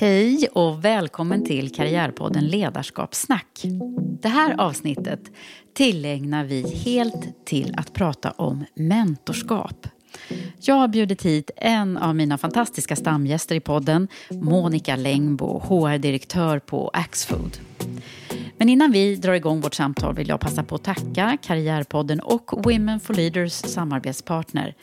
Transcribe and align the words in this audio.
Hej 0.00 0.48
och 0.52 0.84
välkommen 0.84 1.44
till 1.44 1.74
Karriärpodden 1.74 2.46
Ledarskapssnack. 2.46 3.62
Det 4.22 4.28
här 4.28 4.60
avsnittet 4.60 5.20
tillägnar 5.74 6.44
vi 6.44 6.74
helt 6.84 7.46
till 7.46 7.74
att 7.76 7.92
prata 7.92 8.30
om 8.30 8.64
mentorskap. 8.74 9.86
Jag 10.60 10.74
har 10.74 10.88
bjudit 10.88 11.22
hit 11.22 11.50
en 11.56 11.96
av 11.96 12.16
mina 12.16 12.38
fantastiska 12.38 12.96
stamgäster 12.96 13.54
i 13.54 13.60
podden, 13.60 14.08
Monica 14.30 14.96
Längbo, 14.96 15.58
HR-direktör 15.58 16.58
på 16.58 16.90
Axfood. 16.92 17.69
Men 18.60 18.68
innan 18.68 18.92
vi 18.92 19.16
drar 19.16 19.32
igång 19.32 19.60
vårt 19.60 19.74
samtal 19.74 20.14
vill 20.14 20.28
jag 20.28 20.40
passa 20.40 20.62
på 20.62 20.74
att 20.74 20.84
tacka 20.84 21.38
Karriärpodden 21.42 22.20
och 22.20 22.64
Women 22.64 23.00
for 23.00 23.14
Leaders 23.14 23.52
samarbetspartner 23.52 24.74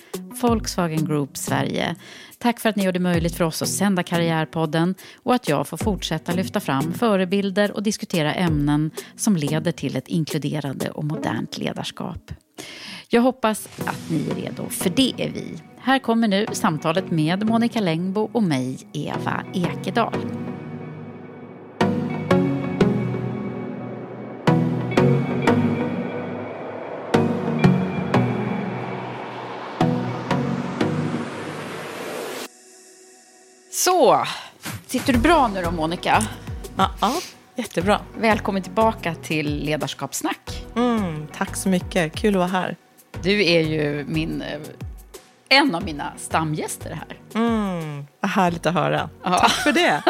Volkswagen 0.42 1.06
Group 1.06 1.38
Sverige. 1.38 1.96
Tack 2.38 2.60
för 2.60 2.70
att 2.70 2.76
ni 2.76 2.84
gör 2.84 2.92
det 2.92 3.00
möjligt 3.00 3.36
för 3.36 3.44
oss 3.44 3.62
att 3.62 3.68
sända 3.68 4.04
Karriärpodden 4.04 4.96
och 5.24 5.36
att 5.36 5.50
jag 5.50 5.68
får 5.68 5.78
fortsätta 5.78 6.32
lyfta 6.32 6.60
fram 6.60 6.94
förebilder 6.94 7.72
och 7.72 7.84
diskutera 7.84 8.34
ämnen 8.34 8.92
som 9.16 9.36
leder 9.36 9.72
till 9.72 9.96
ett 9.96 10.08
inkluderande 10.08 10.90
och 10.90 11.04
modernt 11.04 11.58
ledarskap. 11.58 12.32
Jag 13.10 13.22
hoppas 13.22 13.70
att 13.86 14.10
ni 14.10 14.30
är 14.30 14.36
redo, 14.36 14.70
för 14.70 14.90
det 14.90 15.14
är 15.18 15.30
vi. 15.30 15.58
Här 15.78 16.00
kommer 16.00 16.28
nu 16.28 16.46
samtalet 16.52 17.12
med 17.12 17.46
Monica 17.46 17.80
Längbo 17.80 18.30
och 18.34 18.44
mig, 18.44 18.78
Eva 18.94 19.44
Ekedal. 19.54 20.16
Så, 33.78 34.26
sitter 34.88 35.14
du 35.14 35.20
bra 35.20 35.48
nu 35.48 35.62
då 35.62 35.72
Monica? 35.72 36.28
Ja, 36.78 36.92
ja 37.02 37.14
jättebra. 37.56 38.02
Välkommen 38.18 38.64
tillbaka 38.64 39.16
till 39.16 39.66
Ledarskapssnack. 39.66 40.66
Mm, 40.76 41.28
tack 41.38 41.56
så 41.56 41.70
mycket, 41.70 42.16
kul 42.16 42.34
att 42.34 42.40
vara 42.40 42.48
här. 42.48 42.76
Du 43.22 43.46
är 43.46 43.62
ju 43.62 44.06
min, 44.08 44.42
eh, 44.42 44.60
en 45.50 45.76
av 45.76 45.84
mina 45.84 46.14
stamgäster 46.18 46.90
här. 46.90 47.18
Mm, 47.42 48.08
vad 48.20 48.32
härligt 48.32 48.66
att 48.66 48.74
höra. 48.74 49.10
Ja. 49.24 49.40
Tack 49.40 49.52
för 49.52 49.72
det. 49.72 50.04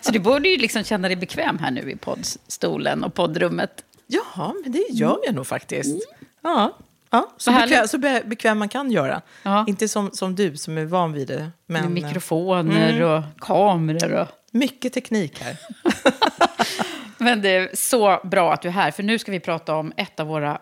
Så 0.00 0.12
du 0.12 0.18
borde 0.18 0.48
ju 0.48 0.56
liksom 0.56 0.84
känna 0.84 1.08
dig 1.08 1.16
bekväm 1.16 1.58
här 1.58 1.70
nu 1.70 1.90
i 1.90 1.96
poddstolen 1.96 3.04
och 3.04 3.14
poddrummet. 3.14 3.84
ja, 4.06 4.54
men 4.62 4.72
det 4.72 4.86
gör 4.90 5.18
jag 5.24 5.34
nog 5.34 5.46
faktiskt. 5.46 6.08
Ja, 6.42 6.78
ja 7.16 7.28
så, 7.36 7.52
bekväm, 7.52 7.88
så 7.88 7.98
be, 7.98 8.22
bekväm 8.26 8.58
man 8.58 8.68
kan 8.68 8.90
göra. 8.90 9.22
Ja. 9.42 9.64
Inte 9.68 9.88
som, 9.88 10.10
som 10.10 10.34
du 10.34 10.56
som 10.56 10.78
är 10.78 10.84
van 10.84 11.12
vid 11.12 11.28
det. 11.28 11.50
Men 11.66 11.82
Med 11.82 11.90
mikrofoner 12.04 13.02
och 13.02 13.22
kameror. 13.40 14.12
Och... 14.20 14.28
mycket 14.50 14.92
teknik 14.92 15.40
här. 15.42 15.56
Men 17.18 17.42
det 17.42 17.48
är 17.48 17.70
så 17.76 18.20
bra 18.24 18.52
att 18.52 18.62
du 18.62 18.68
är 18.68 18.72
här, 18.72 18.90
för 18.90 19.02
nu 19.02 19.18
ska 19.18 19.32
vi 19.32 19.40
prata 19.40 19.74
om 19.74 19.92
ett 19.96 20.20
av 20.20 20.26
våra, 20.26 20.58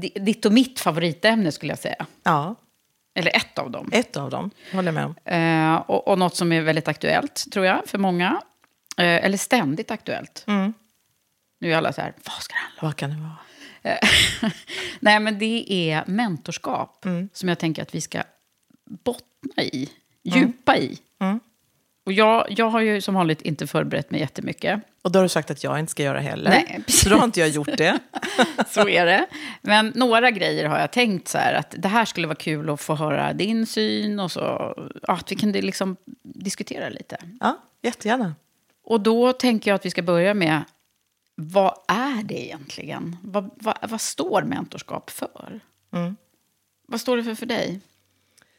di- 0.00 0.12
ditt 0.20 0.44
och 0.46 0.52
mitt 0.52 0.80
favoritämne 0.80 1.52
skulle 1.52 1.72
jag 1.72 1.78
säga. 1.78 2.06
Ja, 2.22 2.54
Eller 3.14 3.36
ett 3.36 3.58
av 3.58 3.70
dem. 3.70 3.88
ett 3.92 4.16
av 4.16 4.30
dem 4.30 4.50
håller 4.72 4.92
med 4.92 5.04
om. 5.04 5.14
Eh, 5.24 5.74
och, 5.90 6.08
och 6.08 6.18
något 6.18 6.36
som 6.36 6.52
är 6.52 6.60
väldigt 6.62 6.88
aktuellt, 6.88 7.44
tror 7.52 7.66
jag, 7.66 7.80
för 7.86 7.98
många. 7.98 8.42
Eh, 8.98 9.04
eller 9.24 9.38
ständigt 9.38 9.90
aktuellt. 9.90 10.44
Mm. 10.46 10.74
Nu 11.60 11.72
är 11.72 11.76
alla 11.76 11.92
så 11.92 12.00
här, 12.00 12.12
vad 12.24 12.42
ska 12.42 12.54
det 12.54 12.58
handla 12.60 12.80
om? 12.80 12.86
Vad 12.88 12.96
kan 12.96 13.10
det 13.10 13.16
vara? 13.16 13.36
Nej, 15.00 15.20
men 15.20 15.38
det 15.38 15.64
är 15.90 16.04
mentorskap 16.06 17.04
Mm. 17.04 17.28
som 17.32 17.48
jag 17.48 17.58
tänker 17.58 17.82
att 17.82 17.94
vi 17.94 18.00
ska 18.00 18.22
bottna 19.04 19.62
i, 19.62 19.88
djupa 20.22 20.76
i. 20.76 20.98
Mm. 21.20 21.40
Och 22.06 22.12
jag, 22.12 22.46
jag 22.48 22.68
har 22.70 22.80
ju 22.80 23.00
som 23.00 23.14
vanligt 23.14 23.42
inte 23.42 23.66
förberett 23.66 24.10
mig 24.10 24.20
jättemycket. 24.20 24.80
Och 25.02 25.12
då 25.12 25.18
har 25.18 25.22
du 25.24 25.28
sagt 25.28 25.50
att 25.50 25.64
jag 25.64 25.78
inte 25.78 25.90
ska 25.90 26.02
göra 26.02 26.20
heller. 26.20 26.50
Nej, 26.50 26.82
precis. 26.86 27.00
så 27.04 27.08
då 27.08 27.16
har 27.16 27.24
inte 27.24 27.40
jag 27.40 27.48
gjort 27.48 27.76
det. 27.76 27.98
Så 28.70 28.88
är 28.88 29.06
det. 29.06 29.26
Men 29.62 29.92
några 29.94 30.30
grejer 30.30 30.64
har 30.68 30.78
jag 30.78 30.92
tänkt 30.92 31.28
så 31.28 31.38
här 31.38 31.54
att 31.54 31.74
det 31.78 31.88
här 31.88 32.04
skulle 32.04 32.26
vara 32.26 32.36
kul 32.36 32.70
att 32.70 32.80
få 32.80 32.94
höra 32.94 33.32
din 33.32 33.66
syn 33.66 34.20
och 34.20 34.32
så 34.32 34.74
att 35.02 35.32
vi 35.32 35.36
kunde 35.36 35.62
liksom 35.62 35.96
diskutera 36.22 36.88
lite. 36.88 37.16
Ja, 37.40 37.58
jättegärna. 37.82 38.34
Och 38.84 39.00
då 39.00 39.32
tänker 39.32 39.70
jag 39.70 39.74
att 39.74 39.86
vi 39.86 39.90
ska 39.90 40.02
börja 40.02 40.34
med 40.34 40.62
vad 41.38 41.78
är 41.88 42.22
det 42.22 42.44
egentligen? 42.46 43.16
Vad, 43.22 43.50
vad, 43.56 43.76
vad 43.90 44.00
står 44.00 44.42
mentorskap 44.42 45.10
för? 45.10 45.60
Mm. 45.92 46.16
Vad 46.88 47.00
står 47.00 47.16
det 47.16 47.24
för 47.24 47.34
för 47.34 47.46
dig? 47.46 47.80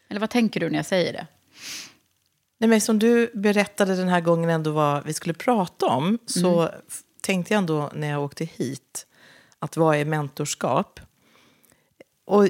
Eller 0.09 0.19
vad 0.19 0.29
tänker 0.29 0.59
du 0.59 0.69
när 0.69 0.77
jag 0.79 0.85
säger 0.85 1.13
det? 1.13 1.27
Nej, 2.57 2.69
men 2.69 2.81
som 2.81 2.99
du 2.99 3.31
berättade 3.33 3.95
den 3.95 4.07
här 4.07 4.21
gången 4.21 4.49
ändå 4.49 4.71
vad 4.71 5.05
vi 5.05 5.13
skulle 5.13 5.33
prata 5.33 5.85
om 5.85 6.19
så 6.25 6.63
f- 6.87 7.01
tänkte 7.21 7.53
jag 7.53 7.59
ändå 7.59 7.91
när 7.95 8.07
jag 8.09 8.23
åkte 8.23 8.45
hit 8.45 9.07
att 9.59 9.77
vad 9.77 9.95
är 9.95 10.05
mentorskap? 10.05 10.99
Och 12.25 12.47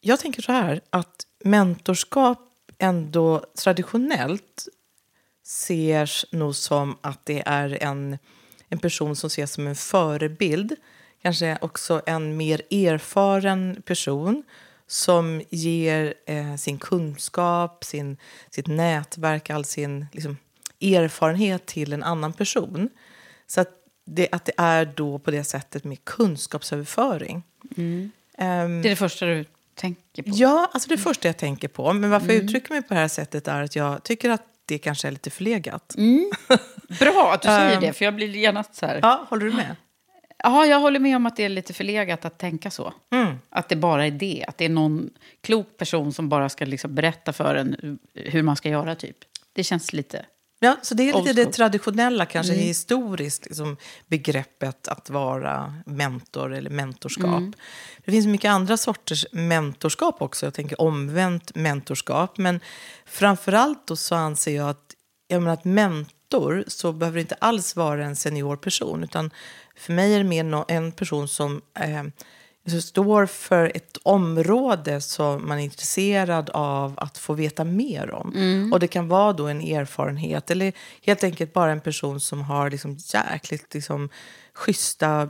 jag 0.00 0.20
tänker 0.20 0.42
så 0.42 0.52
här 0.52 0.80
att 0.90 1.26
mentorskap 1.44 2.38
ändå 2.78 3.44
traditionellt 3.62 4.68
ses 5.44 6.24
nog 6.32 6.54
som 6.56 6.98
att 7.00 7.26
det 7.26 7.42
är 7.46 7.82
en, 7.82 8.18
en 8.68 8.78
person 8.78 9.16
som 9.16 9.26
ses 9.26 9.52
som 9.52 9.66
en 9.66 9.76
förebild. 9.76 10.76
Kanske 11.22 11.58
också 11.60 12.02
en 12.06 12.36
mer 12.36 12.62
erfaren 12.70 13.82
person 13.86 14.42
som 14.86 15.42
ger 15.50 16.14
eh, 16.26 16.56
sin 16.56 16.78
kunskap, 16.78 17.84
sin, 17.84 18.16
sitt 18.50 18.66
nätverk, 18.66 19.50
all 19.50 19.64
sin 19.64 20.06
liksom, 20.12 20.36
erfarenhet 20.80 21.66
till 21.66 21.92
en 21.92 22.02
annan 22.02 22.32
person. 22.32 22.88
Så 23.46 23.60
att 23.60 23.70
det, 24.04 24.28
att 24.32 24.44
det 24.44 24.52
är 24.56 24.84
då 24.96 25.18
på 25.18 25.30
det 25.30 25.44
sättet 25.44 25.84
med 25.84 26.04
kunskapsöverföring. 26.04 27.42
Ehm, 28.38 28.82
Det 28.82 28.88
är 28.88 28.90
det 28.90 28.96
första 28.96 29.26
du 29.26 29.44
tänker 29.74 30.22
på? 30.22 30.30
Ja, 30.32 30.70
alltså 30.74 30.88
det 30.88 30.98
första 30.98 31.28
jag 31.28 31.36
tänker 31.36 31.68
på. 31.68 31.92
Men 31.92 32.10
varför 32.10 32.26
jag 32.26 32.36
uttrycker 32.36 32.70
mig 32.72 32.82
på 32.82 32.94
det 32.94 33.00
här 33.00 33.08
sättet 33.08 33.48
är 33.48 33.62
att 33.62 33.76
jag 33.76 34.02
tycker 34.02 34.30
att 34.30 34.42
det 34.66 34.78
kanske 34.78 35.08
är 35.08 35.12
lite 35.12 35.30
förlegat. 35.30 35.94
Bra 36.88 37.32
att 37.32 37.42
du 37.42 37.48
säger 37.48 37.74
Ehm. 37.74 37.80
det, 37.80 37.92
för 37.92 38.04
jag 38.04 38.14
blir 38.14 38.36
gärna 38.36 38.64
så 38.72 38.86
här... 38.86 38.98
Ja, 39.02 39.26
håller 39.28 39.46
du 39.46 39.52
med? 39.52 39.76
Ja, 40.42 40.66
jag 40.66 40.80
håller 40.80 41.00
med 41.00 41.16
om 41.16 41.26
att 41.26 41.36
det 41.36 41.44
är 41.44 41.48
lite 41.48 41.72
förlegat 41.72 42.24
att 42.24 42.38
tänka 42.38 42.70
så. 42.70 42.92
Att 43.50 43.68
det 43.68 43.76
bara 43.76 44.06
är 44.06 44.10
det. 44.10 44.44
Att 44.48 44.58
det 44.58 44.64
är 44.64 44.68
någon 44.68 45.10
klok 45.40 45.76
person 45.76 46.12
som 46.12 46.28
bara 46.28 46.48
ska 46.48 46.64
liksom 46.64 46.94
berätta 46.94 47.32
för 47.32 47.54
en 47.54 47.98
hur 48.14 48.42
man 48.42 48.56
ska 48.56 48.68
göra, 48.68 48.94
typ. 48.94 49.16
Det 49.52 49.64
känns 49.64 49.92
lite... 49.92 50.26
Ja, 50.58 50.76
så 50.82 50.94
det 50.94 51.10
är 51.10 51.18
lite 51.18 51.32
det 51.32 51.52
traditionella, 51.52 52.26
kanske 52.26 52.52
historiskt, 52.52 53.46
liksom, 53.46 53.76
begreppet 54.06 54.88
att 54.88 55.10
vara 55.10 55.74
mentor 55.86 56.54
eller 56.54 56.70
mentorskap. 56.70 57.42
Det 58.04 58.10
finns 58.10 58.26
mycket 58.26 58.50
andra 58.50 58.76
sorters 58.76 59.26
mentorskap 59.32 60.22
också. 60.22 60.46
Jag 60.46 60.54
tänker 60.54 60.80
omvänt 60.80 61.54
mentorskap. 61.54 62.38
Men 62.38 62.60
framförallt 63.06 63.86
då 63.86 63.96
så 63.96 64.14
anser 64.14 64.56
jag 64.56 64.70
att, 64.70 64.94
jag 65.28 65.42
menar 65.42 65.54
att 65.54 65.64
mentor 66.30 66.64
så 66.66 66.92
behöver 66.92 67.16
det 67.16 67.20
inte 67.20 67.34
alls 67.34 67.76
vara 67.76 68.04
en 68.04 68.16
senior 68.16 68.56
person. 68.56 69.04
Utan 69.04 69.30
för 69.76 69.92
mig 69.92 70.14
är 70.14 70.18
det 70.18 70.24
mer 70.24 70.64
en 70.68 70.92
person 70.92 71.28
som 71.28 71.62
eh, 71.80 72.04
som 72.70 72.82
står 72.82 73.26
för 73.26 73.72
ett 73.74 73.98
område 74.02 75.00
som 75.00 75.48
man 75.48 75.58
är 75.58 75.62
intresserad 75.62 76.50
av 76.50 76.94
att 76.96 77.18
få 77.18 77.34
veta 77.34 77.64
mer 77.64 78.10
om. 78.10 78.32
Och 78.72 78.80
det 78.80 78.88
kan 78.88 79.08
vara 79.08 79.32
då 79.32 79.46
en 79.46 79.60
erfarenhet 79.60 80.50
eller 80.50 80.72
helt 81.02 81.24
enkelt 81.24 81.52
bara 81.52 81.72
en 81.72 81.80
person 81.80 82.20
som 82.20 82.42
har 82.42 82.70
liksom 82.70 82.96
jäkligt 83.14 83.74
liksom, 83.74 84.08
schyssta, 84.54 85.28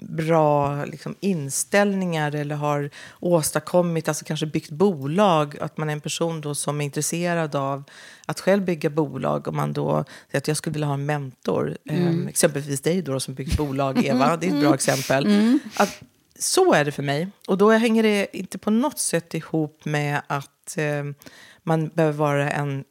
bra 0.00 0.84
liksom, 0.84 1.14
inställningar 1.20 2.34
eller 2.34 2.54
har 2.54 2.90
åstadkommit, 3.20 4.08
alltså 4.08 4.24
kanske 4.24 4.46
byggt 4.46 4.70
bolag. 4.70 5.58
Att 5.60 5.76
man 5.76 5.88
är 5.88 5.92
en 5.92 6.00
person 6.00 6.40
då 6.40 6.54
som 6.54 6.80
är 6.80 6.84
intresserad 6.84 7.54
av 7.54 7.84
att 8.26 8.40
själv 8.40 8.64
bygga 8.64 8.90
bolag. 8.90 9.48
Och 9.48 9.54
man 9.54 9.72
då 9.72 10.04
säger 10.26 10.38
att 10.38 10.48
jag 10.48 10.56
skulle 10.56 10.72
vilja 10.72 10.86
ha 10.86 10.94
en 10.94 11.06
mentor. 11.06 11.76
Eh, 11.90 12.26
exempelvis 12.28 12.80
dig 12.80 13.02
då 13.02 13.20
som 13.20 13.34
byggt 13.34 13.56
bolag, 13.56 14.04
Eva. 14.04 14.36
Det 14.36 14.46
är 14.46 14.54
ett 14.54 14.60
bra 14.60 14.74
exempel. 14.74 15.58
Att, 15.76 16.02
så 16.38 16.72
är 16.72 16.84
det 16.84 16.92
för 16.92 17.02
mig. 17.02 17.28
Och 17.46 17.58
då 17.58 17.70
hänger 17.70 18.02
det 18.02 18.36
inte 18.36 18.58
på 18.58 18.70
något 18.70 18.98
sätt 18.98 19.34
ihop 19.34 19.84
med 19.84 20.22
att 20.26 20.78
eh, 20.78 21.04
man 21.62 21.88
behöver 21.88 22.18
vara 22.18 22.50
en 22.50 22.84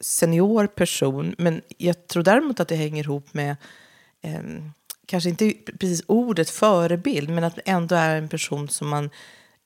senior 0.00 0.66
person. 0.66 1.34
Men 1.38 1.62
jag 1.78 2.06
tror 2.06 2.22
däremot 2.22 2.60
att 2.60 2.68
det 2.68 2.76
hänger 2.76 3.04
ihop 3.04 3.34
med, 3.34 3.56
eh, 4.20 4.40
kanske 5.06 5.30
inte 5.30 5.52
precis 5.78 6.02
ordet 6.06 6.50
förebild, 6.50 7.30
men 7.30 7.44
att 7.44 7.56
det 7.56 7.62
ändå 7.64 7.94
är 7.94 8.16
en 8.16 8.28
person 8.28 8.68
som 8.68 8.88
man 8.88 9.10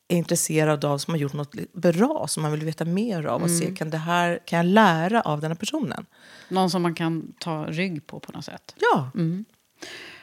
är 0.08 0.16
intresserad 0.16 0.84
av, 0.84 0.98
som 0.98 1.14
har 1.14 1.18
gjort 1.18 1.32
något 1.32 1.54
bra, 1.72 2.26
som 2.28 2.42
man 2.42 2.52
vill 2.52 2.64
veta 2.64 2.84
mer 2.84 3.24
av 3.26 3.42
och 3.42 3.50
se, 3.50 3.74
kan, 3.76 3.90
det 3.90 3.96
här, 3.98 4.38
kan 4.44 4.56
jag 4.56 4.66
lära 4.66 5.20
av 5.20 5.40
den 5.40 5.50
här 5.50 5.56
personen? 5.56 6.06
Någon 6.48 6.70
som 6.70 6.82
man 6.82 6.94
kan 6.94 7.32
ta 7.38 7.64
rygg 7.66 8.06
på 8.06 8.20
på 8.20 8.32
något 8.32 8.44
sätt. 8.44 8.74
Ja, 8.78 9.10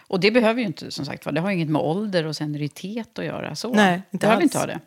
Och 0.09 0.19
det 0.19 0.31
behöver 0.31 0.61
ju 0.61 0.67
inte, 0.67 0.91
som 0.91 1.05
sagt 1.05 1.23
det 1.23 1.39
har 1.39 1.51
inget 1.51 1.69
med 1.69 1.81
ålder 1.81 2.25
och 2.25 2.35
senioritet 2.35 3.19
att 3.19 3.25
göra. 3.25 3.55
Så. 3.55 3.73
Nej, 3.73 4.01
inte 4.11 4.23
behöver 4.23 4.35
alls. 4.35 4.43
inte 4.43 4.57
ha 4.57 4.65
det. 4.65 4.79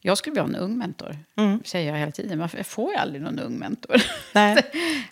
Jag 0.00 0.18
skulle 0.18 0.32
vilja 0.32 0.42
ha 0.42 0.48
en 0.48 0.70
ung 0.70 0.78
mentor, 0.78 1.16
säger 1.64 1.92
jag 1.92 1.98
hela 1.98 2.12
tiden. 2.12 2.38
Varför 2.38 2.62
får 2.62 2.92
jag 2.92 3.02
aldrig 3.02 3.22
någon 3.22 3.38
ung 3.38 3.58
mentor? 3.58 4.02
nej. 4.34 4.56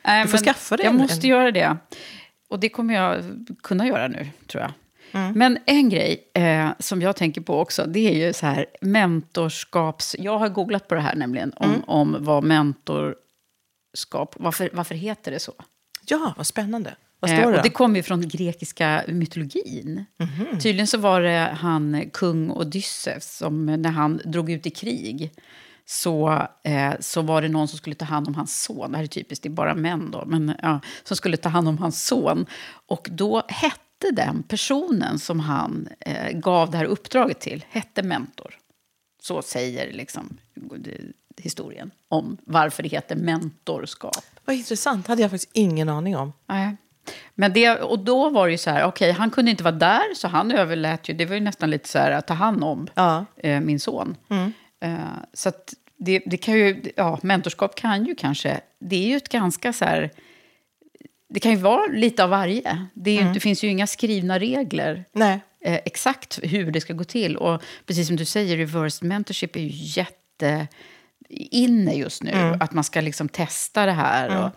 Du 0.24 0.28
får 0.28 0.38
skaffa 0.38 0.76
dig 0.76 0.86
Jag 0.86 0.94
måste 0.94 1.28
göra 1.28 1.50
det. 1.50 1.76
Och 2.48 2.60
det 2.60 2.68
kommer 2.68 2.94
jag 2.94 3.24
kunna 3.62 3.86
göra 3.86 4.08
nu, 4.08 4.28
tror 4.46 4.62
jag. 4.62 4.72
Mm. 5.12 5.38
Men 5.38 5.58
en 5.66 5.88
grej 5.88 6.30
eh, 6.34 6.68
som 6.78 7.02
jag 7.02 7.16
tänker 7.16 7.40
på 7.40 7.60
också, 7.60 7.84
det 7.86 8.08
är 8.08 8.26
ju 8.26 8.32
så 8.32 8.46
här 8.46 8.66
mentorskaps... 8.80 10.16
Jag 10.18 10.38
har 10.38 10.48
googlat 10.48 10.88
på 10.88 10.94
det 10.94 11.00
här 11.00 11.14
nämligen, 11.14 11.52
om, 11.56 11.70
Mm. 11.70 11.82
om 11.86 12.16
vad 12.20 12.44
mentorskap... 12.44 14.34
Varför, 14.36 14.70
varför 14.72 14.94
heter 14.94 15.30
det 15.30 15.38
så? 15.40 15.52
Ja, 16.06 16.34
vad 16.36 16.46
spännande. 16.46 16.94
Vad 17.24 17.30
Eh, 17.38 17.40
står 17.42 17.52
det? 17.52 17.56
och 17.58 17.62
det 17.62 17.70
kommer 17.70 17.96
ju 17.96 18.02
från 18.02 18.28
grekiska 18.28 19.04
mytologin. 19.08 20.04
Mhm. 20.18 20.58
Tydligen 20.60 20.86
så 20.86 20.98
var 20.98 21.20
det 21.20 21.56
han, 21.60 22.10
kung 22.12 22.50
Odysseus, 22.50 23.36
som 23.36 23.66
när 23.66 23.90
han 23.90 24.20
drog 24.24 24.50
ut 24.50 24.66
i 24.66 24.70
krig 24.70 25.32
så, 25.86 26.46
eh, 26.64 26.92
så 27.00 27.22
var 27.22 27.42
det 27.42 27.48
någon 27.48 27.68
som 27.68 27.78
skulle 27.78 27.96
ta 27.96 28.04
hand 28.04 28.28
om 28.28 28.34
hans 28.34 28.62
son. 28.62 28.90
Det 28.92 28.96
här 28.96 29.04
är 29.04 29.08
typiskt, 29.08 29.42
det 29.42 29.48
är 29.48 29.50
bara 29.50 29.74
män 29.74 30.10
då. 30.10 30.24
Men, 30.26 30.54
ja, 30.62 30.80
som 31.04 31.16
skulle 31.16 31.36
ta 31.36 31.48
hand 31.48 31.68
om 31.68 31.78
hans 31.78 32.06
son. 32.06 32.46
Och 32.86 33.08
då 33.10 33.42
hette 33.48 34.10
den 34.12 34.42
personen 34.42 35.18
som 35.18 35.40
han 35.40 35.88
eh, 36.00 36.30
gav 36.38 36.70
det 36.70 36.76
här 36.78 36.84
uppdraget 36.84 37.40
till, 37.40 37.64
hette 37.68 38.02
mentor. 38.02 38.54
Så 39.22 39.42
säger 39.42 39.92
liksom 39.92 40.36
eh, 40.86 40.92
historien 41.42 41.90
om 42.08 42.36
varför 42.46 42.82
det 42.82 42.88
heter 42.88 43.16
mentorskap. 43.16 44.16
Vad 44.44 44.56
intressant, 44.56 45.06
hade 45.06 45.22
jag 45.22 45.30
faktiskt 45.30 45.52
ingen 45.54 45.88
aning 45.88 46.16
om. 46.16 46.32
Nej. 46.48 46.76
Men 47.34 47.52
det, 47.52 47.70
och 47.70 47.98
då 47.98 48.30
var 48.30 48.46
det 48.46 48.52
ju 48.52 48.58
så 48.58 48.70
här, 48.70 48.84
okej, 48.84 49.12
han 49.12 49.30
kunde 49.30 49.50
inte 49.50 49.64
vara 49.64 49.74
där, 49.74 50.14
så 50.14 50.28
han 50.28 50.50
överlät 50.52 51.08
ju, 51.08 51.14
det 51.14 51.26
var 51.26 51.34
ju 51.34 51.40
nästan 51.40 51.70
lite 51.70 51.88
så 51.88 51.98
här 51.98 52.10
att 52.10 52.26
ta 52.26 52.34
hand 52.34 52.64
om 52.64 52.86
Ja. 52.94 53.24
eh, 53.36 53.60
min 53.60 53.80
son. 53.80 54.16
Eh, 54.80 54.94
så 55.32 55.48
att 55.48 55.74
det, 55.98 56.22
det 56.26 56.36
kan 56.36 56.54
ju, 56.54 56.82
ja, 56.96 57.18
mentorskap 57.22 57.74
kan 57.76 58.04
ju 58.06 58.14
kanske, 58.14 58.60
det 58.80 58.96
är 58.96 59.08
ju 59.08 59.16
ett 59.16 59.28
ganska 59.28 59.72
så 59.72 59.84
här, 59.84 60.10
det 61.28 61.40
kan 61.40 61.50
ju 61.52 61.58
vara 61.58 61.86
lite 61.92 62.24
av 62.24 62.30
varje. 62.30 62.86
Det, 62.94 63.14
ju, 63.14 63.32
det 63.34 63.40
finns 63.40 63.64
ju 63.64 63.68
inga 63.68 63.86
skrivna 63.86 64.38
regler 64.38 65.04
eh, 65.64 65.74
exakt 65.84 66.38
hur 66.42 66.70
det 66.70 66.80
ska 66.80 66.92
gå 66.92 67.04
till. 67.04 67.36
Och 67.36 67.62
precis 67.86 68.06
som 68.06 68.16
du 68.16 68.24
säger, 68.24 68.56
reverse 68.56 69.04
mentorship 69.04 69.56
är 69.56 69.60
ju 69.60 69.70
jätte 69.72 70.66
inne 71.50 71.94
just 71.94 72.22
nu. 72.22 72.30
Att 72.60 72.72
man 72.72 72.84
ska 72.84 73.00
liksom 73.00 73.28
testa 73.28 73.86
det 73.86 73.92
här. 73.92 74.44
Och 74.44 74.50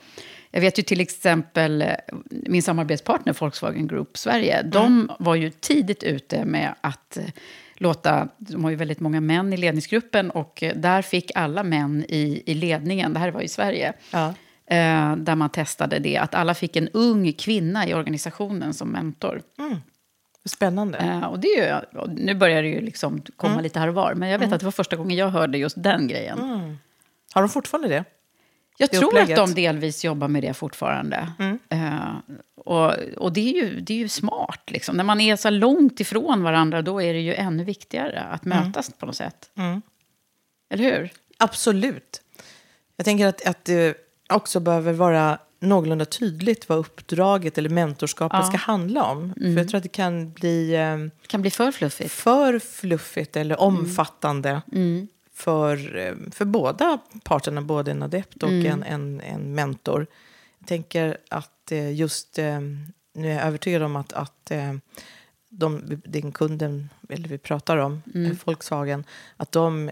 jag 0.51 0.61
vet 0.61 0.79
ju 0.79 0.83
till 0.83 1.01
exempel 1.01 1.81
eh, 1.81 1.87
min 2.29 2.63
samarbetspartner 2.63 3.33
Volkswagen 3.39 3.87
Group 3.87 4.17
Sverige. 4.17 4.61
De 4.61 5.11
var 5.19 5.35
ju 5.35 5.49
tidigt 5.49 6.03
ute 6.03 6.45
med 6.45 6.75
att 6.81 7.17
eh, 7.17 7.23
låta, 7.77 8.27
de 8.37 8.63
har 8.63 8.71
ju 8.71 8.75
väldigt 8.75 8.99
många 8.99 9.21
män 9.21 9.53
i 9.53 9.57
ledningsgruppen 9.57 10.31
och 10.31 10.63
eh, 10.63 10.75
där 10.75 11.01
fick 11.01 11.31
alla 11.35 11.63
män 11.63 12.05
i, 12.09 12.43
i 12.45 12.53
ledningen, 12.53 13.13
det 13.13 13.19
här 13.19 13.31
var 13.31 13.41
i 13.41 13.47
Sverige, 13.47 13.93
Ja. 14.11 14.27
eh, 14.69 15.15
där 15.15 15.35
man 15.35 15.49
testade 15.49 15.99
det, 15.99 16.17
att 16.17 16.35
alla 16.35 16.53
fick 16.53 16.75
en 16.75 16.87
ung 16.93 17.33
kvinna 17.33 17.87
i 17.87 17.93
organisationen 17.93 18.73
som 18.73 18.89
mentor. 18.89 19.41
Spännande. 20.45 20.97
Eh, 20.97 21.23
och 21.25 21.39
det 21.39 21.47
är 21.47 21.81
ju, 21.93 22.07
nu 22.13 22.35
börjar 22.35 22.61
det 22.61 22.67
ju 22.69 22.81
liksom 22.81 23.21
komma 23.35 23.61
lite 23.61 23.79
här 23.79 23.87
och 23.87 23.93
var. 23.93 24.13
Men 24.13 24.29
jag 24.29 24.39
vet 24.39 24.53
att 24.53 24.59
det 24.59 24.65
var 24.65 24.71
första 24.71 24.95
gången 24.95 25.17
jag 25.17 25.29
hörde 25.29 25.57
just 25.57 25.83
den 25.83 26.07
grejen. 26.07 26.39
Har 27.33 27.41
de 27.41 27.49
fortfarande 27.49 27.87
det? 27.87 28.03
Jag 28.77 28.91
tror 28.91 29.05
upplägget. 29.05 29.39
att 29.39 29.47
de 29.47 29.61
delvis 29.61 30.05
jobbar 30.05 30.27
med 30.27 30.43
det 30.43 30.53
fortfarande. 30.53 31.31
Eh, 31.69 32.15
och 32.65 32.93
och 33.17 33.33
det, 33.33 33.41
är 33.41 33.53
ju, 33.63 33.79
det 33.79 33.93
är 33.93 33.97
ju 33.97 34.07
smart. 34.07 34.63
Liksom. 34.67 34.97
När 34.97 35.03
man 35.03 35.21
är 35.21 35.35
så 35.35 35.49
långt 35.49 35.99
ifrån 35.99 36.43
varandra 36.43 36.81
då 36.81 37.01
är 37.01 37.13
det 37.13 37.19
ju 37.19 37.33
ännu 37.35 37.63
viktigare 37.63 38.19
att 38.21 38.45
mötas 38.45 38.91
på 38.93 39.05
något 39.05 39.15
sätt. 39.15 39.49
Eller 40.69 40.83
hur? 40.83 41.11
Absolut. 41.37 42.21
Jag 42.97 43.05
tänker 43.05 43.27
att, 43.27 43.47
att 43.47 43.65
det 43.65 43.97
också 44.29 44.59
behöver 44.59 44.93
vara 44.93 45.37
någorlunda 45.59 46.05
tydligt 46.05 46.69
vad 46.69 46.77
uppdraget 46.77 47.57
eller 47.57 47.69
mentorskapet 47.69 48.45
ska 48.47 48.57
handla 48.57 49.03
om. 49.03 49.33
För 49.33 49.57
jag 49.57 49.69
tror 49.69 49.77
att 49.77 49.83
det 49.83 49.89
kan 49.89 50.31
bli 50.31 50.75
eh, 50.75 50.97
Det 50.97 51.27
kan 51.27 51.41
bli 51.41 51.51
för 51.51 51.71
fluffigt. 51.71 52.11
för 52.11 52.59
fluffigt 52.59 53.35
eller 53.35 53.59
omfattande 53.61 54.61
för, 55.37 55.97
eh, 55.97 56.15
för 56.31 56.45
båda 56.45 56.99
parterna, 57.23 57.61
både 57.61 57.91
en 57.91 58.03
adept 58.03 58.43
och 58.43 58.49
en, 58.49 58.83
en, 58.83 59.21
en 59.21 59.55
mentor. 59.55 60.07
Jag 60.59 60.67
tänker 60.67 61.17
att 61.29 61.71
eh, 61.71 61.93
just, 61.93 62.39
eh, 62.39 62.59
nu 63.13 63.31
är 63.31 63.35
jag 63.35 63.43
övertygad 63.43 63.81
om 63.83 63.95
att, 63.95 64.13
att 64.13 64.51
de, 65.49 66.01
den 66.05 66.31
kunden 66.31 66.89
eller 67.09 67.29
vi 67.29 67.37
pratar 67.37 67.77
om, 67.77 68.01
eh, 68.15 68.31
Volkswagen, 68.45 69.03
att 69.37 69.51
de 69.51 69.91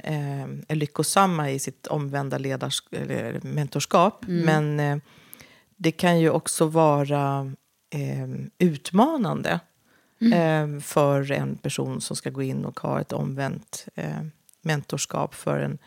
är 0.68 0.76
lyckosamma 0.76 1.52
i 1.52 1.60
sitt 1.60 1.88
omvända 1.88 2.38
ledars, 2.38 2.84
eller 2.92 3.40
mentorskap. 3.44 4.26
Men 4.28 4.80
eh, 4.80 4.98
det 5.76 5.92
kan 5.92 6.20
ju 6.20 6.30
också 6.30 6.66
vara 6.66 7.52
utmanande 8.58 9.60
eh, 10.34 10.80
för 10.80 11.32
en 11.32 11.58
person 11.58 12.02
som 12.02 12.16
ska 12.16 12.30
gå 12.30 12.44
in 12.44 12.66
och 12.66 12.80
ha 12.80 13.02
ett 13.02 13.14
omvänt 13.14 13.88
mentorskap 14.66 15.36
för 15.36 15.60
en 15.60 15.78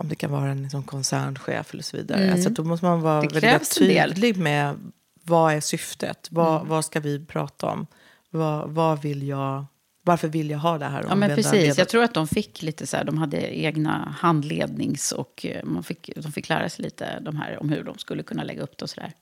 om 0.00 0.08
det 0.08 0.14
kan 0.14 0.30
vara 0.30 0.50
en 0.50 0.62
liksom, 0.62 0.82
koncernchef 0.82 1.72
eller 1.72 1.82
så 1.82 1.96
vidare. 1.96 2.32
Alltså, 2.32 2.50
då 2.50 2.64
måste 2.64 2.86
man 2.86 3.00
vara 3.00 3.20
väldigt 3.20 3.74
tydlig 3.74 4.36
med 4.36 4.92
vad 5.24 5.52
är 5.52 5.60
syftet? 5.60 6.28
Vad, 6.30 6.66
vad 6.66 6.84
ska 6.84 7.00
vi 7.00 7.24
prata 7.26 7.66
om? 7.66 7.86
Vad, 8.30 8.70
vad 8.70 9.02
vill 9.02 9.28
jag, 9.28 9.64
varför 10.02 10.28
vill 10.28 10.50
jag 10.50 10.58
ha 10.58 10.78
det 10.78 10.84
här? 10.84 11.04
Ja, 11.08 11.14
men 11.14 11.36
precis. 11.36 11.78
Jag 11.78 11.88
tror 11.88 12.04
att 12.04 12.14
de 12.14 12.28
fick 12.28 12.62
lite 12.62 12.86
så 12.86 12.96
här, 12.96 13.04
de 13.04 13.18
hade 13.18 13.58
egna 13.58 14.14
handlednings 14.18 15.12
och 15.12 15.46
eh, 15.46 15.64
man 15.64 15.82
fick, 15.82 16.10
de 16.16 16.32
fick 16.32 16.48
lära 16.48 16.68
sig 16.68 16.82
lite 16.84 17.20
de 17.20 17.36
här, 17.36 17.60
om 17.60 17.68
hur 17.68 17.84
de 17.84 17.98
skulle 17.98 18.22
kunna 18.22 18.42
lägga 18.42 18.62
upp 18.62 18.78
det 18.78 18.82
och 18.82 18.90
sådär. 18.90 19.12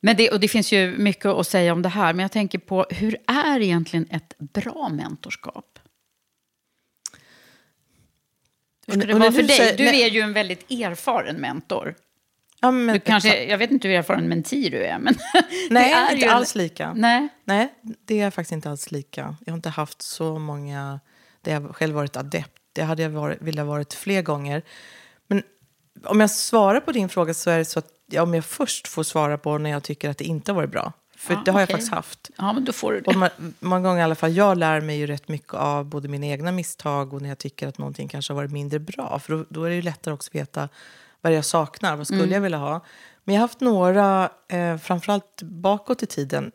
Men 0.00 0.16
det, 0.16 0.30
och 0.30 0.40
det 0.40 0.48
finns 0.48 0.72
ju 0.72 0.98
mycket 0.98 1.26
att 1.26 1.46
säga 1.46 1.72
om 1.72 1.82
det 1.82 1.88
här, 1.88 2.12
men 2.12 2.22
jag 2.22 2.32
tänker 2.32 2.58
på 2.58 2.86
hur 2.90 3.16
är 3.26 3.60
egentligen 3.60 4.06
ett 4.10 4.34
bra 4.38 4.88
mentorskap? 4.88 5.78
Hur 8.94 9.00
ska 9.00 9.06
det 9.06 9.14
vara 9.14 9.32
för 9.32 9.42
du 9.42 9.46
dig? 9.46 9.74
Du 9.76 9.86
är 9.86 10.08
ju 10.08 10.20
en 10.20 10.32
väldigt 10.32 10.70
erfaren 10.70 11.36
mentor. 11.36 11.94
Ja, 12.60 12.70
men, 12.70 12.94
Du 12.94 13.00
kanske, 13.00 13.44
jag 13.44 13.58
vet 13.58 13.70
inte 13.70 13.88
hur 13.88 13.94
erfaren 13.94 14.28
menti 14.28 14.68
du 14.68 14.84
är, 14.84 14.98
men 14.98 15.14
Nej, 15.70 15.90
det 15.90 15.94
är 15.94 16.14
inte 16.14 16.30
alls 16.30 16.54
lika. 16.54 16.92
Nej. 16.94 17.28
Nej, 17.44 17.74
det 18.06 18.20
är 18.20 18.30
faktiskt 18.30 18.52
inte 18.52 18.70
alls 18.70 18.90
lika. 18.90 19.36
Jag 19.46 19.52
har 19.52 19.56
inte 19.56 19.68
haft 19.68 20.02
så 20.02 20.38
många 20.38 21.00
där 21.42 21.52
jag 21.52 21.76
själv 21.76 21.94
varit 21.94 22.16
adept. 22.16 22.56
Det 22.72 22.82
hade 22.82 23.02
jag 23.02 23.10
varit, 23.10 23.42
velat 23.42 23.66
varit 23.66 23.94
fler 23.94 24.22
gånger. 24.22 24.62
Men 25.26 25.42
om 26.04 26.20
jag 26.20 26.30
svarar 26.30 26.80
på 26.80 26.92
din 26.92 27.08
fråga 27.08 27.34
så 27.34 27.50
är 27.50 27.58
det 27.58 27.64
så 27.64 27.78
att 27.78 27.88
ja, 28.10 28.22
om 28.22 28.34
jag 28.34 28.44
först 28.44 28.88
får 28.88 29.02
svara 29.02 29.38
på 29.38 29.58
när 29.58 29.70
jag 29.70 29.82
tycker 29.82 30.10
att 30.10 30.18
det 30.18 30.24
inte 30.24 30.52
har 30.52 30.56
varit 30.56 30.70
bra. 30.70 30.92
För 31.20 31.34
Ja, 31.34 31.42
det 31.44 31.50
har 31.50 31.60
jag 31.60 31.66
okej. 31.66 31.74
faktiskt 31.74 31.92
haft. 31.92 32.30
Ja, 32.38 32.52
men 32.52 32.64
då 32.64 32.72
får 32.72 32.92
du 32.92 33.00
det. 33.00 33.06
Och 33.06 33.12
ma- 33.14 33.52
många 33.60 33.80
gånger 33.88 34.00
i 34.00 34.02
alla 34.02 34.14
fall, 34.14 34.32
jag 34.32 34.58
lär 34.58 34.80
mig 34.80 34.98
ju 34.98 35.06
rätt 35.06 35.28
mycket 35.28 35.54
av 35.54 35.84
både 35.84 36.08
mina 36.08 36.26
egna 36.26 36.52
misstag 36.52 37.14
och 37.14 37.22
när 37.22 37.28
jag 37.28 37.38
tycker 37.38 37.68
att 37.68 37.78
någonting 37.78 38.08
kanske 38.08 38.32
har 38.32 38.36
varit 38.36 38.50
mindre 38.52 38.78
bra. 38.78 39.18
För 39.18 39.36
då, 39.36 39.44
då 39.48 39.64
är 39.64 39.68
det 39.68 39.74
ju 39.76 39.82
lättare 39.82 40.14
också 40.14 40.30
att 40.30 40.34
veta 40.34 40.68
vad 41.20 41.32
jag 41.32 41.44
saknar, 41.44 41.96
vad 41.96 42.06
skulle 42.06 42.34
jag 42.34 42.40
vilja 42.40 42.58
ha. 42.58 42.80
Men 43.24 43.34
jag 43.34 43.40
har 43.42 43.48
haft 43.48 43.60
några, 43.60 44.30
eh, 44.48 44.76
framförallt 44.76 45.42
bakåt 45.42 46.02
i 46.02 46.06
tiden, 46.06 46.52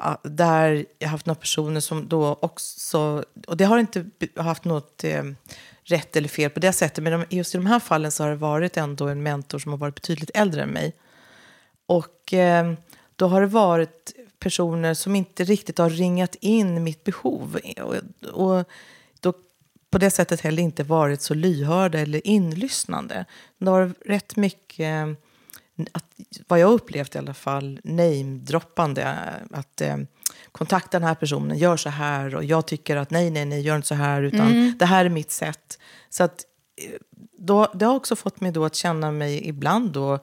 ja, 0.00 0.18
där 0.22 0.86
jag 0.98 1.08
har 1.08 1.10
haft 1.12 1.26
några 1.26 1.40
personer 1.40 1.80
som 1.80 2.08
då 2.08 2.38
också, 2.40 3.24
och 3.46 3.56
det 3.56 3.64
har 3.64 3.78
inte 3.78 4.06
haft 4.36 4.64
något 4.64 5.04
eh, 5.04 5.22
rätt 5.84 6.16
eller 6.16 6.28
fel 6.28 6.50
på 6.50 6.60
det 6.60 6.72
sättet, 6.72 7.04
men 7.04 7.24
just 7.28 7.54
i 7.54 7.58
de 7.58 7.66
här 7.66 7.80
fallen 7.80 8.12
så 8.12 8.22
har 8.22 8.30
det 8.30 8.36
varit 8.36 8.76
ändå 8.76 9.08
en 9.08 9.22
mentor 9.22 9.58
som 9.58 9.70
har 9.72 9.78
varit 9.78 9.94
betydligt 9.94 10.30
äldre 10.34 10.62
än 10.62 10.68
mig. 10.68 10.94
Och 11.86 12.34
eh, 12.34 12.72
då 13.18 13.26
har 13.26 13.40
det 13.40 13.46
varit 13.46 14.14
personer 14.38 14.94
som 14.94 15.16
inte 15.16 15.44
riktigt 15.44 15.78
har 15.78 15.90
ringat 15.90 16.34
in 16.40 16.84
mitt 16.84 17.04
behov. 17.04 17.58
Och, 17.82 17.94
och 18.32 18.64
då 19.20 19.32
på 19.90 19.98
det 19.98 20.10
sättet 20.10 20.40
heller 20.40 20.62
inte 20.62 20.82
varit 20.82 21.22
så 21.22 21.34
lyhörda 21.34 21.98
eller 21.98 22.26
inlyssnande. 22.26 23.24
Det 23.58 23.70
har 23.70 23.94
rätt 24.06 24.36
mycket, 24.36 24.80
eh, 24.80 25.08
att, 25.92 26.04
vad 26.48 26.58
jag 26.58 26.72
upplevt 26.72 27.14
i 27.14 27.18
alla 27.18 27.34
fall, 27.34 27.80
name-droppande. 27.84 29.14
Att 29.50 29.80
eh, 29.80 29.96
kontakta 30.52 30.98
den 30.98 31.08
här 31.08 31.14
personen, 31.14 31.58
gör 31.58 31.76
så 31.76 31.88
här 31.88 32.34
och 32.34 32.44
jag 32.44 32.66
tycker 32.66 32.96
att 32.96 33.10
nej, 33.10 33.30
nej, 33.30 33.44
nej, 33.44 33.60
gör 33.60 33.76
inte 33.76 33.88
så 33.88 33.94
här 33.94 34.22
utan 34.22 34.78
det 34.78 34.86
här 34.86 35.04
är 35.04 35.08
mitt 35.08 35.30
sätt. 35.30 35.78
Så 36.10 36.24
att 36.24 36.44
eh, 36.76 37.00
då, 37.38 37.72
det 37.74 37.84
har 37.84 37.94
också 37.94 38.16
fått 38.16 38.40
mig 38.40 38.52
då 38.52 38.64
att 38.64 38.74
känna 38.74 39.10
mig 39.12 39.48
ibland 39.48 39.92
då 39.92 40.18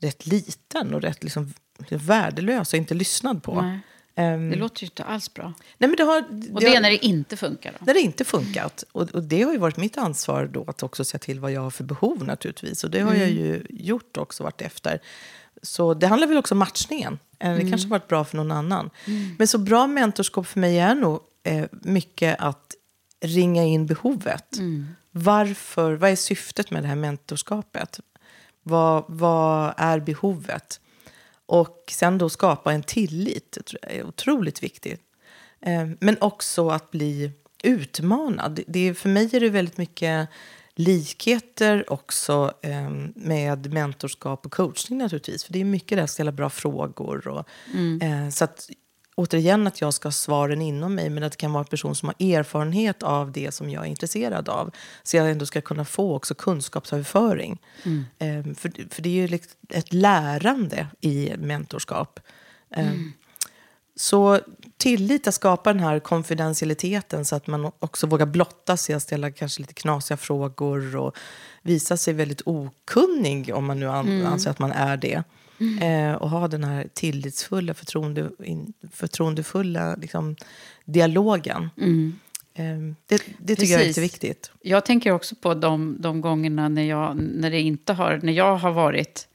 rätt 0.00 0.26
liten 0.26 0.94
och 0.94 1.02
rätt 1.02 1.24
liksom 1.24 1.52
värdelös 1.90 2.72
och 2.72 2.76
inte 2.78 2.94
lyssnad 2.94 3.42
på. 3.42 3.62
Nej. 3.62 3.78
Ehm, 4.14 4.50
Det 4.50 4.56
låter 4.56 4.82
ju 4.82 4.86
inte 4.86 5.04
alls 5.04 5.34
bra. 5.34 5.52
nej, 5.78 5.88
men 5.88 5.96
det 5.96 6.02
har, 6.02 6.18
Och 6.54 6.60
det 6.60 6.74
är 6.76 6.80
när 6.80 6.90
det 6.90 7.04
inte 7.06 7.36
funkar. 7.36 7.72
Då. 7.78 7.84
när 7.86 7.94
det 7.94 8.00
inte 8.00 8.24
funkat. 8.24 8.84
Och, 8.92 9.02
och 9.10 9.22
det 9.22 9.42
har 9.42 9.52
ju 9.52 9.58
varit 9.58 9.76
mitt 9.76 9.98
ansvar 9.98 10.46
då 10.52 10.64
att 10.66 10.82
också 10.82 11.04
se 11.04 11.18
till 11.18 11.40
vad 11.40 11.52
jag 11.52 11.60
har 11.60 11.70
för 11.70 11.84
behov 11.84 12.24
naturligtvis. 12.24 12.84
Och 12.84 12.90
det 12.90 13.00
har 13.00 13.14
jag 13.14 13.30
ju 13.30 13.66
gjort 13.70 14.16
också 14.16 14.42
vart 14.42 14.60
efter. 14.60 15.00
Så 15.62 15.94
det 15.94 16.06
handlar 16.06 16.28
väl 16.28 16.36
också 16.38 16.54
om 16.54 16.58
matchningen. 16.58 17.18
Eh, 17.38 17.54
Det 17.54 17.60
kanske 17.70 17.86
har 17.86 17.90
varit 17.90 18.08
bra 18.08 18.24
för 18.24 18.36
någon 18.36 18.50
annan. 18.50 18.90
Men 19.38 19.48
så 19.48 19.58
bra 19.58 19.86
mentorskap 19.86 20.46
för 20.46 20.60
mig 20.60 20.78
är 20.78 20.94
nog 20.94 21.20
eh, 21.44 21.64
mycket 21.70 22.36
att 22.40 22.74
ringa 23.20 23.64
in 23.64 23.86
behovet. 23.86 24.46
Varför, 25.10 25.92
vad 25.94 26.10
är 26.10 26.16
syftet 26.16 26.70
med 26.70 26.82
det 26.82 26.88
här 26.88 26.96
mentorskapet? 26.96 28.00
Vad, 28.62 29.04
vad 29.08 29.74
är 29.76 30.00
behovet? 30.00 30.80
Och 31.52 31.84
sen 31.90 32.18
då 32.18 32.28
skapa 32.30 32.72
en 32.72 32.82
tillit. 32.82 33.58
Det 33.82 33.98
är 33.98 34.06
otroligt 34.06 34.62
viktigt. 34.62 35.00
Eh, 35.60 35.88
Men 36.00 36.16
också 36.20 36.68
att 36.68 36.90
bli 36.90 37.30
utmanad. 37.62 38.60
Det 38.66 38.88
är, 38.88 38.94
för 38.94 39.08
mig 39.08 39.30
är 39.36 39.40
det 39.40 39.48
väldigt 39.48 39.78
mycket 39.78 40.28
likheter 40.74 41.92
också 41.92 42.52
eh, 42.62 42.90
med 43.14 43.72
mentorskap 43.72 44.46
och 44.46 44.52
coachning 44.52 44.98
naturligtvis. 44.98 45.44
För 45.44 45.52
det 45.52 45.60
är 45.60 45.64
mycket 45.64 45.98
där 45.98 46.04
att 46.04 46.10
ställa 46.10 46.32
bra 46.32 46.50
frågor. 46.50 47.28
Och, 47.28 47.48
eh, 48.02 48.28
så 48.30 48.44
att 48.44 48.70
återigen 49.22 49.66
att 49.66 49.80
jag 49.80 49.94
ska 49.94 50.06
ha 50.06 50.12
svaren 50.12 50.62
inom 50.62 50.94
mig 50.94 51.10
men 51.10 51.22
att 51.22 51.32
det 51.32 51.36
kan 51.38 51.52
vara 51.52 51.60
en 51.64 51.68
person 51.70 51.94
som 51.94 52.08
har 52.08 52.26
erfarenhet 52.34 53.02
av 53.02 53.32
det 53.32 53.54
som 53.54 53.70
jag 53.70 53.84
är 53.84 53.88
intresserad 53.88 54.48
av. 54.48 54.70
Så 55.02 55.16
jag 55.16 55.30
ändå 55.30 55.46
ska 55.46 55.60
kunna 55.60 55.84
få 55.84 56.14
också 56.16 56.34
kunskapsöverföring. 56.34 57.58
Eh, 58.18 58.54
för, 58.54 58.94
för 58.94 59.02
det 59.02 59.08
är 59.08 59.12
ju 59.14 59.28
liksom 59.28 59.52
ett 59.68 59.92
lärande 59.92 60.86
i 61.00 61.32
mentorskap. 61.38 62.20
Eh, 62.76 62.86
Så 63.96 64.40
tillit 64.76 65.28
att 65.28 65.34
skapa 65.34 65.72
den 65.72 65.82
här 65.82 66.00
konfidentialiteten 66.00 67.24
så 67.24 67.36
att 67.36 67.46
man 67.46 67.70
också 67.78 68.06
vågar 68.06 68.26
blotta 68.26 68.76
sig 68.76 68.96
och 68.96 69.02
ställa 69.02 69.30
kanske 69.30 69.60
lite 69.62 69.74
knasiga 69.74 70.16
frågor 70.16 70.96
och 70.96 71.16
visa 71.62 71.96
sig 71.96 72.14
väldigt 72.14 72.42
okunnig 72.44 73.54
om 73.54 73.64
man 73.64 73.80
nu 73.80 73.88
an- 73.88 74.26
anser 74.26 74.50
att 74.50 74.58
man 74.58 74.72
är 74.72 74.96
det. 74.96 75.22
Eh, 75.82 76.14
och 76.14 76.30
ha 76.30 76.48
den 76.48 76.64
här 76.64 76.88
tillitsfulla, 76.94 77.74
förtroende, 77.74 78.30
förtroendefulla 78.92 79.94
liksom, 79.94 80.36
dialogen. 80.84 81.70
Eh, 82.54 82.78
det, 83.06 83.22
det 83.38 83.56
tycker 83.56 83.72
jag 83.72 83.82
är 83.82 83.86
jätteviktigt. 83.86 84.50
Jag 84.60 84.84
tänker 84.84 85.10
också 85.10 85.34
på 85.34 85.54
de, 85.54 85.96
de 86.00 86.20
gångerna 86.20 86.68
när 86.68 86.82
jag, 86.82 87.16
när, 87.16 87.50
det 87.50 87.60
inte 87.60 87.92
har, 87.92 88.20
när 88.22 88.32
jag 88.32 88.56
har 88.56 88.72
varit 88.72 89.28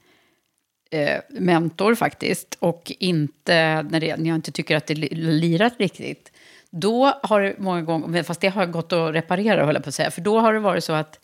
eh, 0.90 1.20
mentor 1.30 1.94
faktiskt 1.94 2.56
och 2.58 2.92
inte, 2.98 3.82
när, 3.82 4.00
det, 4.00 4.16
när 4.16 4.28
jag 4.28 4.34
inte 4.34 4.52
tycker 4.52 4.76
att 4.76 4.86
det 4.86 4.94
li- 4.94 5.14
lirat 5.14 5.74
riktigt. 5.78 6.32
Då 6.70 7.20
har 7.22 7.40
det 7.40 7.54
många 7.58 7.82
gånger, 7.82 8.22
fast 8.22 8.40
det 8.40 8.48
har 8.48 8.66
gått 8.66 8.92
att 8.92 9.14
reparera 9.14 9.66
höll 9.66 9.74
jag 9.74 9.84
på 9.84 9.88
att 9.88 9.94
säga, 9.94 10.10
för 10.10 10.20
då 10.20 10.40
har 10.40 10.52
det 10.52 10.60
varit 10.60 10.84
så 10.84 10.92
att 10.92 11.20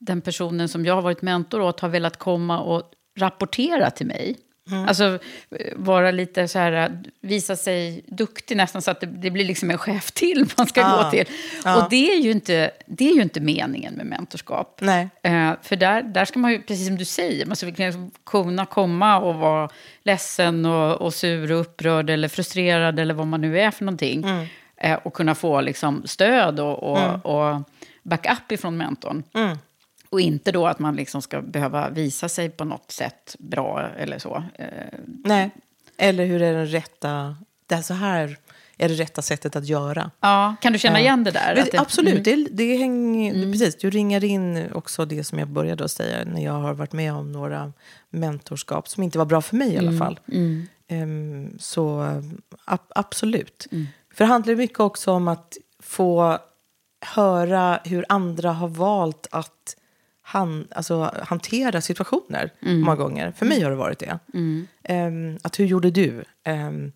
den 0.00 0.20
personen 0.20 0.68
som 0.68 0.84
jag 0.84 0.94
har 0.94 1.02
varit 1.02 1.22
mentor 1.22 1.60
åt 1.60 1.80
har 1.80 1.88
velat 1.88 2.16
komma 2.16 2.60
och 2.60 2.92
rapportera 3.18 3.90
till 3.90 4.06
mig. 4.06 4.36
Alltså 4.88 5.04
eh, 5.50 5.72
vara 5.76 6.10
lite 6.10 6.48
så 6.48 6.58
här, 6.58 6.72
eh, 6.72 6.88
visa 7.20 7.56
sig 7.56 8.04
duktig 8.06 8.56
nästan 8.56 8.82
så 8.82 8.90
att 8.90 9.00
det, 9.00 9.06
det 9.06 9.30
blir 9.30 9.44
liksom 9.44 9.70
en 9.70 9.78
chef 9.78 10.12
till 10.12 10.46
man 10.56 10.66
ska 10.66 10.80
Ja. 10.80 11.02
gå 11.04 11.10
till. 11.10 11.24
Ja. 11.64 11.82
Och 11.82 11.90
det 11.90 12.10
är, 12.12 12.16
ju 12.18 12.30
inte, 12.30 12.70
det 12.86 13.10
är 13.10 13.14
ju 13.14 13.22
inte 13.22 13.40
meningen 13.40 13.94
med 13.94 14.06
mentorskap. 14.06 14.78
Nej. 14.82 15.08
Eh, 15.22 15.50
för 15.62 15.76
där, 15.76 16.02
där 16.02 16.24
ska 16.24 16.38
man 16.38 16.50
ju, 16.52 16.62
precis 16.62 16.86
som 16.86 16.96
du 16.96 17.04
säger, 17.04 17.46
man 17.46 17.56
ska 17.56 17.72
kunna 18.26 18.66
komma 18.66 19.18
och 19.20 19.34
vara 19.34 19.68
ledsen 20.02 20.66
och, 20.66 20.94
och 21.00 21.14
sur 21.14 21.52
och 21.52 21.60
upprörd 21.60 22.10
eller 22.10 22.28
frustrerad 22.28 22.98
eller 22.98 23.14
vad 23.14 23.26
man 23.26 23.40
nu 23.40 23.60
är 23.60 23.70
för 23.70 23.84
någonting. 23.84 24.24
Mm. 24.24 24.46
Eh, 24.76 24.98
och 25.02 25.14
kunna 25.14 25.34
få 25.34 25.60
liksom, 25.60 26.02
stöd 26.06 26.60
och, 26.60 26.82
och, 26.82 27.26
och 27.26 27.62
backup 28.02 28.52
ifrån 28.52 28.76
mentorn. 28.76 29.22
Mm. 29.34 29.58
Och 30.10 30.20
inte 30.20 30.52
då 30.52 30.66
att 30.66 30.78
man 30.78 30.96
liksom 30.96 31.22
ska 31.22 31.42
behöva 31.42 31.90
visa 31.90 32.28
sig 32.28 32.48
på 32.50 32.64
något 32.64 32.90
sätt 32.90 33.36
bra 33.38 33.88
eller 33.96 34.18
så. 34.18 34.42
Eh, 34.54 34.66
Nej. 35.24 35.50
Eller 35.96 36.24
hur 36.26 36.42
är 36.42 36.54
den 36.54 36.66
rätta... 36.66 37.36
Det 37.66 37.74
är 37.74 37.82
så 37.82 37.94
här 37.94 38.36
är 38.80 38.88
det 38.88 38.94
rätta 38.94 39.22
sättet 39.22 39.56
att 39.56 39.66
göra. 39.66 40.10
ja, 40.20 40.56
kan 40.60 40.72
du 40.72 40.78
känna 40.78 41.00
igen 41.00 41.24
det 41.24 41.30
där? 41.30 41.56
Att 41.60 41.70
det- 41.72 41.78
Absolut, 41.80 42.26
Mm. 42.26 42.44
det, 42.44 42.64
det 42.64 42.76
hänger, 42.76 43.52
precis. 43.52 43.76
Du 43.76 43.90
ringar 43.90 44.24
in 44.24 44.72
också 44.74 45.04
det 45.04 45.24
som 45.24 45.38
jag 45.38 45.48
började 45.48 45.84
att 45.84 45.90
säga 45.90 46.24
när 46.24 46.44
jag 46.44 46.52
har 46.52 46.74
varit 46.74 46.92
med 46.92 47.12
om 47.12 47.32
några 47.32 47.72
mentorskap 48.10 48.88
som 48.88 49.02
inte 49.02 49.18
var 49.18 49.24
bra 49.24 49.40
för 49.42 49.56
mig 49.56 49.68
i 49.68 49.76
Mm. 49.76 49.88
alla 49.88 49.98
fall. 49.98 50.20
Ehm, 50.88 51.56
så 51.58 52.00
ab- 52.64 52.92
absolut. 52.94 53.66
Mm. 53.72 53.86
För 54.14 54.24
det 54.24 54.28
handlar 54.28 54.54
mycket 54.54 54.80
också 54.80 55.12
om 55.12 55.28
att 55.28 55.56
få 55.82 56.38
höra 57.00 57.80
hur 57.84 58.04
andra 58.08 58.52
har 58.52 58.68
valt 58.68 59.26
att 59.30 59.76
han, 60.28 60.68
alltså, 60.70 61.14
hantera 61.22 61.80
situationer 61.80 62.52
Mm. 62.62 62.80
många 62.80 62.96
gånger. 62.96 63.32
För 63.32 63.46
mig 63.46 63.60
har 63.62 63.70
det 63.70 63.76
varit 63.76 63.98
det. 63.98 64.18
Ehm, 64.82 65.38
att 65.42 65.58
hur 65.60 65.66
gjorde 65.66 65.90
du? 65.90 66.24
Ehm, 66.44 66.92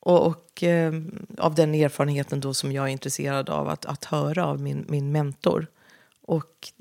och, 0.00 0.26
och 0.26 0.62
eh, 0.62 0.92
av 1.38 1.54
den 1.54 1.74
erfarenheten 1.74 2.40
då 2.40 2.54
som 2.54 2.72
jag 2.72 2.84
är 2.84 2.88
intresserad 2.92 3.50
av 3.50 3.68
att, 3.68 3.86
att 3.86 4.04
höra 4.04 4.46
av 4.46 4.60
min, 4.60 4.84
min 4.88 5.12
mentor. 5.12 5.66
Och 6.22 6.72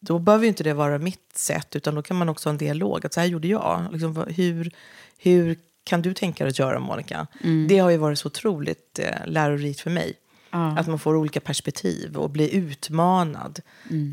då 0.00 0.18
behöver 0.18 0.44
ju 0.44 0.48
inte 0.48 0.64
det 0.64 0.74
vara 0.74 0.98
mitt 0.98 1.32
sätt, 1.38 1.76
utan 1.76 1.94
då 1.94 2.02
kan 2.02 2.16
man 2.16 2.28
också 2.28 2.48
ha 2.48 2.52
en 2.52 2.58
dialog. 2.58 3.06
Att 3.06 3.12
så 3.14 3.20
här 3.20 3.26
gjorde 3.26 3.48
jag. 3.48 3.86
Liksom, 3.92 4.24
hur, 4.28 4.70
hur 5.18 5.56
kan 5.84 6.02
du 6.02 6.14
tänka 6.14 6.44
dig 6.44 6.48
att 6.50 6.58
göra, 6.58 6.78
Monica? 6.80 7.26
Det 7.68 7.78
har 7.78 7.90
ju 7.90 7.96
varit 7.96 8.18
så 8.18 8.26
otroligt 8.26 8.98
eh, 8.98 9.26
lärorikt 9.26 9.80
för 9.80 9.90
mig. 9.90 10.14
Ja. 10.54 10.78
Att 10.78 10.86
man 10.86 10.98
får 10.98 11.16
olika 11.16 11.40
perspektiv 11.40 12.16
och 12.16 12.30
blir 12.30 12.48
utmanad. 12.48 13.60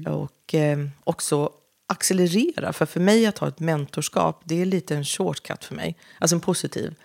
Och 0.07 0.55
eh, 0.55 0.79
också 1.03 1.51
accelerera. 1.87 2.73
För 2.73 2.85
för 2.85 2.99
mig 2.99 3.25
att 3.25 3.37
ha 3.37 3.47
ett 3.47 3.59
mentorskap, 3.59 4.41
det 4.43 4.61
är 4.61 4.65
lite 4.65 4.95
en 4.95 5.05
shortcut 5.05 5.63
för 5.63 5.75
mig. 5.75 5.97
Alltså 6.19 6.35
en 6.35 6.39
positiv. 6.39 6.95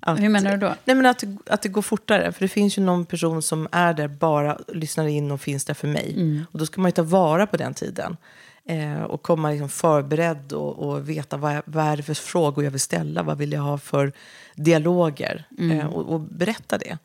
Att, 0.00 0.20
Hur 0.20 0.28
menar 0.28 0.50
du 0.50 0.56
då? 0.56 0.74
Nej, 0.84 0.96
men 0.96 1.06
att, 1.06 1.24
att 1.46 1.62
det 1.62 1.68
går 1.68 1.82
fortare. 1.82 2.32
För 2.32 2.40
det 2.40 2.48
finns 2.48 2.78
ju 2.78 2.82
någon 2.82 3.06
person 3.06 3.42
som 3.42 3.68
är 3.72 3.94
där 3.94 4.08
bara, 4.08 4.58
lyssnar 4.68 5.06
in 5.06 5.30
och 5.30 5.40
finns 5.40 5.64
där 5.64 5.74
för 5.74 5.88
mig. 5.88 6.12
Mm. 6.16 6.44
Och 6.52 6.58
då 6.58 6.66
ska 6.66 6.80
man 6.80 6.88
ju 6.88 6.92
ta 6.92 7.02
vara 7.02 7.46
på 7.46 7.56
den 7.56 7.74
tiden. 7.74 8.16
Eh, 8.64 9.02
och 9.02 9.22
komma 9.22 9.50
liksom 9.50 9.68
förberedd 9.68 10.52
och, 10.52 10.78
och 10.78 11.08
veta 11.08 11.36
vad, 11.36 11.62
vad 11.64 11.84
är 11.84 11.96
det 11.96 12.02
för 12.02 12.14
frågor 12.14 12.64
jag 12.64 12.70
vill 12.70 12.80
ställa. 12.80 13.22
Vad 13.22 13.38
vill 13.38 13.52
jag 13.52 13.62
ha 13.62 13.78
för 13.78 14.12
dialoger. 14.54 15.44
Mm. 15.58 15.80
Eh, 15.80 15.86
och, 15.86 16.14
och 16.14 16.20
berätta 16.20 16.78
det 16.78 16.98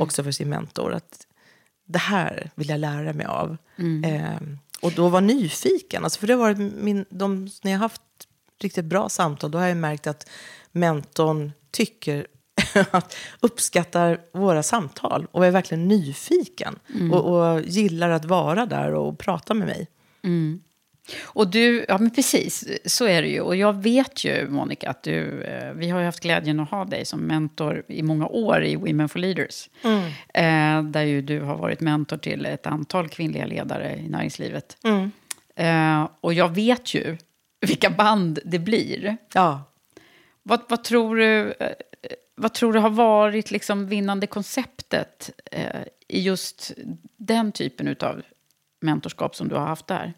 också 0.00 0.24
för 0.24 0.30
sin 0.30 0.48
mentor. 0.48 0.94
Att 0.94 1.26
det 1.92 1.98
här 1.98 2.50
vill 2.54 2.68
jag 2.68 2.80
lära 2.80 3.12
mig 3.12 3.26
av. 3.26 3.56
Mm. 3.78 4.04
Eh, 4.04 4.40
Och 4.82 4.92
då 4.92 5.08
vara 5.08 5.20
nyfiken. 5.20 6.04
Alltså 6.04 6.20
för 6.20 6.26
det 6.26 6.34
har 6.34 6.54
min, 6.54 7.04
de, 7.10 7.48
när 7.62 7.70
jag 7.72 7.78
har 7.78 7.84
haft 7.84 8.02
riktigt 8.62 8.84
bra 8.84 9.08
samtal, 9.08 9.50
då 9.50 9.58
har 9.58 9.66
jag 9.66 9.76
märkt 9.76 10.06
att 10.06 10.28
mentorn 10.72 11.52
tycker 11.70 12.26
att 12.90 13.16
uppskattar 13.40 14.20
våra 14.32 14.62
samtal 14.62 15.26
och 15.32 15.46
är 15.46 15.50
verkligen 15.50 15.88
nyfiken. 15.88 16.78
Mm. 16.94 17.12
Och, 17.12 17.52
och 17.54 17.60
gillar 17.62 18.10
att 18.10 18.24
vara 18.24 18.66
där 18.66 18.92
och 18.94 19.18
prata 19.18 19.54
med 19.54 19.66
mig. 19.68 19.86
Och 21.22 21.48
du, 21.48 21.84
ja 21.88 21.98
men 21.98 22.10
precis, 22.10 22.68
så 22.84 23.06
är 23.06 23.22
det 23.22 23.28
ju. 23.28 23.40
Och 23.40 23.56
jag 23.56 23.82
vet 23.82 24.24
ju, 24.24 24.48
Monica, 24.48 24.90
att 24.90 25.02
du, 25.02 25.42
eh, 25.42 25.72
vi 25.72 25.90
har 25.90 26.02
haft 26.02 26.20
glädjen 26.20 26.60
att 26.60 26.70
ha 26.70 26.84
dig 26.84 27.04
som 27.04 27.20
mentor 27.20 27.84
i 27.88 28.02
många 28.02 28.26
år 28.26 28.64
i 28.64 28.76
Women 28.76 29.08
for 29.08 29.18
Leaders. 29.18 29.68
Eh, 30.34 30.82
där 30.82 31.02
ju 31.02 31.22
du 31.22 31.40
har 31.40 31.56
varit 31.56 31.80
mentor 31.80 32.16
till 32.16 32.46
ett 32.46 32.66
antal 32.66 33.08
kvinnliga 33.08 33.46
ledare 33.46 33.96
i 33.96 34.08
näringslivet. 34.08 34.76
Eh, 35.56 36.08
och 36.20 36.34
jag 36.34 36.54
vet 36.54 36.94
ju 36.94 37.16
vilka 37.60 37.90
band 37.90 38.38
det 38.44 38.58
blir. 38.58 39.16
Ja. 39.34 39.62
Vad, 40.42 40.60
vad, 40.68 40.84
tror, 40.84 41.16
du, 41.16 41.54
vad 42.34 42.54
tror 42.54 42.72
du 42.72 42.78
har 42.78 42.90
varit 42.90 43.50
liksom 43.50 43.86
vinnande 43.86 44.26
konceptet 44.26 45.30
eh, 45.52 45.82
i 46.08 46.20
just 46.20 46.72
den 47.16 47.52
typen 47.52 47.96
av 48.00 48.22
mentorskap 48.80 49.36
som 49.36 49.48
du 49.48 49.54
har 49.54 49.66
haft 49.66 49.86
där? 49.86 50.14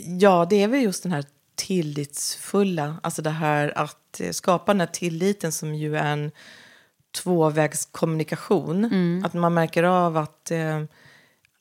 Ja, 0.00 0.46
det 0.50 0.62
är 0.62 0.68
väl 0.68 0.82
just 0.82 1.02
den 1.02 1.12
här 1.12 1.24
tillitsfulla, 1.54 2.96
alltså 3.02 3.22
det 3.22 3.30
här 3.30 3.78
att 3.78 4.20
eh, 4.20 4.30
skapa 4.30 4.72
den 4.72 4.80
här 4.80 4.86
tilliten 4.86 5.52
som 5.52 5.74
ju 5.74 5.96
är 5.96 6.12
en 6.12 6.30
tvåvägskommunikation. 7.12 8.84
Att 9.24 9.34
man 9.34 9.54
märker 9.54 9.82
av 9.82 10.16
att, 10.16 10.50
eh, 10.50 10.82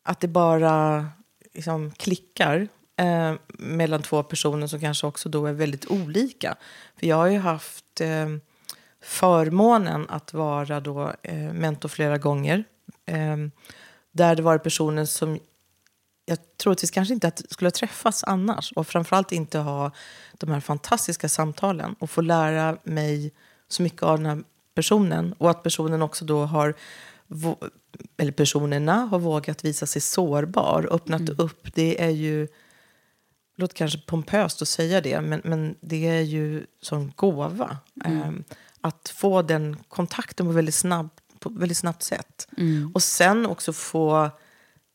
att 0.03 0.19
det 0.19 0.27
bara 0.27 1.07
liksom 1.53 1.91
klickar 1.91 2.67
eh, 2.95 3.33
mellan 3.47 4.01
två 4.01 4.23
personer 4.23 4.67
som 4.67 4.79
kanske 4.79 5.07
också 5.07 5.29
då 5.29 5.45
är 5.45 5.53
väldigt 5.53 5.85
olika. 5.85 6.55
För 6.99 7.07
jag 7.07 7.15
har 7.15 7.27
ju 7.27 7.39
haft 7.39 8.01
eh, 8.01 8.27
förmånen 9.01 10.05
att 10.09 10.33
vara 10.33 10.79
då 10.79 11.13
eh, 11.21 11.53
mentor 11.53 11.89
flera 11.89 12.17
gånger. 12.17 12.63
Eh, 13.05 13.37
där 14.11 14.35
det 14.35 14.41
var 14.41 14.57
personer 14.57 15.05
som 15.05 15.39
jag 16.25 16.37
troligtvis 16.57 16.91
kanske 16.91 17.13
inte 17.13 17.27
att 17.27 17.41
skulle 17.49 17.65
ha 17.65 17.71
träffats 17.71 18.23
annars. 18.23 18.71
Och 18.71 18.87
framförallt 18.87 19.31
inte 19.31 19.57
ha 19.57 19.91
de 20.33 20.51
här 20.51 20.59
fantastiska 20.59 21.29
samtalen 21.29 21.95
och 21.99 22.09
få 22.09 22.21
lära 22.21 22.77
mig 22.83 23.31
så 23.67 23.83
mycket 23.83 24.03
av 24.03 24.17
den 24.17 24.25
här 24.25 24.43
personen. 24.75 25.33
Och 25.33 25.49
att 25.49 25.63
personen 25.63 26.01
också 26.01 26.25
då 26.25 26.45
har, 26.45 26.73
eller 28.17 28.31
personerna 28.31 28.95
har 28.95 29.19
vågat 29.19 29.65
visa 29.65 29.85
sig 29.85 30.01
sårbar, 30.01 30.87
öppnat 30.91 31.29
upp. 31.29 31.73
Det 31.73 32.03
är 32.03 32.09
ju, 32.09 32.47
låter 33.55 33.75
kanske 33.75 33.99
pompöst 33.99 34.61
att 34.61 34.67
säga 34.67 35.01
det, 35.01 35.21
men, 35.21 35.41
men 35.43 35.75
det 35.81 36.07
är 36.07 36.21
ju 36.21 36.65
som 36.81 37.11
gåva. 37.15 37.77
Ehm, 38.05 38.43
att 38.81 39.13
få 39.15 39.41
den 39.41 39.77
kontakten 39.87 40.45
på 40.45 40.51
väldigt, 40.51 40.75
snabb, 40.75 41.09
på 41.39 41.49
väldigt 41.49 41.77
snabbt 41.77 42.03
sätt. 42.03 42.47
Och 42.93 43.03
sen 43.03 43.45
också 43.45 43.73
få 43.73 44.29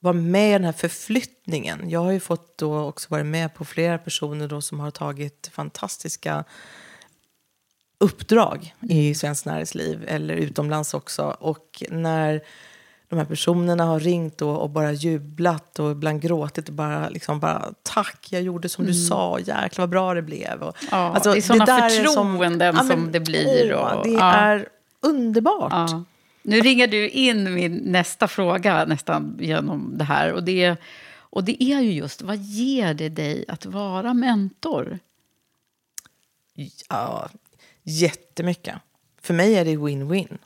vara 0.00 0.12
med 0.14 0.48
i 0.50 0.52
den 0.52 0.64
här 0.64 0.72
förflyttningen. 0.72 1.90
Jag 1.90 2.00
har 2.00 2.12
ju 2.12 2.20
fått 2.20 2.58
då 2.58 2.80
också 2.80 3.06
vara 3.10 3.24
med 3.24 3.54
på 3.54 3.64
flera 3.64 3.98
personer 3.98 4.48
då 4.48 4.60
som 4.60 4.80
har 4.80 4.90
tagit 4.90 5.50
fantastiska 5.52 6.44
uppdrag 8.00 8.74
i 8.80 9.14
svenskt 9.14 9.46
näringsliv 9.46 10.04
eller 10.08 10.34
utomlands 10.34 10.94
också. 10.94 11.36
Och 11.40 11.82
när 11.90 12.40
de 13.08 13.18
här 13.18 13.24
personerna 13.26 13.84
har 13.84 14.00
ringt 14.00 14.42
och, 14.42 14.62
och 14.62 14.70
bara 14.70 14.92
jublat 14.92 15.78
och 15.78 15.90
ibland 15.90 16.22
gråtit 16.22 16.68
och 16.68 16.74
bara, 16.74 17.08
liksom 17.08 17.40
bara 17.40 17.72
tack, 17.82 18.26
jag 18.30 18.42
gjorde 18.42 18.68
som 18.68 18.86
du 18.86 18.94
sa, 18.94 19.38
jäklar 19.38 19.82
vad 19.82 19.88
bra 19.90 20.14
det 20.14 20.22
blev. 20.22 20.62
Och, 20.62 20.76
Ja, 20.90 21.20
det 21.24 21.30
är 21.30 21.66
där 21.66 21.88
förtroenden 21.90 22.74
men, 22.74 22.86
som 22.88 23.12
det 23.12 23.20
blir 23.20 23.72
och- 23.72 24.04
det 24.04 24.10
ja. 24.10 24.32
är 24.32 24.68
underbart. 25.02 25.72
Ja. 25.90 26.04
Nu 26.48 26.60
ringer 26.60 26.86
du 26.86 27.08
in 27.08 27.54
min 27.54 27.76
nästa 27.76 28.28
fråga 28.28 28.84
nästan 28.84 29.38
genom 29.40 29.98
det 29.98 30.04
här. 30.04 30.32
Och 30.32 30.44
det, 30.44 30.76
och 31.10 31.44
det 31.44 31.62
är 31.62 31.80
ju 31.80 31.92
just, 31.92 32.22
vad 32.22 32.36
ger 32.36 32.94
det 32.94 33.08
dig 33.08 33.44
att 33.48 33.66
vara 33.66 34.14
mentor? 34.14 34.98
Ja, 36.88 37.30
jättemycket. 37.82 38.74
För 39.20 39.34
mig 39.34 39.54
är 39.54 39.64
det 39.64 39.76
win-win. 39.76 40.38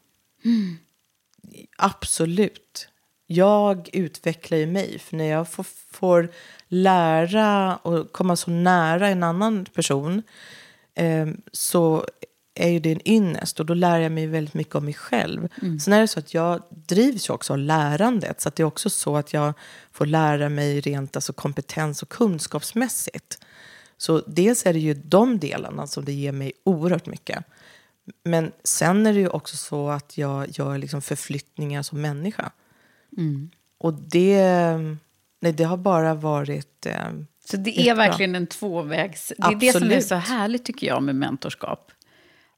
Absolut. 1.76 2.88
Jag 3.26 3.88
utvecklar 3.92 4.58
ju 4.58 4.66
mig. 4.66 4.98
För 4.98 5.16
när 5.16 5.24
jag 5.24 5.48
får, 5.48 5.66
får 5.90 6.32
lära 6.68 7.76
och 7.76 8.12
komma 8.12 8.36
så 8.36 8.50
nära 8.50 9.08
en 9.08 9.22
annan 9.22 9.64
person 9.64 10.22
eh, 10.94 11.28
så 11.52 12.06
är 12.60 12.68
ju 12.68 12.80
det 12.80 12.92
en 12.92 13.08
ynnest 13.08 13.60
och 13.60 13.66
då 13.66 13.74
lär 13.74 13.98
jag 13.98 14.12
mig 14.12 14.26
väldigt 14.26 14.54
mycket 14.54 14.74
om 14.74 14.84
mig 14.84 14.94
själv. 14.94 15.48
Sen 15.80 15.92
är 15.92 16.00
det 16.00 16.08
så 16.08 16.18
att 16.18 16.34
jag 16.34 16.62
drivs 16.70 17.28
ju 17.28 17.34
också 17.34 17.52
av 17.52 17.58
lärandet. 17.58 18.40
Så 18.40 18.50
det 18.54 18.62
är 18.62 18.64
också 18.64 18.90
så 18.90 19.16
att 19.16 19.32
jag 19.32 19.54
får 19.92 20.06
lära 20.06 20.48
mig 20.48 20.80
rent 20.80 21.16
alltså 21.16 21.32
kompetens 21.32 22.02
och 22.02 22.08
kunskapsmässigt. 22.08 23.38
Så 23.96 24.22
dels 24.26 24.66
är 24.66 24.72
det 24.72 24.78
ju 24.78 24.94
de 24.94 25.38
delarna 25.38 25.86
som 25.86 26.04
det 26.04 26.12
ger 26.12 26.32
mig 26.32 26.52
oerhört 26.64 27.06
mycket. 27.06 27.44
Men 28.24 28.52
sen 28.64 29.06
är 29.06 29.12
det 29.12 29.20
ju 29.20 29.28
också 29.28 29.56
så 29.56 29.88
att 29.88 30.18
jag 30.18 30.48
gör 30.58 30.78
liksom 30.78 31.02
förflyttningar 31.02 31.82
som 31.82 32.00
människa. 32.00 32.50
Och 33.78 33.94
det, 33.94 34.42
nej, 35.40 35.52
det 35.52 35.64
har 35.64 35.76
bara 35.76 36.14
varit... 36.14 36.86
Eh, 36.86 37.10
Så 37.44 37.56
det 37.56 37.80
är 37.80 37.94
verkligen 37.94 38.34
en 38.34 38.46
tvåvägs... 38.46 39.32
Det 39.38 39.46
är 39.46 39.54
det 39.54 39.72
som 39.72 39.82
är 39.82 39.86
Absolut. 39.86 40.06
så 40.06 40.14
härligt 40.14 40.64
tycker 40.64 40.86
jag 40.86 41.02
med 41.02 41.14
mentorskap. 41.14 41.92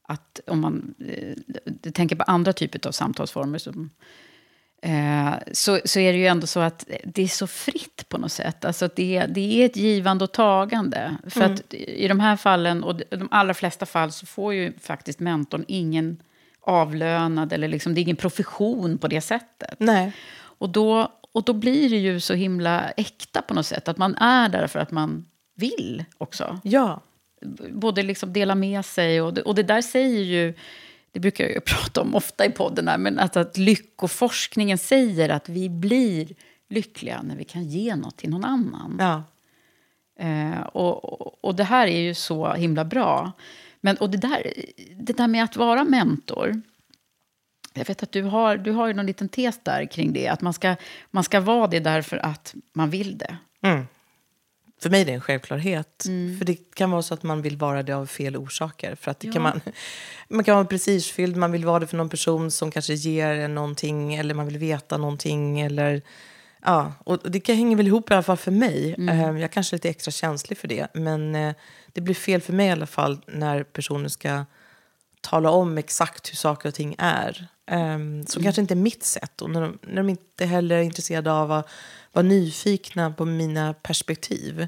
Att 0.07 0.39
om 0.47 0.61
man 0.61 0.95
eh, 1.07 1.91
tänker 1.91 2.15
på 2.15 2.23
andra 2.23 2.53
typer 2.53 2.87
av 2.87 2.91
samtalsformer 2.91 3.57
som, 3.57 3.89
eh, 4.81 5.33
så, 5.51 5.79
så 5.85 5.99
är 5.99 6.13
det 6.13 6.19
ju 6.19 6.27
ändå 6.27 6.47
så 6.47 6.59
att 6.59 6.85
det 7.03 7.21
är 7.21 7.27
så 7.27 7.47
fritt 7.47 8.09
på 8.09 8.17
något 8.17 8.31
sätt. 8.31 8.65
Alltså 8.65 8.89
det, 8.95 9.25
det 9.25 9.61
är 9.61 9.65
ett 9.65 9.77
givande 9.77 10.23
och 10.23 10.31
tagande. 10.31 11.17
För 11.27 11.41
att 11.41 11.73
i 11.73 12.07
de 12.07 12.19
här 12.19 12.35
fallen, 12.35 12.83
och 12.83 13.01
de 13.09 13.27
allra 13.31 13.53
flesta 13.53 13.85
fall, 13.85 14.11
så 14.11 14.25
får 14.25 14.53
ju 14.53 14.73
faktiskt 14.79 15.19
mentorn 15.19 15.65
ingen 15.67 16.23
avlönad, 16.61 17.53
eller 17.53 17.67
liksom, 17.67 17.93
det 17.93 18.01
är 18.01 18.03
ingen 18.03 18.15
profession 18.15 18.97
på 18.97 19.07
det 19.07 19.21
sättet. 19.21 19.75
nej. 19.79 20.13
Och 20.57 20.69
då, 20.69 21.11
och 21.31 21.43
då 21.43 21.53
blir 21.53 21.89
det 21.89 21.97
ju 21.97 22.19
så 22.19 22.33
himla 22.33 22.89
äkta 22.89 23.41
på 23.41 23.53
något 23.53 23.65
sätt. 23.65 23.87
Att 23.87 23.97
man 23.97 24.15
är 24.15 24.49
där 24.49 24.67
för 24.67 24.79
att 24.79 24.91
man 24.91 25.25
vill 25.55 26.05
också. 26.17 26.59
Ja. 26.63 27.01
Både 27.71 28.03
liksom 28.03 28.33
dela 28.33 28.55
med 28.55 28.85
sig 28.85 29.21
och 29.21 29.33
det, 29.33 29.41
och 29.41 29.55
det 29.55 29.63
där 29.63 29.81
säger 29.81 30.23
ju... 30.23 30.53
Det 31.11 31.19
brukar 31.19 31.43
jag 31.43 31.53
ju 31.53 31.59
prata 31.65 32.01
om 32.01 32.15
ofta 32.15 32.45
i 32.45 32.49
podden 32.49 32.87
här, 32.87 32.97
men 32.97 33.19
att, 33.19 33.35
att 33.35 33.57
lyckoforskningen 33.57 34.77
säger 34.77 35.29
att 35.29 35.49
vi 35.49 35.69
blir 35.69 36.27
lyckliga 36.69 37.21
när 37.21 37.35
vi 37.35 37.43
kan 37.43 37.63
ge 37.63 37.95
något 37.95 38.17
till 38.17 38.29
någon 38.29 38.45
annan. 38.45 38.95
ja. 38.99 39.23
Eh, 40.19 40.61
och, 40.61 41.21
och, 41.21 41.45
och 41.45 41.55
det 41.55 41.63
här 41.63 41.87
är 41.87 41.99
ju 41.99 42.13
så 42.13 42.53
himla 42.53 42.85
bra. 42.85 43.31
Men, 43.81 43.97
och 43.97 44.09
det 44.09 44.17
där, 44.17 44.53
det 44.95 45.17
där 45.17 45.27
med 45.27 45.43
att 45.43 45.55
vara 45.55 45.83
mentor. 45.83 46.61
Jag 47.73 47.85
vet 47.85 48.03
att 48.03 48.11
du 48.11 48.23
har, 48.23 48.57
du 48.57 48.71
har 48.71 48.87
ju 48.87 48.93
någon 48.93 49.05
liten 49.05 49.29
tes 49.29 49.59
där 49.63 49.85
kring 49.85 50.13
det. 50.13 50.27
Att 50.27 50.41
man 50.41 50.53
ska, 50.53 50.75
man 51.11 51.23
ska 51.23 51.39
vara 51.39 51.67
det 51.67 51.79
därför 51.79 52.17
att 52.17 52.55
man 52.73 52.89
vill 52.89 53.17
det. 53.17 53.37
För 54.83 54.89
mig 54.89 55.01
är 55.01 55.05
det 55.05 55.11
en 55.11 55.21
självklarhet. 55.21 56.05
Mm. 56.05 56.37
För 56.37 56.45
det 56.45 56.55
kan 56.73 56.91
vara 56.91 57.01
så 57.01 57.13
att 57.13 57.23
man 57.23 57.41
vill 57.41 57.57
vara 57.57 57.83
det 57.83 57.93
av 57.93 58.05
fel 58.05 58.37
orsaker. 58.37 58.95
För 58.95 59.11
att 59.11 59.19
det 59.19 59.31
kan 59.31 59.41
man, 59.41 59.61
man 60.27 60.43
kan 60.43 60.55
vara 60.55 60.65
prestigefylld, 60.65 61.35
man 61.37 61.51
vill 61.51 61.65
vara 61.65 61.79
det 61.79 61.87
för 61.87 61.97
någon 61.97 62.09
person 62.09 62.51
som 62.51 62.71
kanske 62.71 62.93
ger 62.93 63.27
en 63.27 63.55
någonting. 63.55 64.15
Eller 64.15 64.33
man 64.33 64.45
vill 64.45 64.57
veta 64.57 64.97
någonting. 64.97 65.59
Eller, 65.59 66.01
ja, 66.65 66.93
och 66.99 67.31
det 67.31 67.39
kan 67.39 67.55
hänger 67.55 67.77
väl 67.77 67.87
ihop 67.87 68.11
i 68.11 68.13
alla 68.13 68.23
fall 68.23 68.37
för 68.37 68.51
mig. 68.51 68.95
Mm. 68.97 69.35
Eh, 69.35 69.41
Jag 69.41 69.51
kanske 69.51 69.75
är 69.75 69.77
lite 69.77 69.89
extra 69.89 70.11
känslig 70.11 70.57
för 70.57 70.67
det. 70.67 70.87
Men 70.93 71.35
eh, 71.35 71.53
det 71.93 72.01
blir 72.01 72.15
fel 72.15 72.41
för 72.41 72.53
mig 72.53 72.67
i 72.67 72.71
alla 72.71 72.87
fall 72.87 73.21
när 73.27 73.63
personen 73.63 74.09
ska 74.09 74.45
tala 75.23 75.49
om 75.49 75.77
exakt 75.77 76.31
hur 76.31 76.35
saker 76.35 76.69
och 76.69 76.75
ting 76.75 76.95
är. 76.97 77.47
Um, 77.71 78.25
som 78.25 78.43
kanske 78.43 78.61
inte 78.61 78.73
är 78.73 78.75
mitt 78.75 79.03
sätt. 79.03 79.41
Och 79.41 79.49
när 79.49 79.61
de, 79.61 79.79
när 79.81 79.95
de 79.95 80.09
inte 80.09 80.45
heller 80.45 80.77
är 80.77 80.81
intresserade 80.81 81.31
av 81.31 81.51
att 81.51 81.69
vara 82.11 82.23
nyfikna 82.23 83.11
på 83.11 83.25
mina 83.25 83.73
perspektiv. 83.73 84.67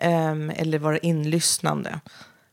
Ehm, 0.00 0.50
eller 0.50 0.78
vara 0.78 0.98
inlyssnande. 0.98 2.00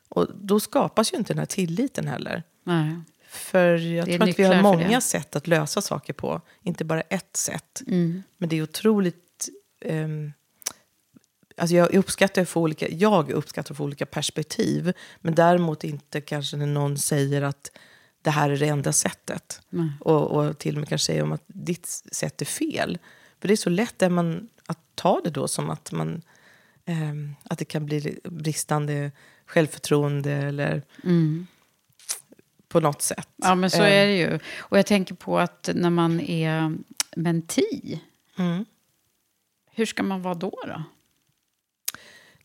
Och 0.10 0.28
då 0.36 0.60
skapas 0.60 1.14
ju 1.14 1.18
inte 1.18 1.34
den 1.34 1.40
här 1.40 1.46
tilliten 1.46 2.08
heller. 2.08 2.44
Nej. 2.64 2.96
För 3.30 3.78
jag 3.78 4.06
tror 4.06 4.30
att 4.30 4.40
vi 4.40 4.44
har 4.44 4.62
många 4.62 5.02
sätt 5.02 5.36
att 5.36 5.48
lösa 5.48 5.82
saker 5.82 6.14
på. 6.14 6.42
Inte 6.64 6.86
bara 6.86 7.02
ett 7.02 7.36
sätt. 7.36 7.82
Mm. 7.88 8.24
Men 8.38 8.50
det 8.50 8.56
är 8.56 8.64
otroligt... 8.64 9.50
ehm, 9.86 10.34
alltså 11.58 11.76
jag 11.76 11.93
uppskattar 11.93 12.41
att 12.41 12.50
få 12.50 12.62
olika, 12.62 12.89
jag 12.89 13.32
uppskattar 13.32 13.74
att 13.74 13.78
få 13.78 13.84
olika 13.84 14.06
perspektiv. 14.06 14.93
Men 15.22 15.36
däremot 15.36 15.84
inte 15.84 16.22
kanske 16.22 16.58
när 16.58 16.65
någon 16.65 16.98
säger 16.98 17.41
att 17.41 17.72
det 18.22 18.30
här 18.32 18.50
är 18.50 18.58
det 18.58 18.67
enda 18.67 18.91
sättet. 18.93 19.62
Nej. 19.70 19.89
Och, 20.00 20.32
och 20.32 20.58
till 20.58 20.76
och 20.76 20.80
med 20.80 20.89
kanske 20.89 21.06
säger 21.06 21.24
om 21.24 21.32
att 21.32 21.43
ditt 21.48 21.88
sätt 22.12 22.41
är 22.41 22.46
fel. 22.46 22.98
För 23.39 23.48
det 23.48 23.54
är 23.54 23.56
så 23.56 23.70
lätt 23.70 24.02
är 24.02 24.10
man 24.10 24.50
att 24.65 24.80
ta 24.96 25.22
det 25.24 25.30
då 25.30 25.48
som 25.48 25.70
att 25.70 25.91
man 25.91 26.22
ehm, 26.86 27.36
att 27.43 27.60
det 27.60 27.65
kan 27.65 27.86
bli 27.86 28.20
bristande 28.24 29.12
självförtroende 29.46 30.32
eller 30.32 30.82
på 32.67 32.80
något 32.80 33.02
sätt. 33.02 33.30
Ja, 33.36 33.56
men 33.56 33.70
så 33.72 33.82
Eh, 33.84 33.93
är 33.93 34.06
det 34.08 34.17
ju. 34.17 34.39
Och 34.60 34.78
jag 34.78 34.86
tänker 34.86 35.15
på 35.15 35.39
att 35.39 35.70
när 35.76 35.89
man 35.89 36.20
är 36.20 36.78
menti, 37.15 38.02
Mm. 38.38 38.65
hur 39.72 39.86
ska 39.86 40.04
man 40.04 40.22
vara 40.22 40.34
då? 40.36 40.60
då? 40.67 40.84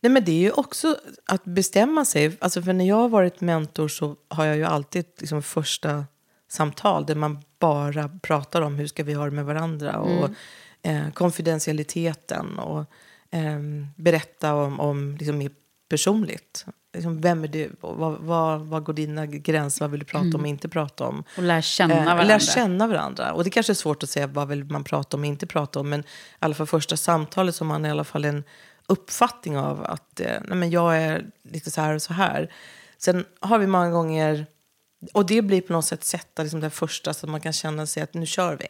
Nej, 0.03 0.13
men 0.13 0.25
det 0.25 0.33
är 0.33 0.41
ju 0.41 0.51
också 0.51 0.97
att 1.27 1.45
bestämma 1.45 2.05
sig. 2.05 2.37
Alltså 2.41 2.63
för 2.63 2.73
när 2.73 2.85
jag 2.89 2.97
har 2.97 3.09
varit 3.09 3.41
mentor 3.41 3.89
så 3.89 4.17
har 4.29 4.45
jag 4.45 4.57
ju 4.57 4.65
alltid 4.65 5.05
liksom 5.19 5.43
första 5.43 6.05
samtal 6.51 7.07
där 7.07 7.15
man 7.15 7.39
bara 7.59 8.09
pratar 8.23 8.63
om 8.63 8.75
hur 8.75 8.87
ska 8.87 9.05
vi 9.05 9.13
ha 9.13 9.25
det 9.25 9.31
med 9.31 9.45
varandra 9.45 9.99
och 9.99 10.31
eh, 10.83 11.11
konfidentialiteten 11.11 12.59
och 12.59 12.85
eh, 13.31 13.61
berätta 13.97 14.55
om, 14.55 14.81
om 14.81 15.17
liksom 15.17 15.39
mer 15.39 15.51
personligt. 15.89 16.67
Liksom, 16.95 17.21
vem 17.21 17.45
är 17.45 17.49
du? 17.49 17.71
Och 17.81 17.97
Vad, 17.97 18.19
vad, 18.21 18.61
vad 18.61 18.85
går 18.85 18.93
dina 18.93 19.27
gränser? 19.27 19.85
Vad 19.85 19.91
vill 19.91 20.01
du 20.01 20.07
prata 20.07 20.29
om 20.35 20.41
och 20.41 20.47
inte 20.47 20.69
prata 20.69 21.05
om? 21.05 21.25
Och 21.37 21.43
lära 21.43 21.63
känna 21.63 21.95
Eh, 21.95 22.05
varandra. 22.05 22.25
Lär 22.25 22.39
känna 22.39 22.87
varandra. 22.87 23.33
Och 23.33 23.45
det 23.45 23.51
kanske 23.51 23.73
är 23.73 23.75
svårt 23.75 24.03
att 24.03 24.11
säga 24.11 24.27
vad 24.27 24.49
vill 24.49 24.65
man 24.65 24.85
prata 24.85 25.17
om 25.17 25.21
och 25.21 25.27
inte 25.27 25.47
prata 25.47 25.81
om. 25.81 25.89
Men 25.89 26.01
i 26.01 26.05
alla 26.39 26.55
fall 26.55 26.67
första 26.67 26.97
samtalet 26.97 27.59
har 27.59 27.67
man 27.67 27.87
i 27.87 27.91
alla 27.91 28.05
fall 28.05 28.25
en 28.25 28.45
uppfattning 28.93 29.59
av 29.59 29.85
att 29.85 30.21
eh, 30.21 30.41
nej 30.49 30.59
men 30.59 30.71
jag 30.71 30.97
är 30.97 31.27
lite 31.43 31.71
så 31.71 31.81
här 31.81 31.95
och 31.95 32.03
så 32.03 32.13
här. 32.13 32.53
Sen 32.99 33.25
har 33.41 33.59
vi 33.59 33.67
många 33.67 33.91
gånger, 33.91 34.47
och 35.13 35.27
det 35.27 35.43
blir 35.43 35.61
på 35.61 35.73
något 35.73 35.85
sätt 35.85 36.05
sätta 36.05 36.43
liksom 36.43 36.61
det 36.61 36.71
första 36.71 37.15
så 37.15 37.27
att 37.27 37.31
man 37.31 37.41
kan 37.41 37.53
känna 37.53 37.87
sig 37.87 38.03
att 38.03 38.15
nu 38.15 38.27
kör 38.27 38.57
vi. 38.57 38.67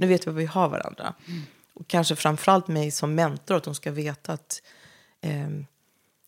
Nu 0.00 0.06
vet 0.06 0.26
vi 0.26 0.30
vad 0.30 0.38
vi 0.38 0.46
har 0.46 0.68
varandra. 0.68 1.14
Och 1.74 1.88
kanske 1.88 2.16
framförallt 2.16 2.68
mig 2.68 2.90
som 2.90 3.14
mentor, 3.14 3.56
att 3.56 3.64
de 3.64 3.74
ska 3.74 3.90
veta 3.90 4.32
att 4.32 4.62
ehm, 5.20 5.66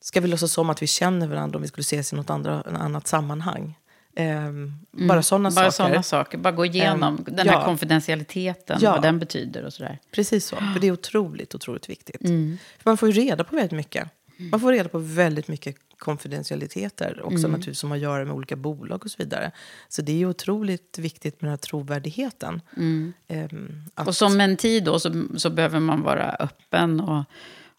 ska 0.01 0.21
vi 0.21 0.29
låtsas 0.29 0.53
som 0.53 0.71
att 0.71 0.83
vi 0.83 0.87
känner 0.87 1.27
varandra 1.27 1.57
om 1.57 1.63
vi 1.63 1.69
skulle 1.69 1.83
ses 1.83 2.13
i 2.13 2.17
något 2.17 2.31
andra, 2.31 2.63
annat 2.63 3.07
sammanhang. 3.07 3.79
Ehm, 4.21 4.73
Bara 4.93 5.23
sådana 5.23 5.51
Bara 5.51 5.55
saker. 5.55 5.71
sådana 5.71 6.03
saker. 6.03 6.39
Bara 6.39 6.53
gå 6.53 6.65
igenom 6.67 7.17
Ehm, 7.19 7.25
den 7.37 7.49
här 7.49 7.55
ja. 7.55 7.65
konfidentialiteten, 7.65 8.79
Ja. 8.81 8.93
vad 8.93 9.03
den 9.03 9.19
betyder 9.19 9.65
och 9.65 9.73
sådär. 9.73 9.99
Precis 10.13 10.47
så. 10.47 10.57
För 10.57 10.81
det 10.81 10.87
är 10.87 10.93
otroligt, 10.93 11.55
otroligt 11.55 11.91
viktigt. 11.91 12.25
Mm. 12.25 12.59
För 12.79 12.91
man 12.91 12.97
får 12.97 13.11
ju 13.11 13.21
reda 13.21 13.45
på 13.45 13.57
väldigt 13.57 13.73
mycket. 13.77 14.09
Man 14.37 14.61
får 14.61 14.73
reda 14.73 14.89
på 14.89 14.99
väldigt 14.99 15.49
mycket 15.49 15.77
konfidentialiteter 15.99 17.21
också 17.23 17.39
Mm. 17.39 17.51
naturligtvis 17.51 17.79
som 17.79 17.91
har 17.91 17.97
att 17.97 18.03
göra 18.03 18.25
med 18.25 18.35
olika 18.35 18.57
bolag 18.57 19.05
och 19.05 19.11
så 19.11 19.17
vidare. 19.19 19.51
Så 19.89 20.03
det 20.03 20.13
är 20.13 20.17
ju 20.17 20.29
otroligt 20.29 20.99
viktigt 20.99 21.41
med 21.41 21.47
den 21.49 21.51
här 21.53 21.57
trovärdigheten. 21.57 22.61
Ehm, 22.77 23.13
att, 23.29 23.53
Mm. 23.53 23.83
Och 24.07 24.17
som 24.17 24.37
menti 24.37 24.81
då 24.81 24.99
så, 24.99 25.25
så 25.37 25.51
behöver 25.51 25.81
man 25.81 26.03
vara 26.03 26.31
öppen 26.41 27.01
och, 27.01 27.25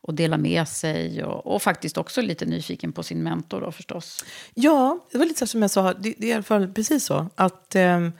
och 0.01 0.13
dela 0.13 0.37
med 0.37 0.67
sig. 0.67 1.23
Och, 1.23 1.55
och 1.55 1.61
faktiskt 1.61 1.97
också 1.97 2.21
lite 2.21 2.45
nyfiken 2.45 2.91
på 2.91 3.03
sin 3.03 3.23
mentor 3.23 3.61
då 3.61 3.71
förstås. 3.71 4.25
Ja, 4.53 4.99
det 5.11 5.17
var 5.17 5.25
lite 5.25 5.39
så 5.39 5.47
som 5.47 5.61
jag 5.61 5.71
sa. 5.71 5.93
Det, 5.93 6.15
det 6.17 6.27
är 6.27 6.29
i 6.29 6.33
alla 6.33 6.43
fall 6.43 6.73
precis 6.73 7.05
så. 7.05 7.27
Att, 7.35 7.75
ehm, 7.75 8.11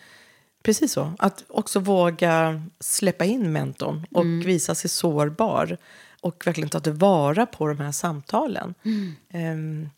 precis 0.64 0.92
så. 0.92 1.14
Att 1.20 1.44
också 1.48 1.80
våga 1.80 2.62
släppa 2.80 3.26
in 3.26 3.52
mentorn 3.52 4.06
och 4.12 4.48
visa 4.48 4.76
sig 4.76 4.90
sårbar. 4.90 5.78
Och 6.22 6.48
verkligen 6.48 6.70
ta 6.70 6.80
tillvara 6.80 7.46
på 7.46 7.68
de 7.68 7.80
här 7.80 7.92
samtalen. 7.92 8.74
Ehm, 9.30 9.90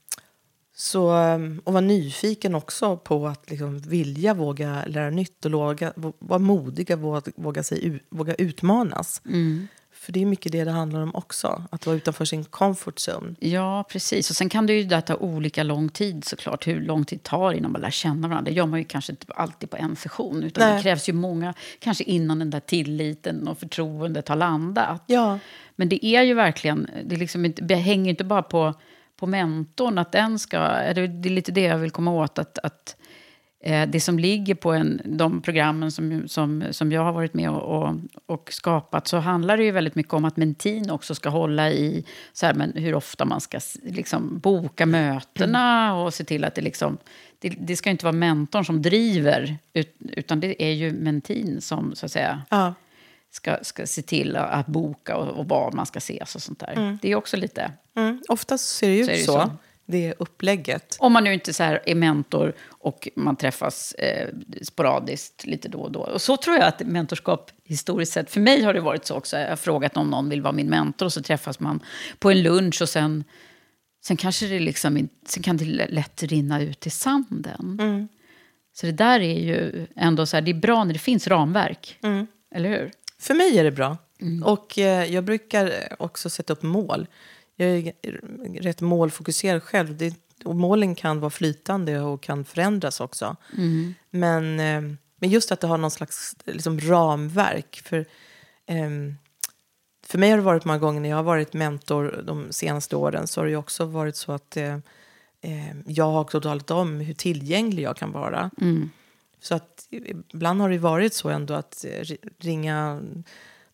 så, 0.75 1.11
ehm, 1.11 1.61
och 1.63 1.73
vara 1.73 1.81
nyfiken 1.81 2.55
också 2.55 2.97
på 2.97 3.27
att 3.27 3.49
liksom 3.49 3.79
vilja 3.79 4.33
våga 4.33 4.83
lära 4.87 5.09
nytt 5.09 5.45
och 5.45 5.51
våga, 5.51 5.93
vara 6.19 6.39
modiga, 6.39 6.95
våga, 6.95 7.31
våga, 7.35 7.63
sig, 7.63 7.99
våga 8.09 8.33
utmanas. 8.33 9.21
För 10.01 10.11
det 10.11 10.21
är 10.21 10.25
mycket 10.25 10.51
det 10.51 10.63
det 10.63 10.71
handlar 10.71 11.01
om 11.01 11.15
också. 11.15 11.63
Att 11.69 11.85
vara 11.85 11.95
utanför 11.95 12.25
sin 12.25 12.43
comfort 12.43 12.95
zone. 13.09 13.35
Ja, 13.39 13.85
precis. 13.89 14.29
Och 14.29 14.35
sen 14.35 14.49
kan 14.49 14.65
det 14.65 14.73
ju 14.73 14.83
där 14.83 15.01
ta 15.01 15.15
olika 15.15 15.63
lång 15.63 15.89
tid 15.89 16.25
såklart. 16.25 16.67
Hur 16.67 16.81
lång 16.81 17.05
tid 17.05 17.19
det 17.19 17.23
tar 17.23 17.53
innan 17.53 17.71
man 17.71 17.81
lär 17.81 17.89
känna 17.89 18.27
varandra. 18.27 18.51
Det 18.51 18.55
gör 18.55 18.65
man 18.65 18.79
ju 18.79 18.85
kanske 18.85 19.11
inte 19.11 19.33
alltid 19.33 19.69
på 19.69 19.77
en 19.77 19.95
session. 19.95 20.43
Utan 20.43 20.67
det 20.67 20.73
Nej. 20.73 20.83
krävs 20.83 21.09
ju 21.09 21.13
många, 21.13 21.53
kanske 21.79 22.03
innan 22.03 22.39
den 22.39 22.49
där 22.49 22.59
tilliten 22.59 23.47
och 23.47 23.59
förtroendet 23.59 24.27
har 24.27 24.35
landat. 24.35 25.03
Ja. 25.05 25.39
Men 25.75 25.89
det 25.89 26.05
är 26.05 26.21
ju 26.21 26.33
verkligen, 26.33 26.89
det, 27.05 27.15
liksom 27.15 27.53
det 27.55 27.75
hänger 27.75 28.05
ju 28.05 28.09
inte 28.09 28.23
bara 28.23 28.43
på, 28.43 28.73
på 29.19 29.27
mentorn 29.27 29.97
att 29.97 30.11
den 30.11 30.39
ska, 30.39 30.59
det, 30.59 31.07
det 31.07 31.29
är 31.29 31.33
lite 31.33 31.51
det 31.51 31.61
jag 31.61 31.77
vill 31.77 31.91
komma 31.91 32.11
åt. 32.11 32.39
Att, 32.39 32.57
att 32.57 32.95
det 33.63 34.03
som 34.03 34.19
ligger 34.19 34.55
på 34.55 34.71
en, 34.71 35.01
de 35.05 35.41
programmen 35.41 35.91
som, 35.91 36.27
som, 36.27 36.63
som 36.71 36.91
jag 36.91 37.01
har 37.01 37.11
varit 37.13 37.33
med 37.33 37.49
och, 37.49 37.83
och, 37.83 37.95
och 38.25 38.53
skapat 38.53 39.07
så 39.07 39.17
handlar 39.17 39.57
det 39.57 39.63
ju 39.63 39.71
väldigt 39.71 39.95
mycket 39.95 40.13
om 40.13 40.25
att 40.25 40.37
mentin 40.37 40.89
också 40.89 41.15
ska 41.15 41.29
hålla 41.29 41.71
i 41.71 42.05
så 42.33 42.45
här, 42.45 42.53
men 42.53 42.73
hur 42.75 42.95
ofta 42.95 43.25
man 43.25 43.41
ska 43.41 43.59
liksom, 43.83 44.39
boka 44.39 44.85
mötena 44.85 45.95
och 45.95 46.13
se 46.13 46.23
till 46.23 46.43
att 46.43 46.55
det 46.55 46.61
liksom... 46.61 46.97
Det, 47.39 47.49
det 47.49 47.75
ska 47.75 47.89
inte 47.89 48.05
vara 48.05 48.13
mentorn 48.13 48.65
som 48.65 48.81
driver, 48.81 49.57
ut, 49.73 49.95
utan 49.99 50.39
det 50.39 50.63
är 50.63 50.71
ju 50.71 50.91
mentin 50.91 51.61
som 51.61 51.95
så 51.95 52.05
att 52.05 52.11
säga 52.11 52.41
Ja. 52.49 52.73
ska, 53.31 53.57
ska 53.61 53.85
se 53.85 54.01
till 54.01 54.35
att 54.35 54.67
boka 54.67 55.17
och, 55.17 55.27
och 55.27 55.47
var 55.47 55.71
man 55.71 55.85
ska 55.85 55.97
ses 55.97 56.35
och 56.35 56.41
sånt 56.41 56.59
där. 56.59 56.97
Det 57.01 57.11
är 57.11 57.15
också 57.15 57.37
lite... 57.37 57.71
Mm. 57.95 58.21
Oftast 58.29 58.75
ser 58.75 58.87
det 58.87 58.97
ut 58.97 59.05
Så 59.05 59.11
det 59.11 59.17
så. 59.17 59.51
Det 59.91 60.13
upplägget. 60.19 60.97
Om 60.99 61.13
man 61.13 61.23
nu 61.23 61.33
inte 61.33 61.53
så 61.53 61.63
är 61.63 61.95
mentor 61.95 62.53
och 62.67 63.09
man 63.15 63.35
träffas 63.35 63.93
eh, 63.93 64.29
sporadiskt 64.61 65.45
lite 65.45 65.67
då 65.67 65.79
och 65.79 65.91
då. 65.91 65.99
Och 65.99 66.21
så 66.21 66.37
tror 66.37 66.55
jag 66.55 66.65
att 66.65 66.79
mentorskap 66.79 67.51
historiskt 67.63 68.13
sett, 68.13 68.31
för 68.31 68.39
mig 68.39 68.63
har 68.63 68.73
det 68.73 68.81
varit 68.81 69.05
så 69.05 69.15
också. 69.15 69.37
Jag 69.37 69.49
har 69.49 69.55
frågat 69.55 69.97
om 69.97 70.09
någon 70.09 70.29
vill 70.29 70.41
vara 70.41 70.53
min 70.53 70.69
mentor 70.69 71.05
och 71.05 71.13
så 71.13 71.21
träffas 71.21 71.59
man 71.59 71.79
på 72.19 72.31
en 72.31 72.43
lunch 72.43 72.81
och 72.81 72.89
sen, 72.89 73.23
sen 74.05 74.17
kanske 74.17 74.47
det 74.47 74.59
liksom 74.59 75.09
sen 75.27 75.43
kan 75.43 75.57
det 75.57 75.65
lätt 75.65 76.23
rinna 76.23 76.61
ut 76.61 76.87
i 76.87 76.89
sanden. 76.89 78.07
Så 78.73 78.85
det 78.85 78.91
där 78.91 79.19
är 79.19 79.39
ju 79.39 79.87
ändå 79.95 80.25
så 80.25 80.37
här, 80.37 80.41
det 80.41 80.51
är 80.51 80.55
bra 80.55 80.83
när 80.83 80.93
det 80.93 80.99
finns 80.99 81.27
ramverk. 81.27 81.97
Eller 82.55 82.69
hur? 82.69 82.91
För 83.19 83.33
mig 83.33 83.59
är 83.59 83.63
det 83.63 83.71
bra. 83.71 83.97
Mm. 84.21 84.43
Och 84.43 84.79
eh, 84.79 85.13
jag 85.13 85.23
brukar 85.23 85.73
också 85.99 86.29
sätta 86.29 86.53
upp 86.53 86.63
mål. 86.63 87.07
Jag 87.65 87.87
är 88.01 88.19
rätt 88.61 88.81
målfokuserad 88.81 89.63
själv. 89.63 89.97
Det, 89.97 90.15
och 90.45 90.55
målen 90.55 90.95
kan 90.95 91.19
vara 91.19 91.29
flytande 91.29 91.99
och 91.99 92.21
kan 92.23 92.45
förändras 92.45 92.99
också. 93.01 93.35
Mm. 93.57 93.93
Men, 94.09 94.59
eh, 94.59 94.95
men 95.19 95.29
just 95.29 95.51
att 95.51 95.59
det 95.59 95.67
har 95.67 95.77
någon 95.77 95.91
slags 95.91 96.35
liksom, 96.45 96.79
ramverk. 96.79 97.81
För, 97.85 98.05
ehm, 98.65 99.15
för 100.05 100.17
mig 100.17 100.29
har 100.29 100.37
det 100.37 100.43
varit 100.43 100.65
många 100.65 100.79
gånger 100.79 101.01
när 101.01 101.09
jag 101.09 101.15
har 101.15 101.23
varit 101.23 101.53
mentor 101.53 102.23
de 102.27 102.47
senaste 102.51 102.95
åren 102.95 103.27
så 103.27 103.41
har 103.41 103.45
det 103.47 103.55
också 103.55 103.85
varit 103.85 104.15
så 104.15 104.31
att 104.31 104.57
eh, 104.57 104.73
eh, 105.41 105.75
jag 105.85 106.05
har 106.11 106.21
också 106.21 106.41
talat 106.41 106.71
om 106.71 106.99
hur 106.99 107.13
tillgänglig 107.13 107.83
jag 107.83 107.97
kan 107.97 108.11
vara. 108.11 108.51
Så 109.41 109.55
att 109.55 109.87
ibland 110.29 110.61
har 110.61 110.69
det 110.69 110.77
varit 110.77 111.13
så 111.13 111.29
ändå 111.29 111.53
att 111.53 111.85
eh, 111.85 111.89
ri- 112.01 112.29
ringa 112.39 113.01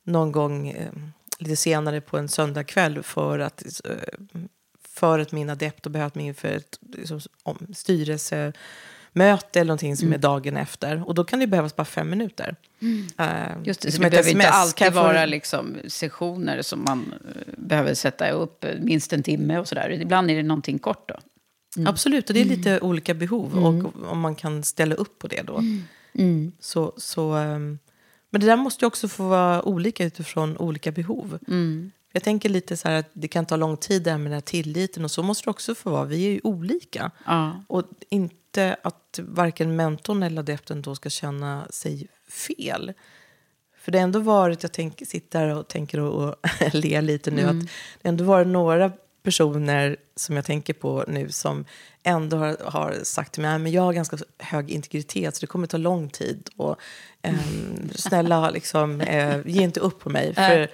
någon 0.03 0.31
gång 0.31 0.67
eh, 0.69 0.91
lite 1.37 1.55
senare 1.55 2.01
på 2.01 2.17
en 2.17 2.27
söndagkväll 2.27 3.03
för 3.03 3.39
att 3.39 3.63
eh, 3.85 3.91
för 4.97 5.19
att 5.19 5.31
min 5.31 5.49
adept 5.49 5.85
har 5.85 5.91
behövt 5.91 6.15
mig 6.15 6.25
inför 6.25 6.47
ett 6.47 6.79
liksom, 6.93 7.19
om, 7.43 7.67
styrelsemöte 7.73 9.59
eller 9.59 9.63
någonting 9.65 9.97
som 9.97 10.13
är 10.13 10.17
dagen 10.17 10.57
efter. 10.57 11.07
Och 11.07 11.15
då 11.15 11.23
kan 11.23 11.39
det 11.39 11.47
behövas 11.47 11.75
bara 11.75 11.85
fem 11.85 12.09
minuter. 12.09 12.55
Eh, 13.17 13.27
Just 13.63 13.81
det, 13.81 13.91
så 13.91 14.01
det 14.01 14.05
ett 14.05 14.11
behöver 14.11 14.29
inte 14.29 14.49
alltid 14.49 14.93
vara 14.93 15.25
liksom 15.25 15.77
sessioner 15.87 16.61
som 16.61 16.83
man 16.83 17.13
eh, 17.35 17.53
behöver 17.57 17.93
sätta 17.93 18.29
upp 18.29 18.65
minst 18.79 19.13
en 19.13 19.23
timme 19.23 19.57
och 19.57 19.67
sådär. 19.67 19.91
Ibland 19.91 20.31
är 20.31 20.35
det 20.35 20.43
någonting 20.43 20.79
kort 20.79 21.09
då. 21.09 21.15
Absolut, 21.87 22.29
och 22.29 22.33
det 22.33 22.41
är 22.41 22.45
lite 22.45 22.79
olika 22.79 23.13
behov. 23.13 23.65
Och 23.65 24.09
om 24.11 24.19
man 24.19 24.35
kan 24.35 24.63
ställa 24.63 24.95
upp 24.95 25.19
på 25.19 25.27
det 25.27 25.41
då. 25.41 25.61
Så, 26.59 26.93
så, 26.97 27.31
ehm, 27.31 27.79
men 28.29 28.41
det 28.41 28.47
där 28.47 28.57
måste 28.57 28.85
ju 28.85 28.87
också 28.87 29.07
få 29.07 29.27
vara 29.27 29.63
olika 29.63 30.05
utifrån 30.05 30.57
olika 30.57 30.91
behov. 30.91 31.39
Jag 32.13 32.23
tänker 32.23 32.49
lite 32.49 32.77
så 32.77 32.87
här 32.87 32.99
att 32.99 33.09
det 33.13 33.27
kan 33.27 33.45
ta 33.45 33.55
lång 33.55 33.77
tid 33.77 34.03
där 34.03 34.17
med 34.17 34.25
den 34.25 34.33
här 34.33 34.41
tilliten. 34.41 35.03
Och 35.03 35.11
så 35.11 35.23
måste 35.23 35.45
det 35.45 35.49
också 35.49 35.75
få 35.75 35.89
vara. 35.89 36.05
Vi 36.05 36.25
är 36.25 36.31
ju 36.31 36.39
olika. 36.43 37.11
Ja. 37.25 37.63
Och 37.67 37.83
inte 38.09 38.77
att 38.83 39.19
varken 39.23 39.75
mentorn 39.75 40.23
eller 40.23 40.39
adepten 40.39 40.81
då 40.81 40.95
ska 40.95 41.09
känna 41.09 41.67
sig 41.69 42.07
fel. 42.29 42.93
För 43.77 43.91
det 43.91 43.97
har 43.97 44.03
ändå 44.03 44.19
varit, 44.19 44.63
jag 44.63 44.71
tänker, 44.71 45.05
sitter 45.05 45.39
här 45.39 45.55
och 45.55 45.67
tänker 45.67 45.99
och, 45.99 46.23
och 46.23 46.35
ler 46.73 47.01
lite 47.01 47.31
nu, 47.31 47.41
att 47.41 47.59
det 47.61 47.67
har 48.03 48.09
ändå 48.09 48.23
varit 48.23 48.47
några 48.47 48.91
personer 49.27 49.95
som 50.15 50.35
jag 50.35 50.45
tänker 50.45 50.73
på 50.73 51.03
nu 51.07 51.29
som 51.29 51.65
ändå 52.03 52.37
har, 52.37 52.57
har 52.65 52.99
sagt 53.03 53.33
till 53.33 53.41
mig 53.41 53.55
att 53.55 53.71
jag 53.71 53.81
har 53.81 53.93
ganska 53.93 54.17
hög 54.39 54.71
integritet 54.71 55.35
så 55.35 55.41
det 55.41 55.47
kommer 55.47 55.67
ta 55.67 55.77
lång 55.77 56.09
tid. 56.09 56.49
Och, 56.57 56.75
ehm, 57.21 57.89
snälla, 57.95 58.49
liksom, 58.49 59.01
eh, 59.01 59.39
ge 59.45 59.63
inte 59.63 59.79
upp 59.79 59.99
på 59.99 60.09
mig. 60.09 60.35
För, 60.35 60.67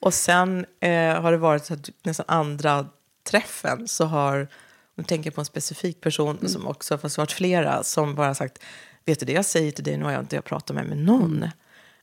och 0.00 0.14
sen 0.14 0.66
eh, 0.80 1.20
har 1.20 1.32
det 1.32 1.38
varit 1.38 1.64
så 1.64 1.74
att 1.74 1.90
nästan 2.02 2.26
andra 2.28 2.86
träffen 3.30 3.88
så 3.88 4.04
har, 4.04 4.48
nu 4.94 5.04
tänker 5.04 5.30
på 5.30 5.40
en 5.40 5.44
specifik 5.44 6.00
person 6.00 6.48
som 6.48 6.66
också, 6.66 6.98
fast 6.98 7.18
varit 7.18 7.32
flera, 7.32 7.82
som 7.82 8.14
bara 8.14 8.34
sagt, 8.34 8.58
vet 9.04 9.20
du 9.20 9.26
det 9.26 9.32
jag 9.32 9.44
säger 9.44 9.72
till 9.72 9.84
dig, 9.84 9.96
nu 9.96 10.04
har 10.04 10.12
jag 10.12 10.22
inte 10.22 10.36
jag 10.36 10.44
pratat 10.44 10.76
med, 10.76 10.86
med 10.86 10.98
någon. 10.98 11.42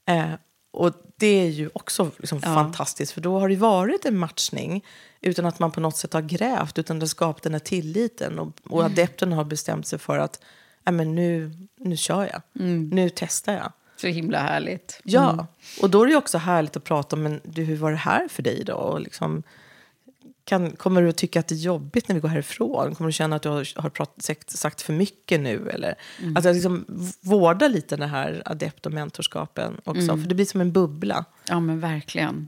Eh, 0.05 0.33
och 0.75 0.93
det 1.17 1.27
är 1.27 1.47
ju 1.49 1.69
också 1.73 2.11
liksom 2.17 2.41
fantastiskt, 2.41 3.11
för 3.11 3.21
då 3.21 3.39
har 3.39 3.49
det 3.49 3.55
varit 3.55 4.05
en 4.05 4.17
matchning 4.17 4.85
utan 5.21 5.45
att 5.45 5.59
man 5.59 5.71
på 5.71 5.79
något 5.79 5.97
sätt 5.97 6.13
har 6.13 6.21
grävt, 6.21 6.79
utan 6.79 6.99
det 6.99 7.03
har 7.03 7.07
skapat 7.07 7.43
den 7.43 7.53
här 7.53 7.59
tilliten. 7.59 8.39
Och, 8.39 8.51
och 8.69 8.79
Mm. 8.81 8.91
adepten 8.91 9.31
har 9.33 9.43
bestämt 9.43 9.87
sig 9.87 9.99
för 9.99 10.17
att 10.17 10.39
"Nej, 10.85 10.93
men 10.93 11.15
nu, 11.15 11.51
nu 11.79 11.97
kör 11.97 12.23
jag, 12.31 12.41
Mm. 12.65 12.89
nu 12.89 13.09
testar 13.15 13.53
jag. 13.53 13.71
Så 13.97 14.07
himla 14.07 14.39
härligt. 14.39 14.99
Ja, 15.03 15.47
och 15.81 15.89
då 15.89 16.03
är 16.03 16.07
det 16.07 16.15
också 16.15 16.37
härligt 16.37 16.77
att 16.77 16.83
prata 16.83 17.15
om 17.15 17.23
men 17.23 17.41
du, 17.43 17.63
hur 17.63 17.75
var 17.77 17.91
det 17.91 17.97
här 17.97 18.27
för 18.27 18.43
dig 18.43 18.63
då? 18.65 18.73
Och 18.73 19.01
liksom, 19.01 19.43
kan, 20.45 20.71
kommer 20.71 21.01
du 21.01 21.09
att 21.09 21.17
tycka 21.17 21.39
att 21.39 21.47
det 21.47 21.55
är 21.55 21.59
jobbigt 21.59 22.07
när 22.07 22.15
vi 22.15 22.21
går 22.21 22.29
härifrån? 22.29 22.95
Kommer 22.95 23.07
du 23.07 23.13
känna 23.13 23.35
att 23.35 23.41
du 23.41 23.49
har, 23.49 23.81
har 23.81 23.89
prat, 23.89 24.15
sagt, 24.17 24.49
sagt 24.49 24.81
för 24.81 24.93
mycket 24.93 25.39
nu? 25.39 25.69
Eller? 25.69 25.95
Mm. 26.21 26.37
Att 26.37 26.43
jag 26.43 26.53
liksom 26.53 26.85
vårda 27.21 27.67
lite 27.67 27.95
den 27.95 28.09
här 28.09 28.41
adept 28.45 28.85
och 28.85 28.91
mentorskapen 28.91 29.81
också. 29.83 30.01
Mm. 30.01 30.21
För 30.21 30.29
det 30.29 30.35
blir 30.35 30.45
som 30.45 30.61
en 30.61 30.71
bubbla. 30.71 31.25
Ja, 31.47 31.59
men 31.59 31.79
verkligen. 31.79 32.47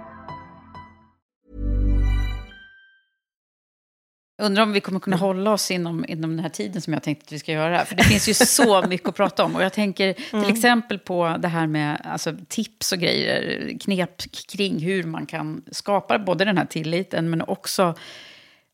Undrar 4.41 4.63
om 4.63 4.73
vi 4.73 4.79
kommer 4.79 4.99
kunna 4.99 5.15
hålla 5.15 5.51
oss 5.51 5.71
inom, 5.71 6.05
inom 6.07 6.29
den 6.29 6.39
här 6.39 6.49
tiden 6.49 6.81
som 6.81 6.93
jag 6.93 7.03
tänkte 7.03 7.23
att 7.25 7.31
vi 7.31 7.39
ska 7.39 7.51
göra. 7.51 7.85
För 7.85 7.95
det 7.95 8.03
finns 8.03 8.29
ju 8.29 8.33
så 8.33 8.81
mycket 8.87 9.09
att 9.09 9.15
prata 9.15 9.43
om. 9.43 9.55
Och 9.55 9.63
jag 9.63 9.73
tänker 9.73 10.13
till 10.13 10.55
exempel 10.55 10.99
på 10.99 11.35
det 11.39 11.47
här 11.47 11.67
med 11.67 12.01
alltså, 12.03 12.35
tips 12.47 12.91
och 12.91 12.99
grejer, 12.99 13.71
knep 13.79 14.21
kring 14.51 14.79
hur 14.79 15.03
man 15.03 15.25
kan 15.25 15.63
skapa 15.71 16.19
både 16.19 16.45
den 16.45 16.57
här 16.57 16.65
tilliten 16.65 17.29
men 17.29 17.41
också 17.41 17.95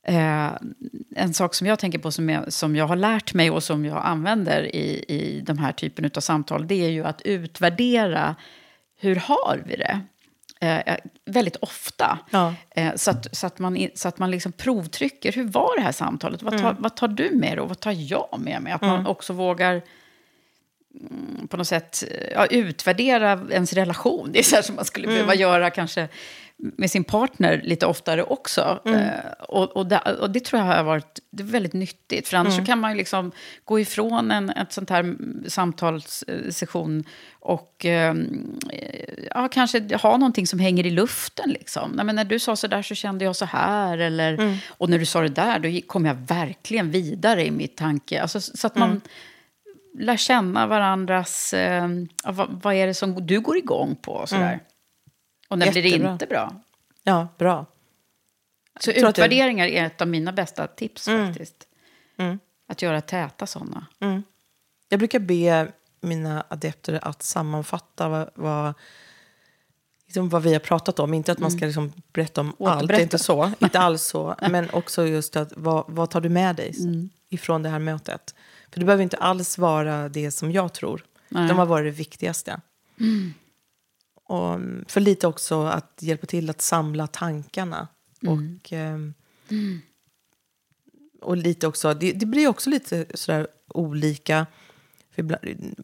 eh, 0.07 0.51
en 1.15 1.33
sak 1.33 1.55
som 1.55 1.67
jag 1.67 1.79
tänker 1.79 1.99
på 1.99 2.11
som 2.11 2.29
jag, 2.29 2.53
som 2.53 2.75
jag 2.75 2.87
har 2.87 2.95
lärt 2.95 3.33
mig 3.33 3.51
och 3.51 3.63
som 3.63 3.85
jag 3.85 4.01
använder 4.05 4.75
i, 4.75 5.05
i 5.07 5.43
de 5.45 5.57
här 5.57 5.71
typen 5.71 6.11
av 6.15 6.21
samtal, 6.21 6.67
det 6.67 6.85
är 6.85 6.89
ju 6.89 7.03
att 7.03 7.21
utvärdera 7.21 8.35
hur 8.99 9.15
har 9.15 9.63
vi 9.65 9.75
det? 9.75 10.01
Eh, 10.59 10.95
väldigt 11.25 11.55
ofta. 11.55 12.19
Ja. 12.29 12.53
Eh, 12.69 12.95
så, 12.95 13.11
att, 13.11 13.37
så 13.37 13.47
att 13.47 13.59
man, 13.59 13.87
så 13.95 14.07
att 14.07 14.19
man 14.19 14.31
liksom 14.31 14.51
provtrycker. 14.51 15.31
Hur 15.31 15.43
var 15.43 15.75
det 15.77 15.81
här 15.81 15.91
samtalet? 15.91 16.43
Vad 16.43 16.57
tar, 16.57 16.75
vad 16.79 16.95
tar 16.95 17.07
du 17.07 17.31
med 17.31 17.51
dig 17.51 17.59
och 17.59 17.67
vad 17.69 17.79
tar 17.79 17.95
jag 17.97 18.39
med 18.39 18.61
mig? 18.61 18.73
Att 18.73 18.81
man 18.81 19.07
också 19.07 19.33
vågar 19.33 19.81
mm, 21.01 21.47
på 21.47 21.57
något 21.57 21.67
sätt 21.67 22.03
eh, 22.11 22.27
ja, 22.33 22.45
utvärdera 22.45 23.39
ens 23.51 23.73
relation. 23.73 24.29
Det 24.33 24.39
är 24.39 24.43
så 24.43 24.55
här 24.55 24.63
som 24.63 24.75
man 24.75 24.85
skulle 24.85 25.07
behöva 25.07 25.35
göra 25.35 25.69
kanske 25.69 26.07
med 26.59 26.91
sin 26.91 27.03
partner 27.03 27.61
lite 27.63 27.85
oftare 27.85 28.23
också. 28.23 28.79
Eh, 28.85 29.31
och, 29.49 29.77
och, 29.77 29.87
det, 29.87 29.97
och 29.97 30.31
det 30.31 30.39
tror 30.45 30.61
jag 30.61 30.67
har 30.67 30.83
varit 30.83 31.19
det 31.31 31.43
är 31.43 31.47
väldigt 31.47 31.73
nyttigt. 31.73 32.27
För 32.27 32.37
annars 32.37 32.55
så 32.55 32.65
kan 32.65 32.79
man 32.79 32.91
ju 32.91 32.97
liksom 32.97 33.31
gå 33.65 33.79
ifrån 33.79 34.31
en 34.31 34.49
ett 34.49 34.73
sånt 34.73 34.89
här 34.89 34.99
mm, 34.99 35.43
samtalssession 35.47 37.03
och 37.39 37.85
eh, 37.85 38.15
ja, 39.35 39.47
kanske 39.47 39.97
ha 39.97 40.17
någonting 40.17 40.47
som 40.47 40.59
hänger 40.59 40.85
i 40.85 40.89
luften. 40.89 41.49
Liksom. 41.49 41.91
Nej, 41.91 42.05
men 42.05 42.15
när 42.15 42.25
du 42.25 42.39
sa 42.39 42.55
så 42.55 42.67
där 42.67 42.81
så 42.81 42.95
kände 42.95 43.25
jag 43.25 43.35
så 43.35 43.45
här. 43.45 43.97
Eller, 43.97 44.59
Och 44.69 44.89
när 44.89 44.99
du 44.99 45.05
sa 45.05 45.21
det 45.21 45.29
där 45.29 45.59
då 45.59 45.87
kom 45.87 46.05
jag 46.05 46.15
verkligen 46.15 46.91
vidare 46.91 47.45
i 47.45 47.51
mitt 47.51 47.77
tanke. 47.77 48.21
Alltså, 48.21 48.41
så 48.41 48.67
att 48.67 48.75
man 48.75 49.01
lär 49.99 50.17
känna 50.17 50.67
varandras... 50.67 51.53
Eh, 51.53 51.87
vad, 52.23 52.61
vad, 52.63 52.73
är 52.73 52.87
det 52.87 52.93
som 52.93 53.27
du 53.27 53.39
går 53.39 53.57
igång 53.57 53.95
på? 53.95 54.11
Och, 54.11 54.29
sådär. 54.29 54.47
Mm. 54.47 54.59
Och 55.47 55.59
när 55.59 55.71
blir 55.71 55.83
det 55.83 55.89
inte 55.89 56.25
bra? 56.25 56.55
Ja, 57.03 57.27
bra. 57.37 57.65
Så 58.79 58.91
utvärderingar 58.91 59.67
är 59.67 59.85
ett 59.85 60.01
av 60.01 60.07
mina 60.07 60.31
bästa 60.31 60.67
tips 60.67 61.07
mm. 61.07 61.27
faktiskt. 61.27 61.67
Mm. 62.17 62.39
Att 62.67 62.81
göra 62.81 63.01
täta 63.01 63.47
sådana. 63.47 63.85
Mm. 63.99 64.23
Jag 64.89 64.99
brukar 64.99 65.19
be 65.19 65.71
mina 66.01 66.45
adepter 66.47 66.99
att 67.01 67.23
sammanfatta 67.23 68.09
vad, 68.09 68.29
vad, 68.35 68.73
liksom 70.05 70.29
vad 70.29 70.43
vi 70.43 70.53
har 70.53 70.59
pratat 70.59 70.99
om. 70.99 71.13
Inte 71.13 71.31
att 71.31 71.39
man 71.39 71.51
ska 71.51 71.57
mm. 71.57 71.67
liksom 71.67 71.93
berätta 72.13 72.41
om 72.41 72.55
allt, 72.59 72.91
inte 72.91 73.17
så. 73.17 73.51
Inte 73.59 73.79
alls 73.79 74.03
så. 74.03 74.35
Men 74.49 74.69
också 74.69 75.07
just 75.07 75.35
att 75.35 75.53
vad, 75.55 75.85
vad 75.87 76.09
tar 76.09 76.21
du 76.21 76.29
med 76.29 76.55
dig 76.55 76.75
mm. 76.79 77.09
ifrån 77.29 77.63
det 77.63 77.69
här 77.69 77.79
mötet? 77.79 78.35
För 78.71 78.79
det 78.79 78.85
behöver 78.85 79.03
inte 79.03 79.17
alls 79.17 79.57
vara 79.57 80.09
det 80.09 80.31
som 80.31 80.51
jag 80.51 80.73
tror. 80.73 81.05
Nej. 81.29 81.47
De 81.47 81.57
har 81.57 81.65
varit 81.65 81.93
det 81.93 81.97
viktigaste. 81.97 82.61
Mm. 84.29 84.81
Och 84.83 84.91
för 84.91 85.01
lite 85.01 85.27
också 85.27 85.63
att 85.63 85.99
hjälpa 85.99 86.25
till 86.25 86.49
att 86.49 86.61
samla 86.61 87.07
tankarna. 87.07 87.87
Mm. 88.23 88.33
Och, 88.33 88.71
mm. 88.73 89.13
och 91.21 91.37
lite 91.37 91.67
också, 91.67 91.93
det, 91.93 92.11
det, 92.11 92.25
blir 92.25 92.47
också 92.47 92.69
lite 92.69 93.05
sådär 93.13 93.47
olika, 93.67 94.45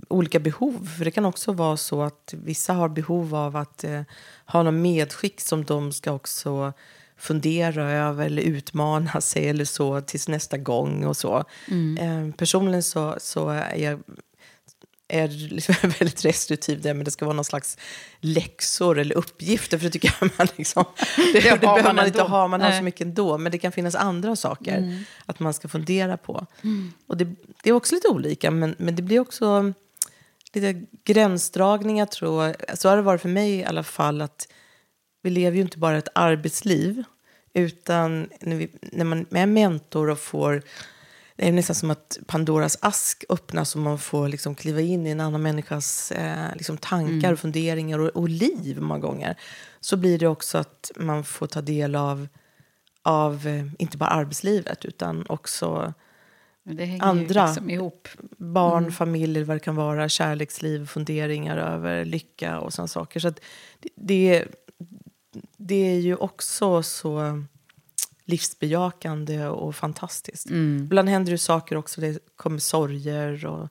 olika 0.08 0.40
behov. 0.40 0.88
För 0.98 1.06
det 1.06 1.12
kan 1.12 1.26
också 1.26 1.52
vara 1.52 1.78
så 1.78 2.02
att 2.02 2.34
vissa 2.38 2.74
har 2.74 2.90
behov 2.90 3.36
av 3.36 3.56
att 3.56 3.84
eh, 3.84 4.02
ha 4.46 4.64
någon 4.64 4.82
medskick 4.82 5.42
som 5.42 5.66
de 5.66 5.92
ska 5.92 6.12
också 6.12 6.74
fundera 7.18 7.92
över 7.92 8.26
eller 8.26 8.42
utmana 8.42 9.22
sig 9.22 9.50
eller 9.50 9.66
så 9.66 10.02
tills 10.02 10.28
nästa 10.28 10.58
gång 10.58 11.06
och 11.06 11.18
så. 11.18 11.44
Mm. 11.72 11.98
Eh, 11.98 12.36
personligen 12.36 12.84
så, 12.84 13.16
så 13.20 13.50
är 13.50 13.76
jag 13.76 14.00
är 15.14 15.28
liksom 15.28 15.76
väldigt 15.82 16.26
restriktiv 16.26 16.82
där, 16.82 16.94
men 16.94 17.06
det 17.06 17.12
ska 17.12 17.26
vara 17.26 17.36
någon 17.36 17.46
slags 17.46 17.78
läxor 18.20 19.00
eller 19.00 19.16
uppgifter. 19.16 19.78
För 19.78 19.86
det 19.86 19.92
tycker 19.92 20.16
jag 20.20 20.30
man 20.38 20.48
liksom, 20.56 20.86
det, 21.16 21.40
det, 21.40 21.50
det 21.50 21.58
behöver 21.58 21.84
man, 21.84 21.96
man 21.96 22.06
inte 22.06 22.22
ha, 22.22 22.48
man 22.48 22.60
Nej. 22.60 22.72
har 22.72 22.78
så 22.78 22.84
mycket 22.84 23.02
ändå. 23.02 23.38
Men 23.38 23.52
det 23.52 23.58
kan 23.58 23.72
finnas 23.72 23.96
andra 23.96 24.36
saker 24.36 24.78
mm. 24.78 25.04
att 25.26 25.40
man 25.40 25.54
ska 25.54 25.68
fundera 25.68 26.18
på. 26.18 26.46
Mm. 26.64 26.94
Och 27.08 27.18
det, 27.18 27.26
det, 27.64 27.70
är 27.70 27.74
också 27.74 27.96
lite 27.96 28.08
olika, 28.08 28.52
men, 28.52 28.76
men 28.78 28.96
det 28.96 29.02
blir 29.02 29.20
också 29.20 29.74
lite 30.54 30.82
gränsdragningar 31.04 32.06
tror 32.06 32.46
jag. 32.46 32.56
Så 32.78 32.90
har 32.90 32.96
det 32.96 33.02
varit 33.02 33.22
för 33.22 33.30
mig 33.30 33.56
i 33.56 33.66
alla 33.66 33.84
fall 33.84 34.22
att 34.22 34.48
vi 35.22 35.30
lever 35.30 35.56
ju 35.56 35.62
inte 35.62 35.78
bara 35.78 35.98
ett 35.98 36.10
arbetsliv. 36.16 37.04
Utan 37.54 38.30
när, 38.40 38.56
vi, 38.56 38.70
när 38.82 39.06
man 39.06 39.26
är 39.32 39.46
mentor 39.46 40.10
och 40.10 40.20
får 40.20 40.64
det 41.36 41.48
är 41.48 41.52
nästan 41.52 41.76
som 41.76 41.92
att 41.92 42.20
Pandoras 42.28 42.78
ask 42.82 43.24
öppnas 43.30 43.76
och 43.76 43.82
man 43.82 44.00
får 44.00 44.28
liksom 44.28 44.56
kliva 44.56 44.82
in 44.82 45.08
i 45.08 45.10
en 45.10 45.20
annan 45.20 45.42
människas 45.42 46.12
eh, 46.12 46.56
liksom 46.56 46.78
tankar, 46.78 47.28
mm. 47.28 47.34
och 47.34 47.40
funderingar 47.40 48.00
och, 48.00 48.10
och, 48.10 48.30
liv 48.30 48.82
många 48.82 49.00
gånger. 49.00 49.38
Så 49.80 49.98
blir 49.98 50.20
det 50.20 50.28
också 50.28 50.58
att 50.58 50.92
man 50.96 51.24
får 51.24 51.48
ta 51.48 51.62
del 51.62 51.96
av, 51.96 52.28
av 53.02 53.48
eh, 53.48 53.66
inte 53.80 53.98
bara 53.98 54.10
arbetslivet 54.10 54.86
utan 54.86 55.26
också 55.30 55.94
andra. 57.00 57.48
Liksom 57.48 57.70
ihop. 57.70 58.08
Barn, 58.38 58.84
mm. 58.84 58.92
familjer, 58.92 59.44
vad 59.44 59.56
det 59.56 59.60
kan 59.60 59.76
vara, 59.76 60.10
kärleksliv, 60.10 60.88
funderingar 60.88 61.58
över 61.58 62.06
lycka 62.06 62.60
och 62.60 62.74
sådana 62.74 62.88
saker. 62.88 63.20
Så 63.20 63.34
det, 63.96 64.46
det 65.58 65.76
är 65.76 66.00
ju 66.00 66.16
också 66.16 66.84
så 66.84 67.44
livsbejakande 68.26 69.48
och 69.48 69.76
fantastiskt. 69.76 70.50
Mm. 70.50 70.84
Ibland 70.84 71.10
händer 71.10 71.32
det 71.32 71.38
saker 71.38 71.76
också, 71.76 72.02
det 72.02 72.20
kommer 72.36 72.60
sorger 72.60 73.46
och 73.46 73.70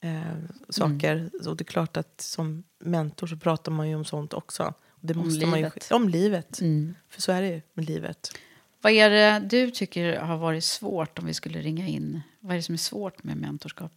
eh, 0.00 0.22
saker. 0.68 1.16
Mm. 1.16 1.30
Och 1.46 1.56
det 1.56 1.62
är 1.62 1.64
klart 1.64 1.96
att 1.96 2.20
som 2.20 2.64
mentor 2.78 3.26
så 3.26 3.36
pratar 3.36 3.72
man 3.72 3.88
ju 3.88 3.94
om 3.94 4.04
sånt 4.04 4.32
också. 4.32 4.74
Det 5.00 5.14
måste 5.14 5.44
om 5.44 5.54
livet. 5.54 5.90
Man 5.90 5.98
ju, 5.98 6.04
om 6.04 6.08
livet. 6.08 6.60
Mm. 6.60 6.94
För 7.08 7.22
så 7.22 7.32
är 7.32 7.42
det 7.42 7.48
ju 7.48 7.62
med 7.72 7.84
livet. 7.84 8.32
Vad 8.80 8.92
är 8.92 9.10
det 9.10 9.46
du 9.48 9.70
tycker 9.70 10.16
har 10.16 10.36
varit 10.36 10.64
svårt 10.64 11.18
om 11.18 11.26
vi 11.26 11.34
skulle 11.34 11.60
ringa 11.60 11.88
in? 11.88 12.20
Vad 12.40 12.52
är 12.52 12.56
det 12.56 12.62
som 12.62 12.72
är 12.72 12.78
svårt 12.78 13.24
med 13.24 13.36
mentorskap? 13.36 13.92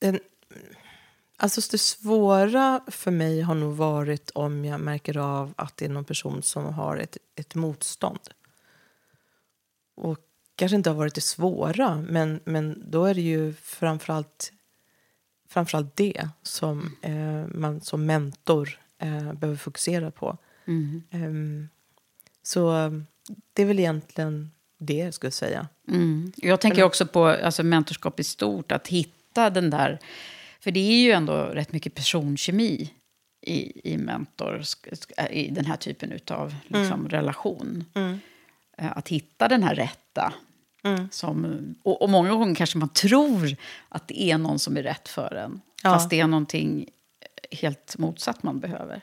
En, 0.00 0.20
Alltså 1.42 1.60
det 1.70 1.78
svåra 1.78 2.80
för 2.86 3.10
mig 3.10 3.40
har 3.40 3.54
nog 3.54 3.76
varit 3.76 4.30
om 4.30 4.64
jag 4.64 4.80
märker 4.80 5.16
av 5.16 5.54
att 5.56 5.76
det 5.76 5.84
är 5.84 5.88
någon 5.88 6.04
person 6.04 6.42
som 6.42 6.64
har 6.64 6.96
ett, 6.96 7.16
ett 7.34 7.54
motstånd. 7.54 8.20
Och 9.94 10.18
kanske 10.56 10.76
inte 10.76 10.90
har 10.90 10.96
varit 10.96 11.14
det 11.14 11.20
svåra, 11.20 12.04
men, 12.08 12.40
men 12.44 12.90
då 12.90 13.04
är 13.04 13.14
det 13.14 13.20
ju 13.20 13.54
framförallt, 13.54 14.52
framförallt 15.48 15.96
det 15.96 16.28
som 16.42 16.96
eh, 17.02 17.58
man 17.58 17.80
som 17.80 18.06
mentor 18.06 18.80
eh, 18.98 19.32
behöver 19.32 19.56
fokusera 19.56 20.10
på. 20.10 20.38
Mm. 20.64 21.02
Um, 21.10 21.68
så 22.42 22.90
det 23.52 23.62
är 23.62 23.66
väl 23.66 23.78
egentligen 23.78 24.50
det 24.78 24.96
jag 24.96 25.14
skulle 25.14 25.32
säga. 25.32 25.68
Mm. 25.88 26.32
Jag 26.36 26.60
tänker 26.60 26.82
också 26.82 27.06
på 27.06 27.26
alltså, 27.26 27.62
mentorskap 27.62 28.20
i 28.20 28.24
stort, 28.24 28.72
att 28.72 28.88
hitta 28.88 29.50
den 29.50 29.70
där 29.70 29.98
för 30.62 30.70
det 30.70 30.80
är 30.80 31.02
ju 31.02 31.10
ändå 31.10 31.44
rätt 31.44 31.72
mycket 31.72 31.94
personkemi 31.94 32.90
i, 33.46 33.90
i 33.92 33.96
mentor, 33.96 34.62
i 35.30 35.50
den 35.50 35.66
här 35.66 35.76
typen 35.76 36.18
av 36.30 36.54
liksom, 36.62 37.00
mm. 37.00 37.08
relation. 37.08 37.84
Mm. 37.94 38.20
Eh, 38.78 38.96
att 38.96 39.08
hitta 39.08 39.48
den 39.48 39.62
här 39.62 39.74
rätta. 39.74 40.32
Mm. 40.84 41.08
Som, 41.10 41.74
och, 41.82 42.02
och, 42.02 42.10
många 42.10 42.30
gånger 42.30 42.54
kanske 42.54 42.78
man 42.78 42.88
tror 42.88 43.56
att 43.88 44.08
det 44.08 44.22
är 44.22 44.38
någon 44.38 44.58
som 44.58 44.76
är 44.76 44.82
rätt 44.82 45.08
för 45.08 45.34
en. 45.34 45.60
Ja. 45.82 45.90
Fast 45.90 46.10
det 46.10 46.20
är 46.20 46.26
någonting 46.26 46.88
helt 47.50 47.98
motsatt 47.98 48.42
man 48.42 48.60
behöver. 48.60 49.00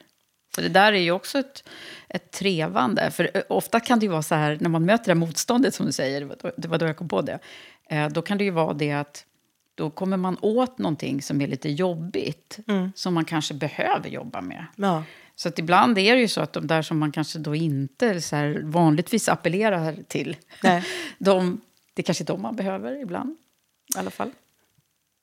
Så 0.55 0.61
det 0.61 0.69
där 0.69 0.93
är 0.93 0.99
ju 0.99 1.11
också 1.11 1.39
ett, 1.39 1.63
ett 2.07 2.31
trevande. 2.31 3.11
För 3.11 3.43
ofta 3.49 3.79
kan 3.79 3.99
det 3.99 4.05
ju 4.05 4.11
vara 4.11 4.21
så 4.21 4.35
här, 4.35 4.57
när 4.61 4.69
man 4.69 4.85
möter 4.85 5.07
det 5.07 5.15
motståndet 5.15 5.75
som 5.75 5.85
du 5.85 5.91
säger, 5.91 6.35
det 6.57 6.67
var 6.67 6.77
då 6.77 6.85
jag 6.85 6.97
kom 6.97 7.07
på 7.07 7.21
det. 7.21 7.39
Eh, 7.89 8.09
då 8.09 8.21
kan 8.21 8.37
det 8.37 8.43
ju 8.43 8.51
vara 8.51 8.73
det 8.73 8.91
att 8.91 9.25
då 9.79 9.89
kommer 9.89 10.17
man 10.17 10.37
åt 10.41 10.77
någonting 10.77 11.21
som 11.21 11.41
är 11.41 11.47
lite 11.47 11.69
jobbigt. 11.69 12.59
Mm. 12.67 12.91
Som 12.95 13.13
man 13.13 13.25
kanske 13.25 13.53
behöver 13.53 14.09
jobba 14.09 14.41
med. 14.41 14.65
Ja. 14.75 15.03
Så 15.35 15.49
att 15.49 15.59
ibland 15.59 15.97
är 15.97 16.15
det 16.15 16.21
ju 16.21 16.27
så 16.27 16.41
att 16.41 16.53
de 16.53 16.67
där 16.67 16.81
som 16.81 16.99
man 16.99 17.11
kanske 17.11 17.39
då 17.39 17.55
inte 17.55 18.21
så 18.21 18.35
här, 18.35 18.61
vanligtvis 18.63 19.29
appellerar 19.29 19.95
till. 20.07 20.37
de, 21.17 21.61
det 21.93 22.01
är 22.01 22.03
kanske 22.03 22.23
är 22.23 22.25
de 22.25 22.41
man 22.41 22.55
behöver 22.55 23.01
ibland. 23.01 23.37
I 23.95 23.99
alla 23.99 24.09
fall. 24.09 24.31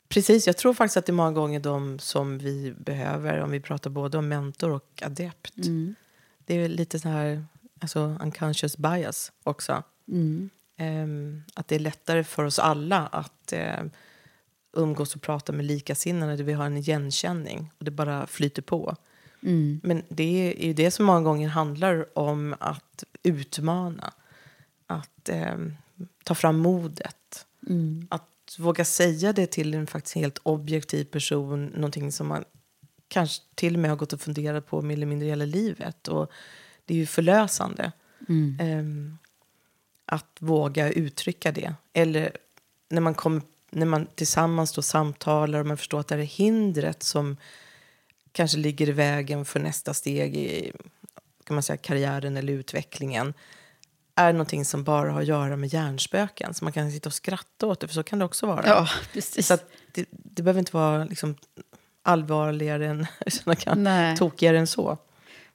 Precis, 0.09 0.47
jag 0.47 0.57
tror 0.57 0.75
faktiskt 0.75 0.97
att 0.97 1.07
det 1.07 1.11
är 1.11 1.15
många 1.15 1.33
gånger 1.33 1.61
de 1.61 1.99
som 1.99 2.39
vi 2.39 2.75
behöver. 2.79 3.41
Om 3.41 3.51
vi 3.51 3.61
pratar 3.61 3.91
både 3.91 4.19
om 4.19 4.29
mentor 4.29 4.71
och 4.71 5.03
adept. 5.03 5.57
Mm. 5.57 5.95
Det 6.39 6.55
är 6.55 6.69
lite 6.69 6.99
så 6.99 7.09
här 7.09 7.45
alltså, 7.81 8.17
unconscious 8.21 8.77
bias 8.77 9.33
också. 9.43 9.83
Mm. 10.09 10.51
Um, 10.81 11.43
att 11.55 11.69
det 11.69 11.75
är 11.75 11.79
lättare 11.79 12.25
för 12.25 12.45
oss 12.45 12.59
alla 12.59 13.07
att 13.07 13.53
uh, 13.53 13.91
umgås 14.77 15.15
och 15.15 15.23
prata 15.23 15.53
med 15.53 15.65
likasinnade 15.65 16.37
där 16.37 16.45
vi 16.45 16.53
har 16.53 16.67
en 16.67 16.77
igenkänning 16.77 17.71
och 17.79 17.85
det 17.85 17.91
bara 17.91 18.27
flyter 18.27 18.63
på. 18.63 18.97
Mm. 19.43 19.81
Men 19.83 20.03
det 20.09 20.59
är 20.59 20.67
ju 20.67 20.73
det 20.73 20.91
som 20.91 21.07
många 21.07 21.21
gånger 21.21 21.49
handlar 21.49 22.19
om 22.19 22.55
att 22.61 23.05
utmana. 23.23 24.13
Att 24.87 25.29
eh, 25.29 25.57
ta 26.25 26.35
fram 26.35 26.59
modet. 26.59 27.47
Mm. 27.69 28.07
Att 28.11 28.57
våga 28.59 28.85
säga 28.85 29.33
det 29.33 29.47
till 29.47 29.75
en 29.75 29.87
faktiskt 29.87 30.15
helt 30.15 30.39
objektiv 30.43 31.05
person. 31.05 31.67
Någonting 31.67 32.13
som 32.13 32.27
man 32.27 32.45
kanske 33.09 33.43
till 33.55 33.75
och 33.75 33.81
med 33.81 33.91
har 33.91 33.97
gått 33.97 34.13
och 34.13 34.21
funderat 34.21 34.67
på 34.67 34.83
mer 34.83 34.95
eller 34.95 35.07
mindre 35.07 35.29
hela 35.29 35.45
livet. 35.45 36.09
Och 36.09 36.31
det 36.85 36.95
är 36.95 36.99
ju 36.99 37.07
förlösande. 37.07 37.93
Mm. 38.29 38.61
Eh, 38.61 39.15
att 40.07 40.37
våga 40.39 40.93
uttrycka 40.93 41.53
det. 41.53 41.75
Eller 41.93 42.37
när 42.89 43.01
man 43.01 43.15
kommer 43.15 43.43
när 43.77 43.87
man 43.87 44.07
tillsammans 44.15 44.73
då 44.73 44.83
samtalar 44.83 45.61
och 45.61 45.67
man 45.67 45.77
förstår 45.77 46.01
att 46.01 46.09
det 46.09 46.15
är 46.15 46.19
hindret 46.19 47.03
som 47.03 47.37
kanske 48.33 48.59
ligger 48.59 48.89
i 48.89 48.93
vägen 48.93 49.45
för 49.45 49.61
nästa 49.61 49.95
steg 49.95 50.37
i 50.37 50.73
kan 51.45 51.55
man 51.55 51.63
säga, 51.63 51.77
karriären 51.77 52.37
eller 52.37 52.53
utvecklingen 52.53 53.35
är 54.15 54.33
någonting 54.33 54.65
som 54.65 54.85
bara 54.85 55.13
har 55.13 55.21
att 55.21 55.27
göra 55.27 55.57
med 55.57 55.73
hjärnspöken. 55.73 56.55
Så 56.55 56.65
man 56.65 56.73
kan 56.73 56.93
sitta 56.93 57.09
och 57.09 57.13
skratta 57.13 57.67
åt 57.67 57.81
det, 57.81 57.89
för 57.89 57.95
så 57.95 58.03
kan 58.03 58.19
det 58.19 58.25
också 58.25 58.47
vara. 58.47 58.67
Ja, 58.67 58.89
precis. 59.13 59.47
Så 59.47 59.59
det, 59.93 60.09
det 60.11 60.43
behöver 60.43 60.59
inte 60.59 60.77
vara 60.77 61.05
liksom 61.05 61.37
allvarligare 62.03 62.87
än, 62.87 63.07
tokigare 64.19 64.59
än 64.59 64.67
så. 64.67 64.99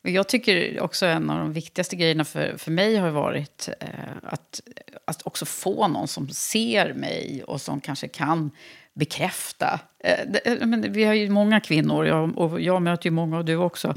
Jag 0.01 0.27
tycker 0.27 0.79
också 0.79 1.05
en 1.05 1.29
av 1.29 1.39
de 1.39 1.53
viktigaste 1.53 1.95
grejerna 1.95 2.25
för, 2.25 2.57
för 2.57 2.71
mig 2.71 2.95
har 2.95 3.09
varit 3.09 3.69
eh, 3.79 3.87
att, 4.23 4.61
att 5.05 5.21
också 5.25 5.45
få 5.45 5.87
någon 5.87 6.07
som 6.07 6.29
ser 6.29 6.93
mig 6.93 7.43
och 7.47 7.61
som 7.61 7.81
kanske 7.81 8.07
kan 8.07 8.51
bekräfta. 8.93 9.79
Eh, 9.99 10.19
det, 10.27 10.65
men 10.65 10.93
vi 10.93 11.03
har 11.03 11.13
ju 11.13 11.29
många 11.29 11.59
kvinnor, 11.59 12.05
jag, 12.05 12.37
och 12.37 12.61
jag 12.61 12.81
möter 12.81 13.05
ju 13.07 13.11
många 13.11 13.37
och 13.37 13.45
du 13.45 13.55
också, 13.55 13.95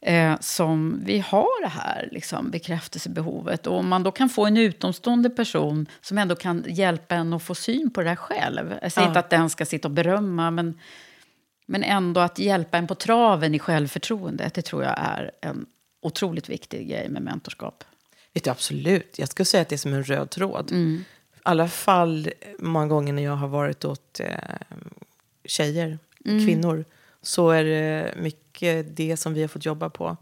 eh, 0.00 0.34
som 0.40 1.00
vi 1.04 1.18
har 1.18 1.62
det 1.62 1.68
här 1.68 2.08
liksom, 2.12 2.50
bekräftelsebehovet. 2.50 3.66
Och 3.66 3.78
om 3.78 3.88
man 3.88 4.02
då 4.02 4.10
kan 4.10 4.28
få 4.28 4.46
en 4.46 4.56
utomstående 4.56 5.30
person 5.30 5.86
som 6.00 6.18
ändå 6.18 6.36
kan 6.36 6.64
hjälpa 6.68 7.14
en 7.14 7.32
att 7.32 7.42
få 7.42 7.54
syn 7.54 7.90
på 7.90 8.02
det 8.02 8.08
här 8.08 8.16
själv. 8.16 8.74
Jag 8.82 8.92
säger 8.92 9.06
Ja. 9.06 9.10
inte 9.10 9.20
att 9.20 9.30
den 9.30 9.50
ska 9.50 9.64
sitta 9.64 9.88
och 9.88 9.92
berömma, 9.94 10.50
men, 10.50 10.78
men 11.70 11.82
ändå 11.82 12.20
att 12.20 12.38
hjälpa 12.38 12.78
en 12.78 12.86
på 12.86 12.94
traven 12.94 13.54
i 13.54 13.58
självförtroendet. 13.58 14.54
Det 14.54 14.62
tror 14.62 14.82
jag 14.84 14.94
är 14.98 15.30
en 15.40 15.66
otroligt 16.02 16.48
viktig 16.48 16.88
grej 16.88 17.08
med 17.08 17.22
mentorskap. 17.22 17.84
Vet 18.34 18.44
du, 18.44 18.50
absolut. 18.50 19.18
Jag 19.18 19.28
skulle 19.28 19.46
säga 19.46 19.62
att 19.62 19.68
det 19.68 19.74
är 19.74 19.78
som 19.78 19.92
en 19.94 20.04
röd 20.04 20.30
tråd. 20.30 20.70
Mm. 20.72 21.04
I 21.34 21.38
alla 21.42 21.68
fall 21.68 22.30
många 22.58 22.86
gånger 22.86 23.12
när 23.12 23.22
jag 23.22 23.36
har 23.36 23.48
varit 23.48 23.84
åt 23.84 24.20
eh, 24.20 24.36
tjejer, 25.44 25.98
Mm. 26.24 26.46
kvinnor, 26.46 26.84
så 27.22 27.50
är 27.50 27.64
det 27.64 28.14
mycket 28.16 28.96
det 28.96 29.16
som 29.16 29.34
vi 29.34 29.40
har 29.40 29.48
fått 29.48 29.64
jobba 29.64 29.90
på. 29.90 30.16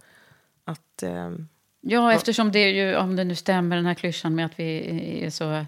Att, 0.65 1.03
eh, 1.03 1.31
Ja, 1.81 2.13
eftersom 2.13 2.53
det 2.53 2.59
är 2.59 2.69
ju, 2.69 2.97
om 2.97 3.17
det 3.17 3.25
nu 3.25 3.35
stämmer, 3.35 3.77
den 3.77 3.87
här 3.87 3.95
klyschan 3.95 4.35
med 4.35 4.47
att 4.47 4.59
vi, 4.59 5.25
är 5.25 5.31
så, 5.31 5.67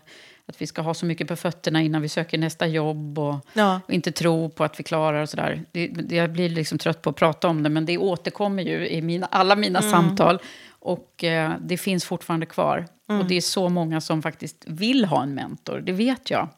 att 0.49 0.63
vi 0.63 0.67
ska 0.67 0.83
ha 0.83 0.95
så 0.95 1.07
mycket 1.07 1.29
på 1.29 1.37
fötterna 1.37 1.83
innan 1.83 2.03
vi 2.03 2.09
söker 2.09 2.39
nästa 2.39 2.67
jobb 2.67 3.19
och, 3.19 3.37
Ja. 3.53 3.81
och 3.87 3.93
inte 3.93 4.13
tro 4.13 4.51
på 4.51 4.65
att 4.65 4.81
vi 4.81 4.85
klarar 4.85 5.23
och 5.23 5.29
sådär. 5.29 5.65
Jag 6.11 6.33
blir 6.33 6.49
liksom 6.49 6.79
trött 6.79 7.03
på 7.03 7.11
att 7.11 7.17
prata 7.17 7.49
om 7.49 7.63
det, 7.63 7.69
men 7.69 7.87
det 7.87 7.99
återkommer 7.99 8.63
ju 8.63 8.89
i 8.89 9.03
mina, 9.03 9.27
alla 9.27 9.57
mina 9.57 9.83
samtal. 9.83 10.39
Och 10.71 11.25
eh, 11.25 11.53
det 11.61 11.77
finns 11.77 12.05
fortfarande 12.05 12.47
kvar. 12.47 12.87
Och 13.07 13.25
det 13.25 13.35
är 13.37 13.41
så 13.41 13.69
många 13.69 14.01
som 14.01 14.23
faktiskt 14.23 14.65
vill 14.67 15.05
ha 15.05 15.23
en 15.23 15.35
mentor, 15.35 15.81
det 15.87 15.93
vet 15.93 16.31
jag. 16.31 16.49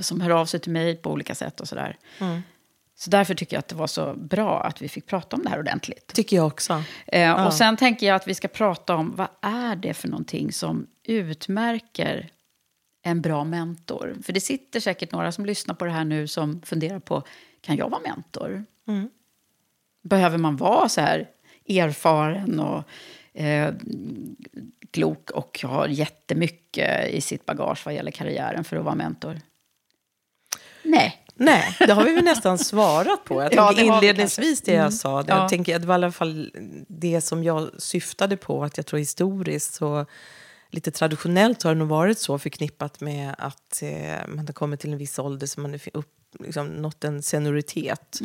Som 0.00 0.20
hör 0.20 0.30
av 0.30 0.46
sig 0.46 0.60
till 0.60 0.72
mig 0.72 0.96
på 0.96 1.10
olika 1.12 1.34
sätt 1.34 1.60
och 1.60 1.68
sådär. 1.68 1.96
Så 2.96 3.10
därför 3.10 3.34
tycker 3.34 3.56
jag 3.56 3.58
att 3.58 3.68
det 3.68 3.74
var 3.76 3.86
så 3.86 4.14
bra 4.14 4.60
att 4.62 4.82
vi 4.82 4.88
fick 4.88 5.06
prata 5.06 5.36
om 5.36 5.42
det 5.42 5.48
här 5.50 5.58
ordentligt. 5.58 6.12
tycker 6.14 6.36
jag 6.36 6.46
också. 6.46 6.82
Eh, 7.06 7.46
Och 7.46 7.52
sen 7.54 7.76
tänker 7.76 8.06
jag 8.06 8.16
att 8.16 8.28
vi 8.28 8.34
ska 8.34 8.48
prata 8.48 8.94
om 8.96 9.14
vad 9.16 9.28
är 9.42 9.76
det 9.76 9.94
för 9.94 10.08
någonting 10.08 10.52
som 10.52 10.86
utmärker 11.04 12.28
en 13.10 13.20
bra 13.20 13.44
mentor. 13.44 14.16
För 14.22 14.32
det 14.32 14.40
sitter 14.40 14.80
säkert 14.80 15.12
några 15.12 15.32
som 15.32 15.46
lyssnar 15.46 15.74
på 15.74 15.84
det 15.84 15.90
här 15.90 16.04
nu 16.04 16.26
som 16.26 16.62
funderar 16.62 16.98
på, 16.98 17.22
kan 17.60 17.76
jag 17.76 17.90
vara 17.90 18.00
mentor? 18.00 18.64
Behöver 20.02 20.38
man 20.38 20.56
vara 20.56 20.88
så 20.88 21.00
här 21.00 21.28
erfaren 21.68 22.60
och 22.60 22.84
eh, 23.40 23.74
klok 24.90 25.30
och 25.30 25.60
ha 25.62 25.88
jättemycket 25.88 27.08
i 27.10 27.20
sitt 27.20 27.46
bagage 27.46 27.82
vad 27.84 27.94
gäller 27.94 28.10
karriären 28.10 28.64
för 28.64 28.76
att 28.76 28.84
vara 28.84 28.94
mentor? 28.94 29.40
Nej. 30.82 31.24
Nej, 31.40 31.76
det 31.78 31.92
har 31.92 32.04
vi 32.04 32.14
väl 32.14 32.24
nästan 32.24 32.58
svarat 32.58 33.24
på. 33.24 33.42
Jag 33.42 33.52
Ja, 33.56 33.72
det 33.72 33.82
inledningsvis 33.82 34.60
det 34.60 34.72
jag 34.72 34.94
sa. 34.94 35.22
Det, 35.22 35.32
Ja. 35.32 35.40
jag 35.40 35.48
tänker, 35.48 35.78
det 35.78 35.86
var 35.86 35.94
i 35.94 35.96
alla 35.96 36.12
fall 36.12 36.50
det 36.88 37.20
som 37.20 37.44
jag 37.44 37.70
syftade 37.78 38.36
på. 38.36 38.64
Att 38.64 38.76
jag 38.76 38.86
tror 38.86 38.98
historiskt 38.98 39.74
så 39.74 40.06
lite 40.70 40.90
traditionellt 40.90 41.62
har 41.62 41.74
det 41.74 41.78
nog 41.78 41.88
varit 41.88 42.18
så 42.18 42.38
förknippat 42.38 43.00
med 43.00 43.34
att 43.38 43.82
eh, 43.82 44.28
man 44.28 44.46
har 44.46 44.52
kommit 44.52 44.80
till 44.80 44.92
en 44.92 44.98
viss 44.98 45.18
ålder 45.18 45.46
så 45.46 45.60
man 45.60 45.74
är 45.74 45.80
upp, 45.92 46.14
liksom, 46.38 46.66
nått 46.66 47.04
en 47.04 47.22
senioritet 47.22 48.20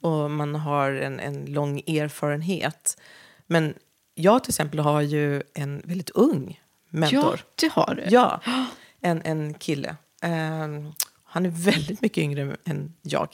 och 0.00 0.30
man 0.30 0.54
har 0.54 0.90
en, 0.90 1.20
en 1.20 1.44
lång 1.46 1.78
erfarenhet. 1.78 3.00
Men 3.46 3.74
jag 4.14 4.44
till 4.44 4.50
exempel 4.50 4.80
har 4.80 5.00
ju 5.00 5.42
en 5.54 5.82
väldigt 5.84 6.10
ung 6.10 6.60
mentor. 6.90 7.40
Ja, 7.44 7.52
det 7.60 7.72
har 7.72 7.94
du. 7.94 8.14
Ja, 8.14 8.40
en, 9.00 9.22
en 9.24 9.54
kille. 9.54 9.96
Ehm, 10.22 10.92
han 11.24 11.46
är 11.46 11.50
väldigt 11.50 12.02
mycket 12.02 12.22
yngre 12.22 12.56
än 12.64 12.94
jag. 13.02 13.28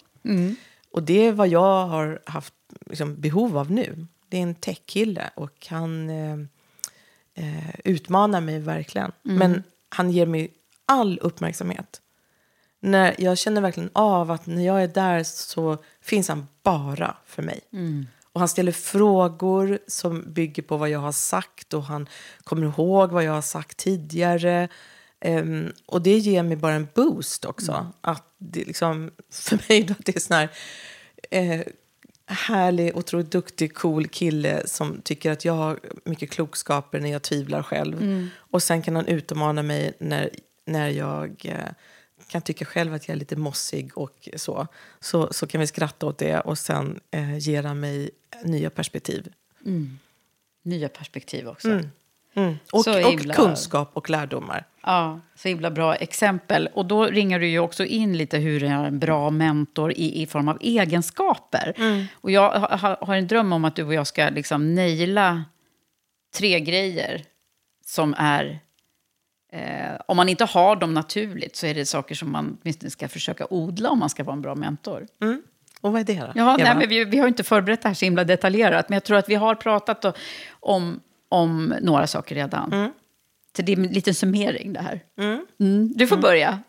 Och 0.90 1.02
det 1.02 1.26
är 1.26 1.32
vad 1.32 1.48
jag 1.48 1.86
har 1.86 2.22
haft 2.26 2.54
liksom, 2.86 3.20
behov 3.20 3.58
av 3.58 3.70
nu. 3.70 4.06
Det 4.28 4.38
är 4.38 4.42
en 4.42 4.54
tech-kille 4.54 5.30
och 5.34 5.66
han 5.70 6.10
eh, 6.10 6.36
eh, 7.34 7.74
utmanar 7.84 8.40
mig 8.40 8.58
verkligen. 8.58 9.12
Men 9.22 9.62
han 9.88 10.10
ger 10.10 10.26
mig 10.26 10.52
all 10.86 11.18
uppmärksamhet. 11.22 12.00
När 12.80 13.14
jag 13.18 13.38
känner 13.38 13.60
verkligen 13.60 13.90
av 13.92 14.30
att 14.30 14.46
när 14.46 14.66
jag 14.66 14.82
är 14.82 14.88
där 14.88 15.22
så 15.22 15.78
finns 16.00 16.28
han 16.28 16.46
bara 16.62 17.16
för 17.26 17.42
mig. 17.42 17.60
Och 18.32 18.40
han 18.40 18.48
ställer 18.48 18.72
frågor 18.72 19.78
som 19.86 20.32
bygger 20.32 20.62
på 20.62 20.76
vad 20.76 20.88
jag 20.88 20.98
har 20.98 21.12
sagt 21.12 21.74
och 21.74 21.84
han 21.84 22.08
kommer 22.44 22.66
ihåg 22.66 23.10
vad 23.10 23.24
jag 23.24 23.32
har 23.32 23.42
sagt 23.42 23.76
tidigare. 23.76 24.68
Ehm, 25.20 25.72
och 25.86 26.02
det 26.02 26.18
ger 26.18 26.42
mig 26.42 26.56
bara 26.56 26.74
en 26.74 26.88
boost 26.94 27.44
också. 27.44 27.92
Att 28.00 28.34
det 28.38 28.64
liksom, 28.64 29.10
för 29.30 29.58
mig 29.68 29.82
då, 29.82 29.92
att 29.92 30.04
det 30.04 30.16
är 30.16 30.20
sån 30.20 30.36
här 30.36 30.48
eh, 31.30 31.60
härlig, 32.26 32.96
otroligt 32.96 33.30
duktig, 33.30 33.74
cool 33.74 34.06
kille 34.06 34.66
som 34.66 35.00
tycker 35.00 35.30
att 35.30 35.44
jag 35.44 35.52
har 35.52 35.80
mycket 36.04 36.30
klokskaper 36.30 37.00
när 37.00 37.10
jag 37.10 37.22
tvivlar 37.22 37.62
själv. 37.62 38.28
Och 38.36 38.62
sen 38.62 38.82
kan 38.82 38.96
han 38.96 39.06
utmana 39.06 39.62
mig 39.62 39.92
när, 39.98 40.30
när 40.66 40.88
jag 40.88 41.42
eh, 41.44 41.72
kan 42.28 42.42
tycka 42.42 42.64
själv 42.64 42.94
att 42.94 43.08
jag 43.08 43.14
är 43.14 43.18
lite 43.18 43.36
mossig 43.36 43.98
och 43.98 44.28
så. 44.36 44.66
Så, 45.00 45.32
så 45.32 45.46
kan 45.46 45.60
vi 45.60 45.66
skratta 45.66 46.06
åt 46.06 46.18
det 46.18 46.40
och 46.40 46.58
sen 46.58 47.00
eh, 47.10 47.38
ger 47.38 47.62
han 47.62 47.80
mig 47.80 48.10
nya 48.44 48.70
perspektiv. 48.70 49.32
Nya 50.62 50.88
perspektiv 50.88 51.48
också. 51.48 51.68
Mm. 51.70 51.88
Och, 52.72 52.84
Så 52.84 53.04
och 53.04 53.10
himla- 53.10 53.34
kunskap 53.34 53.90
och 53.92 54.10
lärdomar. 54.10 54.66
Ja, 54.82 55.20
så 55.34 55.48
himla 55.48 55.70
bra 55.70 55.94
exempel. 55.94 56.68
Och 56.74 56.86
då 56.86 57.04
ringer 57.04 57.40
du 57.40 57.46
ju 57.48 57.58
också 57.58 57.84
in 57.84 58.16
lite 58.16 58.38
hur 58.38 58.62
är 58.62 58.84
en 58.84 58.98
bra 58.98 59.30
mentor 59.30 59.92
i, 59.92 60.22
i 60.22 60.26
form 60.26 60.48
av 60.48 60.58
egenskaper. 60.60 61.74
Och 62.14 62.30
jag 62.30 62.50
ha- 62.60 62.76
ha, 62.76 62.96
har 63.00 63.14
en 63.16 63.26
dröm 63.26 63.52
om 63.52 63.64
att 63.64 63.76
du 63.76 63.84
och 63.84 63.94
jag 63.94 64.06
ska 64.06 64.28
liksom 64.28 64.74
naila 64.74 65.44
tre 66.36 66.60
grejer 66.60 67.22
som 67.86 68.14
är... 68.18 68.60
Eh, 69.52 70.00
om 70.08 70.16
man 70.16 70.28
inte 70.28 70.44
har 70.44 70.76
dem 70.76 70.94
naturligt 70.94 71.56
så 71.56 71.66
är 71.66 71.74
det 71.74 71.86
saker 71.86 72.14
som 72.14 72.32
man 72.32 72.58
åtminstone 72.62 72.90
ska 72.90 73.08
försöka 73.08 73.46
odla 73.50 73.90
om 73.90 73.98
man 73.98 74.10
ska 74.10 74.24
vara 74.24 74.34
en 74.36 74.42
bra 74.42 74.54
mentor. 74.54 75.06
Och 75.80 75.92
vad 75.92 76.00
är 76.00 76.04
det 76.04 76.20
då? 76.20 76.32
Ja, 76.34 76.56
nej, 76.56 76.76
men 76.78 76.88
vi, 76.88 77.04
vi 77.04 77.18
har 77.18 77.28
inte 77.28 77.44
förberett 77.44 77.82
det 77.82 77.88
här 77.88 77.94
så 77.94 78.04
himla 78.04 78.24
detaljerat, 78.24 78.88
men 78.88 78.96
jag 78.96 79.04
tror 79.04 79.16
att 79.16 79.28
vi 79.28 79.34
har 79.34 79.54
pratat 79.54 80.16
om, 80.60 81.00
om 81.34 81.74
några 81.80 82.06
saker 82.06 82.34
redan. 82.34 82.70
Så 83.56 83.62
det 83.62 83.72
är 83.72 83.76
en 83.76 83.82
liten 83.82 84.14
summering 84.14 84.72
det 84.72 84.80
här. 84.80 85.04
Mm. 85.58 85.92
Du 85.96 86.06
får 86.06 86.16
börja. 86.16 86.62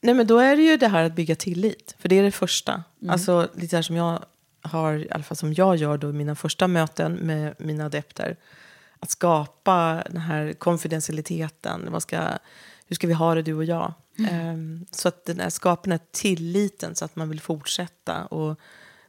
Nej, 0.00 0.14
men 0.14 0.26
då 0.26 0.38
är 0.38 0.56
det 0.56 0.62
ju 0.62 0.76
det 0.76 0.88
här 0.88 1.04
att 1.04 1.14
bygga 1.14 1.34
tillit. 1.34 1.94
För 1.98 2.08
det 2.08 2.18
är 2.18 2.22
det 2.22 2.30
första. 2.30 2.84
Alltså 3.08 3.48
lite 3.54 3.76
här 3.76 3.82
som 3.82 3.96
jag 3.96 4.24
har, 4.62 4.94
i 4.94 5.10
alla 5.10 5.22
fall 5.22 5.36
som 5.36 5.54
jag 5.54 5.76
gör 5.76 5.98
då 5.98 6.10
i 6.10 6.12
mina 6.12 6.34
första 6.34 6.68
möten 6.68 7.12
med 7.12 7.54
mina 7.58 7.86
adepter. 7.86 8.36
Att 8.98 9.10
skapa 9.10 10.02
den 10.10 10.20
här 10.20 10.52
konfidentialiteten. 10.52 11.88
Vad 11.90 12.02
ska, 12.02 12.18
hur 12.86 12.94
ska 12.94 13.06
vi 13.06 13.12
ha 13.12 13.34
det 13.34 13.42
du 13.42 13.54
och 13.54 13.64
jag? 13.64 13.94
Ehm, 14.30 14.86
så 14.90 15.08
att 15.08 15.24
den 15.24 15.40
här, 15.40 15.50
skapa 15.50 15.82
den 15.82 15.92
här 15.92 16.06
tilliten 16.10 16.94
så 16.94 17.04
att 17.04 17.16
man 17.16 17.28
vill 17.28 17.40
fortsätta. 17.40 18.24
Och 18.24 18.60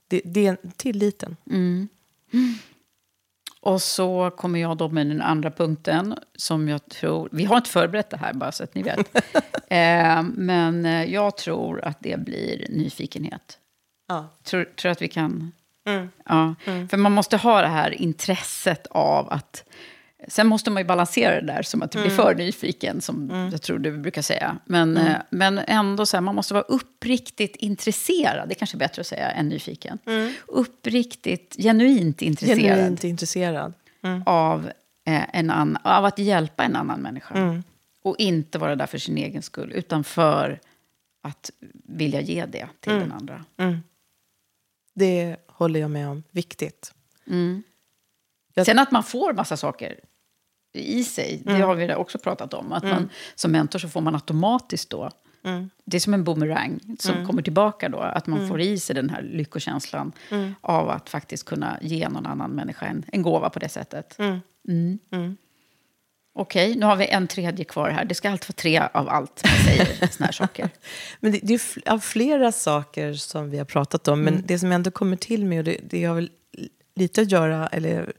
det, 0.08 0.22
det 0.26 0.48
är 0.48 0.58
tilliten. 0.78 1.38
Och 3.64 3.82
så 3.82 4.32
kommer 4.38 4.60
jag 4.60 4.78
då 4.78 4.90
med 4.90 5.08
den 5.08 5.22
andra 5.22 5.52
punkten 5.52 6.16
som 6.36 6.70
jag 6.70 6.90
tror... 6.90 7.30
Vi 7.32 7.46
har 7.46 7.58
inte 7.58 7.70
förberett 7.70 8.10
det 8.10 8.18
här, 8.18 8.34
bara 8.34 8.52
så 8.52 8.64
att 8.64 8.76
ni 8.76 8.84
vet. 8.84 9.16
eh, 9.68 10.24
men 10.24 10.86
eh, 10.86 11.04
jag 11.04 11.38
tror 11.38 11.86
att 11.86 11.98
det 12.00 12.20
blir 12.20 12.66
nyfikenhet. 12.70 13.58
Ja. 14.08 14.30
Tror, 14.44 14.64
tror 14.64 14.92
att 14.92 15.02
vi 15.02 15.08
kan... 15.08 15.52
Ja. 16.26 16.56
För 16.90 16.98
man 16.98 17.12
måste 17.12 17.38
ha 17.38 17.62
det 17.62 17.68
här 17.68 18.02
intresset 18.02 18.88
av 18.88 19.30
att... 19.30 19.64
Sen 20.28 20.48
måste 20.48 20.72
man 20.72 20.84
ju 20.84 20.88
balansera 20.88 21.42
det 21.42 21.48
där 21.48 21.62
som 21.62 21.82
att 21.82 21.92
du 21.92 22.02
blir 22.02 22.12
för 22.12 22.36
nyfiken, 22.36 23.02
som 23.02 23.30
jag 23.52 23.62
tror 23.62 23.80
du 23.80 23.98
brukar 23.98 24.22
säga. 24.22 24.58
Men, 24.66 24.98
eh, 24.98 25.18
men 25.30 25.58
ändå 25.58 26.06
så 26.06 26.18
här, 26.18 26.22
man 26.22 26.36
måste 26.36 26.54
vara 26.54 26.64
uppriktigt 26.64 27.56
intresserad. 27.56 28.50
Det 28.50 28.54
är 28.54 28.56
kanske 28.56 28.78
är 28.78 28.80
bättre 28.80 29.00
att 29.00 29.08
säga 29.08 29.32
än 29.32 29.50
nyfiken. 29.50 30.00
Uppriktigt, 30.48 31.56
genuint 31.56 32.22
intresserad 32.22 32.60
Genuint 32.60 33.04
intresserad. 33.04 33.74
av, 34.26 34.72
eh, 35.06 35.36
en 35.36 35.50
annan, 35.50 35.78
av 35.84 36.06
att 36.06 36.20
hjälpa 36.20 36.64
en 36.64 36.76
annan 36.76 37.02
människa. 37.02 37.64
Och 38.04 38.16
inte 38.20 38.58
vara 38.58 38.76
där 38.76 38.86
för 38.86 38.98
sin 38.98 39.18
egen 39.18 39.42
skull, 39.42 39.72
utan 39.76 40.04
för 40.04 40.60
att 41.22 41.52
vilja 41.84 42.22
ge 42.22 42.46
det 42.46 42.68
till 42.80 42.94
den 42.94 43.12
andra. 43.12 43.46
Det 44.94 45.36
håller 45.48 45.80
jag 45.80 45.92
med 45.92 46.10
om. 46.10 46.24
Viktigt. 46.32 46.94
Sen 48.66 48.80
att 48.80 48.92
man 48.92 49.04
får 49.04 49.34
massa 49.34 49.58
saker 49.58 50.00
i 50.74 51.04
sig, 51.04 51.42
det 51.46 51.62
har 51.62 51.76
vi 51.76 51.94
också 51.94 52.18
pratat 52.18 52.54
om. 52.54 52.72
Att 52.72 52.84
man, 52.84 53.10
som 53.36 53.52
mentor 53.52 53.80
så 53.80 53.90
får 53.90 54.02
man 54.02 54.16
automatiskt 54.16 54.90
då, 54.90 55.10
det 55.86 55.98
är 55.98 56.00
som 56.00 56.14
en 56.14 56.24
boomerang 56.24 56.80
som 57.00 57.26
kommer 57.28 57.42
tillbaka 57.42 57.90
då, 57.90 57.98
att 58.00 58.28
man 58.28 58.48
får 58.48 58.62
i 58.62 58.80
sig 58.80 58.96
den 58.96 59.10
här 59.10 59.22
lyckokänslan 59.22 60.12
av 60.62 60.90
att 60.90 61.10
faktiskt 61.10 61.46
kunna 61.46 61.80
ge 61.82 62.10
någon 62.10 62.26
annan 62.26 62.52
människa 62.52 62.86
en, 62.86 63.06
en 63.12 63.22
gåva 63.22 63.50
på 63.50 63.60
det 63.60 63.70
sättet. 63.70 64.20
Mm. 64.68 65.38
Okej, 66.36 66.76
nu 66.76 66.86
har 66.86 66.96
vi 66.96 67.08
en 67.08 67.28
tredje 67.28 67.66
kvar 67.66 67.90
här. 67.90 68.06
Det 68.06 68.16
ska 68.16 68.30
alltid 68.30 68.50
vara 68.50 68.56
tre 68.56 68.80
av 68.94 69.10
allt 69.10 69.44
man 69.46 69.66
säger, 69.66 70.08
såna 70.12 70.26
här 70.26 70.34
saker. 70.34 70.70
Men 71.20 71.32
det, 71.32 71.40
det 71.44 71.54
är 71.54 71.92
av 71.92 72.00
flera 72.00 72.52
saker 72.52 73.14
som 73.14 73.50
vi 73.50 73.58
har 73.58 73.66
pratat 73.66 74.08
om, 74.08 74.22
men 74.22 74.44
det 74.46 74.60
som 74.60 74.72
ändå 74.72 74.92
kommer 74.92 75.18
till 75.18 75.46
mig, 75.46 75.58
och 75.58 75.64
det, 75.64 75.78
det 75.90 76.06
har 76.06 76.16
väl 76.16 76.30
lite 76.96 77.22
att 77.22 77.32
göra, 77.32 77.68
eller 77.68 78.14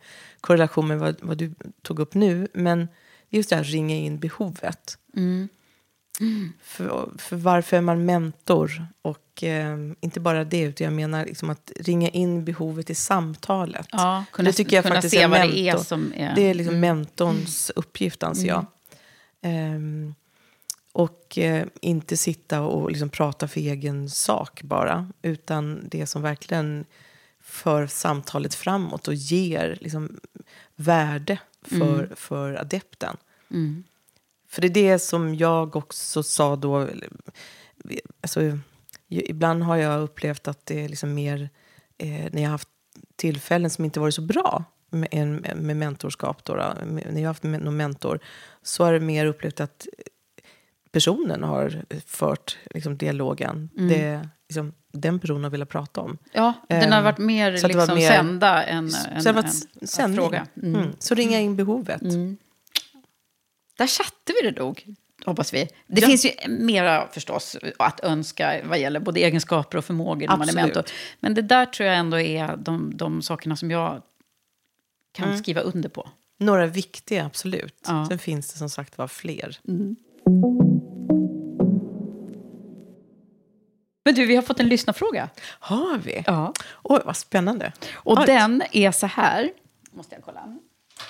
korrelation 0.44 0.88
med 0.88 0.98
vad, 0.98 1.16
vad 1.22 1.38
du 1.38 1.54
tog 1.82 1.98
upp 1.98 2.14
nu. 2.14 2.48
Men 2.54 2.88
just 3.28 3.50
det 3.50 3.56
här 3.56 3.64
ringa 3.64 3.96
in 3.96 4.18
behovet. 4.18 4.98
Mm. 5.16 5.48
För, 6.62 7.10
för 7.18 7.36
varför 7.36 7.76
är 7.76 7.80
man 7.80 8.04
mentor? 8.04 8.86
Och 9.02 9.42
eh, 9.42 9.78
inte 10.00 10.20
bara 10.20 10.44
det, 10.44 10.60
utan 10.60 10.84
jag 10.84 10.94
menar 10.94 11.24
liksom 11.24 11.50
att 11.50 11.72
ringa 11.76 12.08
in 12.08 12.44
behovet 12.44 12.90
i 12.90 12.94
samtalet. 12.94 13.86
Ja, 13.90 14.24
kunna, 14.32 14.46
det 14.46 14.52
tycker 14.52 14.76
jag 14.76 14.84
kunna 14.84 14.94
faktiskt 14.94 15.14
se 15.14 15.26
vad 15.26 15.30
mentor. 15.40 15.54
det 15.54 15.68
är 15.68 15.76
som 15.76 16.12
är... 16.16 16.34
Det 16.34 16.42
är 16.42 16.54
liksom 16.54 16.80
mentorns 16.80 17.70
uppgift, 17.76 18.22
anser 18.22 18.48
jag. 18.48 18.66
Ehm, 19.42 20.14
och 20.92 21.38
eh, 21.38 21.66
inte 21.80 22.16
sitta 22.16 22.60
och 22.60 22.90
liksom 22.90 23.08
prata 23.08 23.48
för 23.48 23.60
egen 23.60 24.10
sak 24.10 24.62
bara. 24.62 25.08
Utan 25.22 25.88
det 25.88 26.06
som 26.06 26.22
verkligen 26.22 26.84
för 27.44 27.86
samtalet 27.86 28.54
framåt 28.54 29.08
och 29.08 29.14
ger 29.14 29.78
liksom, 29.80 30.20
värde 30.76 31.38
för, 31.62 32.14
för 32.16 32.54
adepten. 32.54 33.16
För 34.48 34.62
det 34.62 34.66
är 34.68 34.92
det 34.92 34.98
som 34.98 35.34
jag 35.34 35.76
också 35.76 36.22
sa 36.22 36.56
då. 36.56 36.88
Alltså, 38.20 38.58
ibland 39.08 39.62
har 39.62 39.76
jag 39.76 40.02
upplevt 40.02 40.48
att 40.48 40.66
det 40.66 40.84
är 40.84 40.88
liksom 40.88 41.14
mer 41.14 41.50
eh, 41.98 42.32
när 42.32 42.42
jag 42.42 42.48
har 42.48 42.54
haft 42.54 42.68
tillfällen 43.16 43.70
som 43.70 43.84
inte 43.84 44.00
varit 44.00 44.14
så 44.14 44.22
bra 44.22 44.64
med, 44.90 45.56
med 45.56 45.76
mentorskap. 45.76 46.44
Då, 46.44 46.54
då, 46.54 46.74
när 46.84 47.12
jag 47.12 47.20
har 47.20 47.26
haft 47.26 47.42
någon 47.42 47.76
mentor 47.76 48.18
så 48.62 48.84
har 48.84 48.92
det 48.92 49.00
mer 49.00 49.26
upplevt 49.26 49.60
att 49.60 49.86
personen 50.94 51.42
har 51.42 51.84
fört 52.06 52.58
liksom, 52.74 52.96
dialogen. 52.96 53.70
Det, 53.74 54.28
liksom, 54.48 54.72
den 54.92 55.18
personen 55.20 55.44
har 55.44 55.50
velat 55.50 55.68
prata 55.68 56.00
om. 56.00 56.18
Ja, 56.32 56.52
den 56.68 56.92
har 56.92 56.98
Ehm, 56.98 57.04
varit 57.04 57.18
mer, 57.18 57.56
så 57.56 57.68
var 57.68 57.74
liksom, 57.74 57.94
mer- 57.98 58.08
sända 58.10 58.62
än, 58.64 58.90
Så 58.90 59.28
än 59.28 59.36
ett 59.38 59.44
att 59.44 59.88
sändning. 59.88 60.20
fråga. 60.20 60.46
Mm. 60.62 60.74
Mm. 60.80 60.92
Så 60.98 61.14
ringa 61.14 61.40
in 61.40 61.56
behovet. 61.56 62.00
Där 63.78 63.86
satte 63.86 64.32
vi 64.42 64.50
det 64.50 64.60
nog, 64.60 64.84
hoppas 65.24 65.54
vi. 65.54 65.68
Det 65.86 66.00
Ja. 66.00 66.06
finns 66.08 66.26
ju 66.26 66.30
mera 66.48 67.08
förstås 67.12 67.56
att 67.78 68.00
önska 68.04 68.60
vad 68.64 68.78
gäller 68.80 69.00
både 69.00 69.20
egenskaper 69.20 69.78
och 69.78 69.84
förmågor 69.84 70.28
när 70.28 70.36
man 70.36 70.48
är 70.48 70.52
mentor. 70.54 70.84
Men 71.20 71.34
det 71.34 71.42
där 71.42 71.66
tror 71.66 71.86
jag 71.88 71.96
ändå 71.98 72.20
är 72.20 72.56
de, 72.56 72.96
de 72.96 73.22
sakerna 73.22 73.56
som 73.56 73.70
jag 73.70 74.02
kan 75.12 75.28
Mm. 75.28 75.38
skriva 75.38 75.60
under 75.60 75.88
på. 75.88 76.08
Några 76.38 76.66
viktiga, 76.66 77.26
absolut. 77.26 77.80
Ja. 77.86 78.06
Sen 78.08 78.18
finns 78.18 78.52
det 78.52 78.58
som 78.58 78.70
sagt 78.70 78.98
var 78.98 79.08
fler. 79.08 79.58
Men 84.04 84.14
du, 84.14 84.26
vi 84.26 84.36
har 84.36 84.42
fått 84.42 84.60
en 84.60 84.68
lyssnarfråga. 84.68 85.28
Har 85.46 85.98
vi? 85.98 86.24
Ja. 86.26 86.52
Oj, 86.82 87.00
vad 87.04 87.16
spännande. 87.16 87.72
Och 87.94 88.18
Oj. 88.18 88.26
den 88.26 88.62
är 88.72 88.92
så 88.92 89.06
här. 89.06 89.50
Måste 89.90 90.14
jag 90.14 90.24
kolla. 90.24 90.58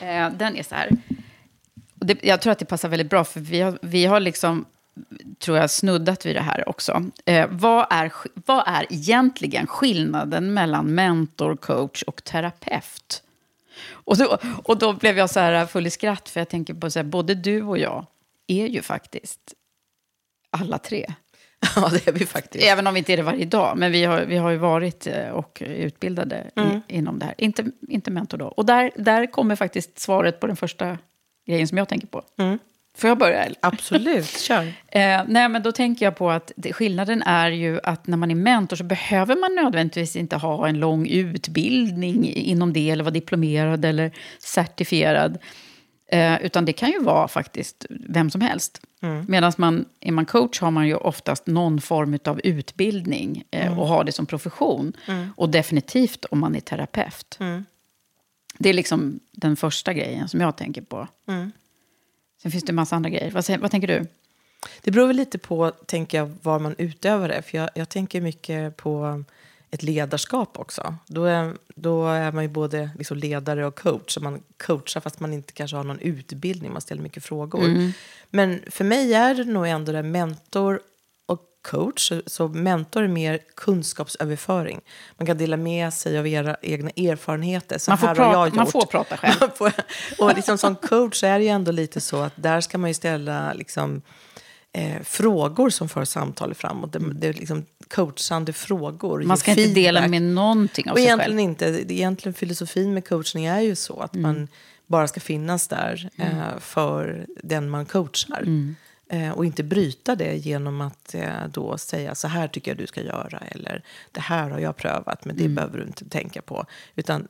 Eh, 0.01 0.31
den 0.33 0.57
är 0.57 0.63
så 0.63 0.75
här. 0.75 0.91
Och 2.01 2.07
det, 2.07 2.25
jag 2.25 2.41
tror 2.41 2.53
att 2.53 2.59
det 2.59 2.65
passar 2.65 2.89
väldigt 2.89 3.11
bra, 3.11 3.25
för 3.25 3.41
vi 3.41 3.61
har, 3.61 3.79
vi 3.83 4.07
har 4.07 4.21
liksom, 4.21 4.65
tror 5.39 5.59
jag, 5.59 5.71
snuddat 5.71 6.27
vid 6.27 6.37
det 6.37 6.43
här 6.43 6.69
också. 6.69 7.05
Eh, 7.25 7.49
vad, 7.51 7.87
är, 7.91 8.13
vad 8.35 8.65
är 8.67 8.87
egentligen 8.91 9.67
skillnaden 9.67 10.55
mellan 10.55 10.95
mentor, 10.95 11.57
coach 11.57 12.03
och 12.03 12.25
terapeut? 12.25 13.23
Och 13.91 14.17
då, 14.17 14.39
och 14.65 14.79
då 14.79 14.93
blev 14.93 15.19
jag 15.19 15.31
så 15.31 15.41
här 15.41 15.67
full 15.67 15.87
i 15.87 15.91
skratt, 15.91 16.29
för 16.29 16.41
jag 16.41 16.49
tänker 16.49 16.75
på 16.75 16.91
så 16.91 16.99
här, 16.99 17.05
både 17.05 17.35
du 17.35 17.63
och 17.63 17.79
jag 17.79 18.07
är 18.47 18.67
ju 18.67 18.83
faktiskt 18.83 19.55
alla 20.51 20.79
tre. 20.79 21.15
Ja, 21.77 21.89
det 21.93 22.09
är 22.09 22.13
vi 22.13 22.27
faktiskt. 22.27 22.65
Även 22.65 22.87
om 22.87 22.95
vi 22.95 22.99
inte 22.99 23.13
är 23.13 23.17
det 23.17 23.23
varje 23.23 23.45
dag. 23.45 23.79
Men 23.79 23.93
vi 23.93 24.05
har, 24.05 24.21
vi 24.21 24.37
har 24.37 24.51
ju 24.51 24.57
varit 24.57 25.07
eh, 25.07 25.29
och 25.29 25.63
utbildade 25.67 26.45
Mm. 26.57 26.81
i, 26.89 26.97
inom 26.97 27.19
det 27.19 27.25
här. 27.25 27.35
Inte, 27.39 27.65
inte 27.89 28.11
mentor 28.11 28.39
då. 28.39 28.47
Och 28.47 28.67
där, 28.67 28.91
där 28.97 29.27
kommer 29.27 29.57
faktiskt 29.57 29.99
svaret 29.99 30.41
på 30.41 30.47
den 30.47 30.57
första 30.57 30.99
grejen 31.47 31.69
som 31.69 31.79
jag 31.79 31.89
tänker 31.89 32.07
på. 32.07 32.23
Mm. 32.39 32.59
Får 32.97 33.09
jag 33.09 33.19
börja? 33.19 33.45
eller? 33.45 33.57
Absolut, 33.61 34.27
kör. 34.39 34.63
Eh, 34.89 35.23
nej, 35.27 35.49
men 35.49 35.63
då 35.63 35.73
tänker 35.73 36.05
jag 36.07 36.17
på 36.17 36.31
att 36.31 36.53
det, 36.57 36.73
skillnaden 36.73 37.23
är 37.23 37.51
ju 37.51 37.81
att 37.83 38.07
när 38.07 38.17
man 38.17 38.31
är 38.31 38.35
mentor 38.35 38.77
så 38.77 38.85
behöver 38.85 39.37
man 39.37 39.55
nödvändigtvis 39.65 40.17
inte 40.17 40.37
ha 40.37 40.69
en 40.69 40.81
lång 40.81 41.07
utbildning 41.07 42.33
inom 42.35 42.73
det, 42.73 42.91
eller 42.91 43.05
vara 43.05 43.13
diplomerad 43.15 43.85
eller 43.85 44.13
certifierad. 44.39 45.39
Eh, 46.15 46.43
utan 46.43 46.65
det 46.65 46.73
kan 46.73 46.91
ju 46.91 47.03
vara 47.03 47.29
faktiskt 47.29 47.87
vem 47.91 48.31
som 48.31 48.41
helst. 48.41 48.81
Medan 49.29 49.53
man, 49.57 49.85
är 50.01 50.13
man 50.13 50.27
coach 50.27 50.61
har 50.61 50.71
man 50.71 50.89
ju 50.89 50.95
oftast 50.95 51.47
någon 51.47 51.81
form 51.81 52.19
av 52.25 52.41
utbildning 52.45 53.45
eh, 53.51 53.79
och 53.79 53.89
har 53.89 54.05
det 54.05 54.13
som 54.13 54.27
profession. 54.27 54.93
Och 55.37 55.49
definitivt 55.49 56.25
om 56.25 56.39
man 56.39 56.57
är 56.57 56.61
terapeut. 56.61 57.39
Det 58.59 58.69
är 58.69 58.73
liksom 58.73 59.21
den 59.33 59.57
första 59.57 59.93
grejen 59.93 60.29
som 60.29 60.41
jag 60.41 60.57
tänker 60.57 60.83
på. 60.83 61.09
Sen 62.43 62.51
finns 62.51 62.65
det 62.65 62.71
en 62.71 62.77
massa 62.77 62.97
andra 62.97 63.11
grejer. 63.11 63.31
Vad, 63.31 63.61
vad 63.61 63.71
tänker 63.71 63.89
du? 63.89 64.07
Det 64.83 64.91
beror 64.91 65.07
väl 65.07 65.17
lite 65.17 65.39
på, 65.39 65.71
tänker 65.71 66.19
jag, 66.19 66.33
var 66.43 66.59
man 66.59 66.75
utövar 66.79 67.29
det. 67.29 67.43
För 67.43 67.59
jag, 67.59 67.71
jag 67.75 67.89
tänker 67.89 68.21
mycket 68.21 68.77
på 68.77 69.25
ett 69.75 69.83
ledarskap 69.83 70.59
också. 70.59 70.95
Då 71.07 71.25
är, 71.25 71.55
då 71.75 72.07
är 72.09 72.33
man 72.33 72.45
ju 72.45 72.49
både 72.49 72.91
liksom 72.99 73.17
ledare 73.17 73.67
och 73.67 73.79
coach. 73.79 74.15
Så 74.15 74.21
man 74.21 74.43
coachar 74.67 75.01
fast 75.01 75.21
man 75.21 75.33
inte 75.33 75.53
kanske 75.53 75.77
har 75.77 75.85
någon 75.85 75.99
utbildning. 75.99 76.73
Man 76.73 76.81
ställer 76.81 77.03
mycket 77.03 77.25
frågor. 77.25 77.93
Men 78.31 78.61
för 78.71 78.85
mig 78.85 79.15
är 79.15 79.35
det 79.35 79.45
nog 79.45 79.67
ändå 79.69 79.93
det 79.93 80.03
mentor 80.03 80.81
och 81.27 81.41
coach. 81.71 82.13
Så, 82.27 82.49
mentor 82.49 83.03
är 83.03 83.09
mer 83.09 83.39
kunskapsöverföring. 83.57 84.81
Man 85.17 85.27
kan 85.27 85.39
dela 85.39 85.57
med 85.57 85.95
sig 85.95 86.19
av 86.19 86.27
era 86.27 86.57
egna 86.63 86.91
erfarenheter. 86.91 87.79
Så 87.79 87.91
Man 87.91 87.99
får 87.99 88.07
här 88.07 88.15
prata- 88.15 88.37
har 88.39 88.47
jag 88.47 88.55
man 88.55 88.65
gjort. 88.65 88.73
får 88.73 88.87
prata 88.87 89.17
själv. 89.21 89.35
Man 89.41 89.51
får- 89.51 89.73
och 90.19 90.37
liksom 90.37 90.59
som 90.59 90.77
coach 90.77 91.23
är 91.25 91.39
det 91.39 91.45
ju 91.45 91.51
ändå 91.51 91.73
lite 91.73 92.01
så 92.01 92.21
att 92.23 92.33
där 92.37 92.61
ska 92.61 92.79
man 92.79 92.91
ju 92.91 92.95
ställa 92.95 93.53
liksom, 93.53 94.03
eh, 94.73 95.03
frågor 95.03 95.71
som 95.71 95.89
för 95.89 96.05
samtalet 96.05 96.57
framåt. 96.59 96.93
Det, 96.93 96.99
det 97.15 97.27
är 97.29 97.33
liksom 97.33 97.65
coachande 97.89 98.53
frågor. 98.53 99.23
Man 99.23 99.37
ska 99.37 99.51
inte 99.51 99.67
dela 99.67 100.01
feedback. 100.01 100.11
med 100.11 100.23
någonting 100.23 100.89
av 100.89 100.93
Och 100.93 100.99
sig 100.99 101.05
egentligen 101.07 101.31
själv. 101.39 101.41
inte. 101.51 101.71
Det- 101.71 101.95
Egentligen 101.95 102.35
filosofin 102.35 102.95
med 102.95 103.09
coachning 103.09 103.45
är 103.47 103.61
ju 103.61 103.75
så 103.77 104.01
att 104.01 104.15
Mm. 104.15 104.23
man 104.23 104.49
bara 104.87 105.09
ska 105.09 105.21
finnas 105.21 105.69
där 105.69 106.11
eh, 106.17 106.59
för 106.61 107.27
den 107.43 107.69
man 107.71 107.87
coachar. 107.87 108.41
Mm. 108.43 108.77
Eh, 109.09 109.31
och 109.31 109.45
inte 109.47 109.63
bryta 109.63 110.17
det 110.17 110.37
genom 110.37 110.81
att 110.81 111.15
eh, 111.15 111.29
då 111.53 111.79
säga 111.79 112.15
så 112.15 112.29
här 112.29 112.49
tycker 112.49 112.71
jag 112.71 112.79
du 112.79 112.87
ska 112.87 113.01
göra. 113.03 113.39
Eller 113.49 113.83
det 114.13 114.21
här 114.21 114.51
har 114.51 114.59
jag 114.59 114.77
prövat 114.77 115.25
men 115.25 115.37
det 115.37 115.43
Mm. 115.45 115.55
behöver 115.55 115.79
du 115.79 115.85
inte 115.85 116.05
tänka 116.09 116.43
på. 116.43 116.67
Utan 116.97 117.29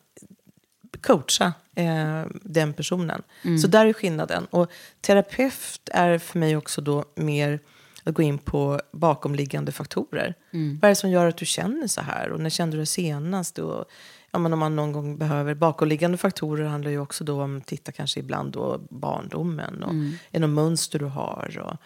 coacha 1.00 1.52
eh, 1.74 2.22
den 2.42 2.72
personen. 2.72 3.22
Mm. 3.42 3.58
Så 3.58 3.66
där 3.66 3.86
är 3.86 3.92
skillnaden. 3.92 4.44
Och 4.50 4.70
terapeut 5.00 5.88
är 5.92 6.18
för 6.18 6.38
mig 6.38 6.56
också 6.56 6.80
då 6.80 7.04
mer 7.14 7.60
att 8.04 8.14
gå 8.14 8.22
in 8.22 8.38
på 8.38 8.80
bakomliggande 8.92 9.72
faktorer. 9.72 10.34
Mm. 10.50 10.78
Vad 10.82 10.88
är 10.88 10.90
det 10.90 10.96
som 10.96 11.10
gör 11.10 11.26
att 11.26 11.36
du 11.36 11.46
känner 11.46 11.86
så 11.86 12.00
här? 12.00 12.30
Och 12.30 12.40
när 12.40 12.50
kände 12.50 12.76
du 12.76 12.80
det 12.80 12.86
senast? 12.86 13.58
Och, 13.58 13.84
ja, 14.30 14.38
men 14.38 14.52
om 14.52 14.58
man 14.58 14.76
någon 14.76 14.92
gång 14.92 15.18
behöver 15.18 15.54
bakomliggande 15.54 16.16
faktorer 16.16 16.64
handlar 16.64 16.90
ju 16.90 16.98
också 16.98 17.24
då 17.24 17.42
om, 17.42 17.60
titta 17.60 17.92
kanske 17.92 18.20
ibland 18.20 18.52
då 18.52 18.80
barndomen. 18.90 19.82
Och 19.82 19.90
Mm. 19.90 20.12
Är 20.30 20.40
det 20.40 20.46
något 20.46 20.54
mönster 20.54 20.98
du 20.98 21.04
har? 21.04 21.58
Och, 21.64 21.76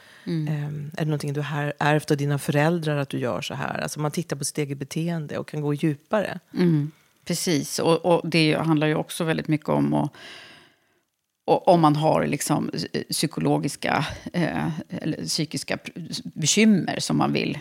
ehm, 0.48 0.90
är 0.96 1.00
det 1.00 1.04
någonting 1.04 1.32
du 1.32 1.40
har 1.40 1.72
ärvt 1.78 2.10
av 2.10 2.16
dina 2.16 2.38
föräldrar 2.38 2.96
att 2.96 3.08
du 3.08 3.18
gör 3.18 3.40
så 3.40 3.54
här? 3.54 3.78
Alltså 3.78 4.00
man 4.00 4.10
tittar 4.10 4.36
på 4.36 4.44
sitt 4.44 4.58
eget 4.58 4.78
beteende 4.78 5.38
och 5.38 5.48
kan 5.48 5.60
gå 5.60 5.74
djupare. 5.74 6.40
Precis, 7.24 7.78
och, 7.78 8.04
och 8.04 8.28
det 8.28 8.54
handlar 8.54 8.86
ju 8.86 8.94
också 8.94 9.24
väldigt 9.24 9.48
mycket 9.48 9.68
om 9.68 9.94
att 9.94 10.12
om 11.56 11.80
man 11.80 11.96
har 11.96 12.26
liksom 12.26 12.70
eh, 12.92 13.02
psykologiska 13.10 14.06
eh, 14.32 14.68
eller 14.90 15.24
psykiska 15.24 15.78
bekymmer 16.34 16.96
som 17.00 17.16
man 17.16 17.32
vill 17.32 17.58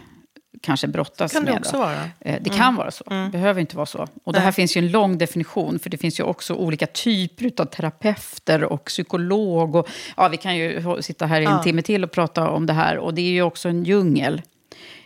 kanske 0.62 0.88
brottas 0.88 1.32
Kan 1.34 1.46
det 1.46 1.52
med. 1.52 1.60
också 1.60 1.72
då. 1.72 1.80
vara. 1.80 1.94
Mm. 1.96 2.10
Eh, 2.20 2.38
Det 2.42 2.50
kan 2.50 2.76
vara 2.76 2.92
så, 2.92 3.04
det 3.10 3.30
behöver 3.32 3.62
inte 3.62 3.76
vara 3.76 3.86
så. 3.86 4.08
Och 4.24 4.34
det 4.34 4.40
här 4.40 4.46
Nej. 4.46 4.54
finns 4.54 4.78
ju 4.78 4.80
en 4.80 4.92
lång 4.92 5.18
definition, 5.18 5.80
för 5.80 5.90
det 5.90 5.98
finns 5.98 6.20
ju 6.20 6.24
också 6.24 6.54
olika 6.54 6.86
typer 6.88 7.52
av 7.62 7.66
terapeuter 7.66 8.64
och 8.64 8.86
psykolog. 8.86 9.76
Och, 9.76 9.88
ja, 10.18 10.28
vi 10.28 10.38
kan 10.38 10.56
ju 10.58 10.84
sitta 11.02 11.26
här 11.26 11.42
i 11.42 11.46
en 11.46 11.52
Ja. 11.52 11.64
timme 11.64 11.82
till 11.82 12.04
och 12.04 12.12
prata 12.12 12.50
om 12.50 12.66
det 12.66 12.74
här, 12.74 12.98
och 12.98 13.14
det 13.14 13.22
är 13.22 13.32
ju 13.32 13.42
också 13.42 13.70
en 13.70 13.84
djungel. 13.84 14.42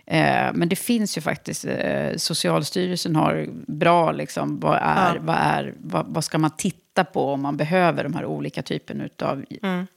Eh, 0.05 0.49
men 0.53 0.69
det 0.69 0.75
finns 0.75 1.17
ju 1.17 1.21
faktiskt, 1.21 1.65
eh, 1.65 2.15
Socialstyrelsen 2.17 3.15
har 3.15 3.47
bra, 3.67 4.11
liksom, 4.11 4.59
vad, 4.59 4.75
är, 4.81 5.15
Ja. 5.15 5.21
vad, 5.21 5.35
är, 5.35 5.73
vad, 5.77 6.05
vad 6.07 6.23
ska 6.23 6.37
man 6.37 6.51
titta 6.57 6.77
på 6.93 7.25
om 7.25 7.41
man 7.41 7.57
behöver 7.57 8.03
de 8.03 8.13
här 8.13 8.25
olika 8.25 8.61
typerna 8.61 9.09
av 9.21 9.45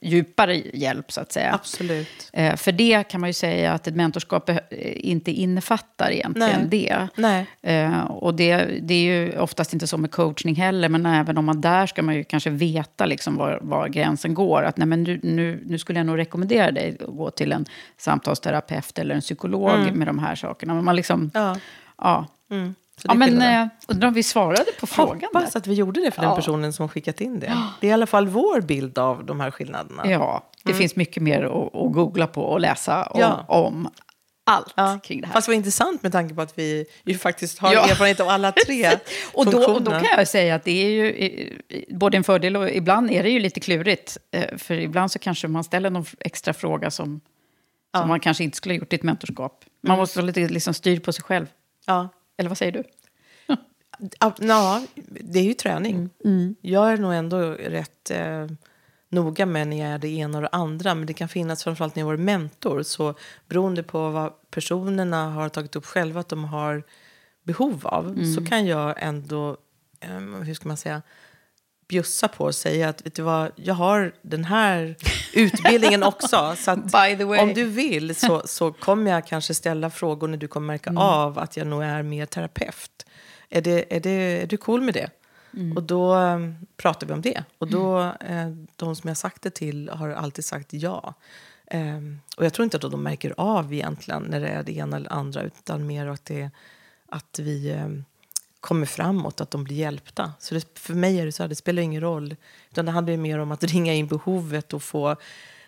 djupare 0.01 0.55
hjälp, 0.55 1.11
så 1.11 1.21
att 1.21 1.31
säga. 1.31 1.53
Absolut. 1.53 2.29
Eh, 2.33 2.55
för 2.55 2.71
det 2.71 3.03
kan 3.03 3.21
man 3.21 3.29
ju 3.29 3.33
säga 3.33 3.73
att 3.73 3.87
ett 3.87 3.95
mentorskap 3.95 4.49
eh, 4.49 4.57
inte 4.95 5.31
innefattar 5.31 6.11
egentligen 6.11 6.67
Nej. 6.69 6.69
det. 6.69 7.07
Nej. 7.15 7.45
Eh, 7.61 8.03
och 8.03 8.33
det, 8.33 8.65
det 8.81 8.93
är 8.93 9.03
ju 9.03 9.39
oftast 9.39 9.73
inte 9.73 9.87
så 9.87 9.97
med 9.97 10.11
coachning 10.11 10.55
heller, 10.55 10.89
men 10.89 11.05
även 11.05 11.37
om 11.37 11.45
man 11.45 11.61
där 11.61 11.87
ska 11.87 12.03
man 12.03 12.15
ju 12.15 12.23
kanske 12.23 12.49
veta 12.49 13.05
liksom 13.05 13.35
var, 13.35 13.59
var 13.61 13.87
gränsen 13.87 14.33
går. 14.33 14.63
Att 14.63 14.77
nej, 14.77 14.87
men 14.87 15.03
nu, 15.03 15.19
nu, 15.23 15.63
nu 15.65 15.77
skulle 15.77 15.99
jag 15.99 16.05
nog 16.05 16.17
rekommendera 16.17 16.71
dig 16.71 16.97
att 16.99 17.15
gå 17.15 17.31
till 17.31 17.51
en 17.51 17.65
samtalsterapeut 17.97 18.99
eller 18.99 19.15
en 19.15 19.21
psykolog 19.21 19.91
med 19.93 20.07
de 20.07 20.19
här 20.19 20.35
sakerna. 20.35 20.73
Men 20.73 20.85
man 20.85 20.95
liksom, 20.95 21.31
Ja. 21.33 21.57
ja. 21.97 22.27
Det 22.49 22.73
Ja, 23.03 23.13
men 23.13 23.41
eh, 23.41 23.67
undrar 23.87 24.07
om 24.07 24.13
vi 24.13 24.23
svarade 24.23 24.65
på 24.79 24.87
frågan 24.87 25.21
Hoppas 25.33 25.53
där. 25.53 25.59
att 25.59 25.67
vi 25.67 25.73
gjorde 25.73 26.01
det 26.01 26.11
för 26.11 26.21
den 26.21 26.29
Ja. 26.29 26.35
personen 26.35 26.73
som 26.73 26.89
skickat 26.89 27.21
in 27.21 27.39
det. 27.39 27.57
Det 27.81 27.87
är 27.87 27.89
i 27.89 27.93
alla 27.93 28.07
fall 28.07 28.27
vår 28.27 28.61
bild 28.61 28.97
av 28.97 29.25
de 29.25 29.39
här 29.39 29.51
skillnaderna. 29.51 30.03
Ja, 30.11 30.49
det 30.63 30.73
finns 30.73 30.95
mycket 30.95 31.23
mer 31.23 31.43
att, 31.43 31.75
att 31.75 31.91
googla 31.93 32.27
på 32.27 32.41
och 32.43 32.59
läsa 32.59 33.03
om, 33.03 33.19
Mm. 33.21 33.31
Ja. 33.31 33.45
om 33.47 33.89
allt 34.47 34.73
Ja. 34.75 34.99
kring 35.03 35.21
det 35.21 35.27
här. 35.27 35.33
Fast 35.33 35.47
vad 35.47 35.55
intressant 35.57 36.03
med 36.03 36.11
tanke 36.11 36.35
på 36.35 36.41
att 36.41 36.57
vi 36.57 36.85
ju 37.05 37.17
faktiskt 37.17 37.59
har 37.59 37.73
Ja. 37.73 37.85
erfarenhet 37.87 38.19
av 38.19 38.29
alla 38.29 38.51
tre 38.51 38.89
och, 39.33 39.45
då, 39.45 39.73
och 39.73 39.81
då 39.81 39.91
kan 39.91 40.05
jag 40.17 40.27
säga 40.27 40.55
att 40.55 40.63
det 40.63 40.71
är 40.85 40.89
ju 40.89 41.59
både 41.89 42.17
en 42.17 42.23
fördel 42.23 42.57
och 42.57 42.69
ibland 42.69 43.11
är 43.11 43.23
det 43.23 43.29
ju 43.29 43.39
lite 43.39 43.59
klurigt. 43.59 44.17
Eh, 44.31 44.57
För 44.57 44.73
ibland 44.73 45.11
så 45.11 45.19
kanske 45.19 45.47
man 45.47 45.63
ställer 45.63 45.89
någon 45.89 46.05
extra 46.19 46.53
fråga 46.53 46.91
som, 46.91 47.21
som 47.97 48.07
man 48.07 48.19
kanske 48.19 48.43
inte 48.43 48.57
skulle 48.57 48.73
ha 48.75 48.79
gjort 48.79 48.93
i 48.93 48.95
ett 48.95 49.03
mentorskap. 49.03 49.65
Man 49.83 49.89
Mm. 49.91 49.99
måste 49.99 50.17
vara 50.19 50.25
lite 50.25 50.39
liksom 50.39 50.73
styrd 50.73 51.03
på 51.03 51.13
sig 51.13 51.23
själv. 51.23 51.47
Ja. 51.85 52.09
Eller 52.37 52.49
vad 52.49 52.57
säger 52.57 52.71
du? 52.71 52.83
Ja, 54.19 54.83
det 55.07 55.39
är 55.39 55.43
ju 55.43 55.53
träning. 55.53 56.09
Mm. 56.25 56.55
Jag 56.61 56.91
är 56.93 56.97
nog 56.97 57.13
ändå 57.13 57.37
rätt 57.51 58.11
eh, 58.11 58.47
noga 59.09 59.45
med 59.45 59.67
när 59.67 59.77
jag 59.79 59.87
är 59.89 59.97
det 59.97 60.07
ena 60.07 60.37
och 60.37 60.41
det 60.41 60.49
andra. 60.51 60.95
Men 60.95 61.05
det 61.05 61.13
kan 61.13 61.27
finnas, 61.29 61.63
framförallt 61.63 61.95
när 61.95 62.01
jag 62.01 62.07
var 62.07 62.17
mentor, 62.17 62.83
så 62.83 63.13
beroende 63.47 63.83
på 63.83 64.09
vad 64.09 64.49
personerna 64.51 65.29
har 65.29 65.49
tagit 65.49 65.75
upp 65.75 65.85
själva 65.85 66.19
att 66.19 66.29
de 66.29 66.43
har 66.45 66.83
behov 67.43 67.87
av, 67.87 68.05
Mm. 68.07 68.33
så 68.33 68.45
kan 68.45 68.65
jag 68.65 68.95
ändå, 68.97 69.57
eh, 69.99 70.19
hur 70.19 70.53
ska 70.53 70.67
man 70.67 70.77
säga, 70.77 71.01
bjussa 71.87 72.27
på 72.27 72.45
och 72.45 72.55
säga 72.55 72.89
att 72.89 73.05
vet 73.05 73.15
du 73.15 73.21
vad, 73.21 73.51
jag 73.55 73.73
har 73.73 74.13
den 74.21 74.45
här 74.45 74.95
utbildningen 75.33 76.03
också. 76.03 76.55
Så 76.59 76.71
om 77.41 77.53
du 77.55 77.65
vill 77.65 78.15
så, 78.15 78.41
så 78.45 78.71
kommer 78.73 79.11
jag 79.11 79.27
kanske 79.27 79.53
ställa 79.53 79.89
frågor 79.89 80.27
när 80.27 80.37
du 80.37 80.47
kommer 80.47 80.67
märka 80.67 80.89
Mm. 80.89 81.01
av 81.01 81.39
att 81.39 81.57
jag 81.57 81.67
nog 81.67 81.83
är 81.83 82.03
mer 82.03 82.25
terapeut. 82.25 83.05
Är, 83.49 83.61
det, 83.61 83.95
är, 83.95 83.99
det, 83.99 84.09
är 84.09 84.47
du 84.47 84.57
cool 84.57 84.81
med 84.81 84.93
det? 84.93 85.09
Mm. 85.53 85.77
Och 85.77 85.83
då 85.83 86.19
eh, 86.19 86.39
pratar 86.77 87.07
vi 87.07 87.13
om 87.13 87.21
det. 87.21 87.43
Och 87.57 87.67
då, 87.67 87.99
eh, 88.01 88.49
de 88.75 88.95
som 88.95 89.07
jag 89.07 89.17
sagt 89.17 89.41
det 89.41 89.49
till 89.49 89.89
har 89.89 90.09
alltid 90.09 90.45
sagt 90.45 90.73
ja. 90.73 91.13
Eh, 91.67 91.97
och 92.37 92.45
jag 92.45 92.53
tror 92.53 92.63
inte 92.63 92.77
att 92.77 92.91
de 92.91 93.03
märker 93.03 93.33
av 93.37 93.73
egentligen 93.73 94.23
när 94.23 94.39
det 94.39 94.47
är 94.47 94.63
det 94.63 94.77
ena 94.77 94.97
eller 94.97 95.13
andra 95.13 95.41
utan 95.41 95.87
mer 95.87 96.07
att, 96.07 96.25
det, 96.25 96.49
att 97.09 97.39
vi 97.39 97.69
eh, 97.71 97.87
kommer 98.65 98.85
framåt, 98.85 99.41
att 99.41 99.51
de 99.51 99.63
blir 99.63 99.75
hjälpta. 99.75 100.33
Så 100.39 100.55
det, 100.55 100.79
för 100.79 100.93
mig 100.93 101.19
är 101.19 101.25
det 101.25 101.31
så 101.31 101.43
här, 101.43 101.47
det 101.47 101.55
spelar 101.55 101.81
ingen 101.81 102.01
roll. 102.01 102.35
Utan 102.71 102.85
det 102.85 102.91
handlar 102.91 103.11
ju 103.11 103.17
mer 103.17 103.39
om 103.39 103.51
att 103.51 103.63
ringa 103.63 103.93
in 103.93 104.07
behovet 104.07 104.73
och 104.73 104.83
få 104.83 105.15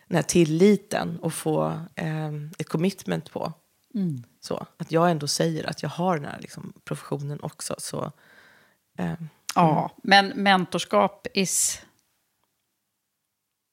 den 0.07 0.15
här 0.15 0.23
tilliten 0.23 1.19
och 1.19 1.33
få 1.33 1.65
eh, 1.95 2.27
ett 2.59 2.69
commitment 2.69 3.31
på. 3.31 3.53
Så, 4.41 4.65
att 4.77 4.91
jag 4.91 5.11
ändå 5.11 5.27
säger 5.27 5.69
att 5.69 5.83
jag 5.83 5.89
har 5.89 6.17
den 6.17 6.25
här 6.25 6.39
liksom, 6.39 6.73
professionen 6.83 7.39
också. 7.41 7.75
Så, 7.77 8.11
eh, 8.97 9.13
Ja, 9.55 9.91
men 10.03 10.27
mentorskap 10.27 11.27
is 11.33 11.81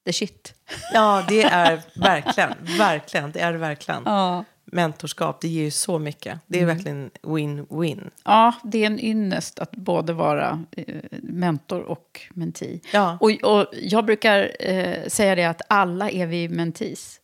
the 0.05 0.13
shit. 0.13 0.53
Ja, 0.93 1.25
det 1.27 1.43
är 1.43 1.81
verkligen, 1.99 2.53
verkligen, 2.77 3.31
det 3.31 3.39
är 3.39 3.53
verkligen. 3.53 4.03
Ja. 4.05 4.45
Mentorskap, 4.75 5.41
det 5.41 5.47
ger 5.47 5.63
ju 5.63 5.71
så 5.71 5.99
mycket. 5.99 6.39
Det 6.47 6.61
är 6.61 6.65
verkligen 6.65 7.11
win-win. 7.21 8.09
Ja, 8.23 8.53
det 8.63 8.83
är 8.83 8.85
en 8.87 8.99
ynnest 8.99 9.59
att 9.59 9.71
både 9.71 10.13
vara 10.13 10.63
eh, 10.71 10.95
mentor 11.21 11.81
och 11.81 12.21
mentee. 12.33 12.79
Ja. 12.93 13.17
Och, 13.21 13.31
och 13.31 13.67
jag 13.73 14.05
brukar 14.05 14.51
eh, 14.59 15.07
säga 15.07 15.35
det 15.35 15.45
att 15.45 15.61
alla 15.69 16.09
är 16.09 16.27
vi 16.27 16.49
mentees. 16.49 17.19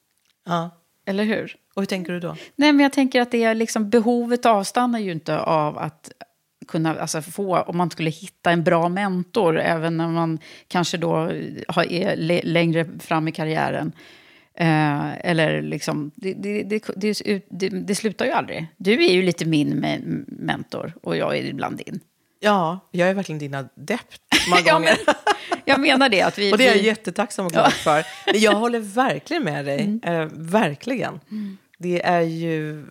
Ja. 0.45 0.69
Eller 1.05 1.23
hur? 1.23 1.55
Och 1.75 1.81
hur 1.81 1.85
tänker 1.85 2.13
du 2.13 2.19
då? 2.19 2.35
Nej, 2.55 2.73
men 2.73 2.79
jag 2.83 2.93
tänker 2.93 3.21
att 3.21 3.31
det 3.31 3.43
är 3.43 3.55
liksom, 3.55 3.89
behovet 3.89 4.45
avstannar 4.45 4.99
ju 4.99 5.11
inte 5.11 5.39
av 5.39 5.77
att 5.77 6.11
kunna 6.67 6.95
alltså 6.95 7.21
få, 7.21 7.57
om 7.57 7.77
man 7.77 7.89
skulle 7.89 8.09
hitta 8.09 8.51
en 8.51 8.63
bra 8.63 8.89
mentor, 8.89 9.59
även 9.59 9.97
när 9.97 10.07
man 10.07 10.39
kanske 10.67 10.97
då 10.97 11.31
har, 11.67 11.91
är 11.91 12.15
längre 12.43 12.85
fram 12.99 13.27
i 13.27 13.31
karriären. 13.31 13.91
Eh, 14.61 15.29
eller 15.29 15.61
liksom, 15.61 16.11
det, 16.15 16.33
det, 16.33 16.63
det, 16.63 16.83
det, 16.95 17.41
det, 17.49 17.69
det 17.69 17.95
slutar 17.95 18.25
ju 18.25 18.31
aldrig. 18.31 18.67
Du 18.77 19.05
är 19.05 19.11
ju 19.13 19.21
lite 19.21 19.45
min 19.45 19.83
me- 19.85 20.23
mentor 20.27 20.93
och 21.03 21.17
jag 21.17 21.37
är 21.37 21.43
ibland 21.45 21.77
din. 21.77 21.99
Ja, 22.39 22.79
jag 22.91 23.09
är 23.09 23.13
verkligen 23.13 23.39
din 23.39 23.53
adept 23.55 24.21
många 24.49 24.61
Ja, 24.65 24.73
gånger. 24.73 24.97
men, 25.05 25.15
jag 25.65 25.79
menar 25.79 26.09
det. 26.09 26.21
Att 26.21 26.37
vi, 26.37 26.53
Och 26.53 26.57
det 26.57 26.63
är 26.67 26.67
jag 26.75 26.81
vi, 26.81 26.85
jättetacksam 26.87 27.45
och 27.45 27.51
glad 27.51 27.73
för. 27.73 28.03
Jag 28.33 28.51
håller 28.55 28.79
verkligen 28.79 29.43
med 29.43 29.65
dig. 29.65 29.99
Eh, 30.03 30.25
verkligen. 30.33 31.19
Det 31.77 32.01
är 32.05 32.21
ju 32.21 32.85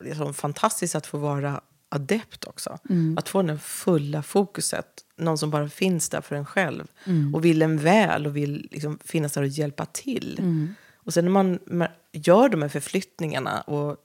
liksom 0.00 0.34
fantastiskt 0.34 0.94
att 0.94 1.06
få 1.06 1.18
vara 1.18 1.60
adept 1.88 2.44
också. 2.44 2.78
Att 3.16 3.28
få 3.28 3.42
den 3.42 3.58
fulla 3.58 4.22
fokuset. 4.22 4.86
Någon 5.18 5.38
som 5.38 5.50
bara 5.50 5.68
finns 5.68 6.08
där 6.08 6.20
för 6.20 6.36
en 6.36 6.44
själv. 6.46 6.84
Och 7.34 7.44
vill 7.44 7.62
en 7.62 7.78
väl 7.78 8.26
och 8.26 8.36
vill 8.36 8.68
liksom 8.70 8.98
finnas 9.04 9.32
där 9.32 9.42
och 9.42 9.48
hjälpa 9.48 9.86
till. 9.86 10.38
Och 10.94 11.14
sen 11.14 11.24
när 11.24 11.32
man 11.32 11.58
ma- 11.58 11.88
gör 12.12 12.48
de 12.48 12.62
här 12.62 12.68
förflyttningarna 12.68 13.60
och 13.60 13.96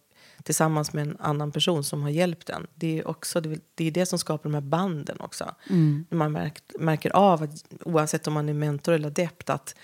tillsammans 0.43 0.93
med 0.93 1.07
en 1.07 1.17
annan 1.19 1.51
person 1.51 1.83
som 1.83 2.01
har 2.01 2.09
hjälpt 2.09 2.49
en. 2.49 2.67
Det 2.75 2.99
är, 2.99 3.07
också, 3.07 3.41
det 3.41 3.83
är- 3.87 3.91
det 3.91 4.05
som 4.05 4.19
skapar 4.19 4.43
de 4.49 4.53
här 4.53 4.61
banden 4.61 5.17
också. 5.19 5.55
När 6.09 6.17
man 6.17 6.31
märkt, 6.31 6.63
märker 6.79 7.09
av, 7.15 7.43
att, 7.43 7.65
oavsett 7.85 8.27
om 8.27 8.33
man 8.33 8.49
är 8.49 8.53
mentor 8.53 8.93
eller 8.93 9.07
adept, 9.07 9.49
att 9.49 9.75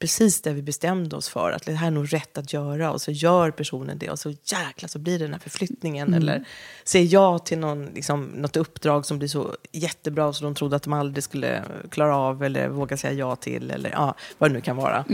precis 0.00 0.42
det 0.42 0.52
vi 0.52 0.62
bestämde 0.62 1.16
oss 1.16 1.28
för, 1.28 1.52
att 1.52 1.66
det 1.66 1.72
här 1.72 1.86
är 1.86 1.90
nog 1.90 2.12
rätt 2.12 2.38
att 2.38 2.52
göra. 2.52 2.92
Och 2.92 3.00
så 3.00 3.10
gör 3.10 3.50
personen 3.50 3.98
det 3.98 4.10
och 4.10 4.18
så 4.18 4.30
jäklar 4.30 4.88
så 4.88 4.98
blir 4.98 5.18
det 5.18 5.24
den 5.24 5.32
här 5.32 5.40
förflyttningen. 5.40 6.14
Eller 6.14 6.44
säger 6.84 7.12
ja 7.12 7.38
till 7.38 7.58
någon, 7.58 7.86
liksom, 7.86 8.24
något 8.24 8.56
uppdrag 8.56 9.06
som 9.06 9.18
blir 9.18 9.28
så 9.28 9.56
jättebra 9.72 10.32
så 10.32 10.44
de 10.44 10.54
trodde 10.54 10.76
att 10.76 10.82
de 10.82 10.92
aldrig 10.92 11.24
skulle 11.24 11.64
klara 11.90 12.16
av 12.16 12.42
eller 12.42 12.68
våga 12.68 12.96
säga 12.96 13.12
ja 13.12 13.36
till. 13.36 13.70
Eller 13.70 13.90
ja, 13.90 14.14
vad 14.38 14.50
det 14.50 14.54
nu 14.54 14.60
kan 14.60 14.76
vara. 14.76 15.04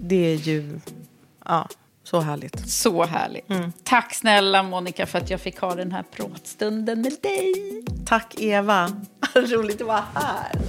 Det 0.00 0.32
är 0.32 0.36
ju 0.36 0.80
ja, 1.44 1.68
så 2.04 2.20
härligt. 2.20 2.70
Så 2.70 3.04
härligt. 3.04 3.44
Tack 3.84 4.14
snälla 4.14 4.62
Monica 4.62 5.06
för 5.06 5.18
att 5.18 5.30
jag 5.30 5.40
fick 5.40 5.58
ha 5.58 5.74
den 5.74 5.92
här 5.92 6.04
pratstunden 6.12 7.00
med 7.00 7.16
dig. 7.22 7.54
Tack 8.06 8.34
Eva, 8.38 8.92
roligt 9.34 9.80
att 9.80 9.86
vara 9.86 10.04
här. 10.14 10.60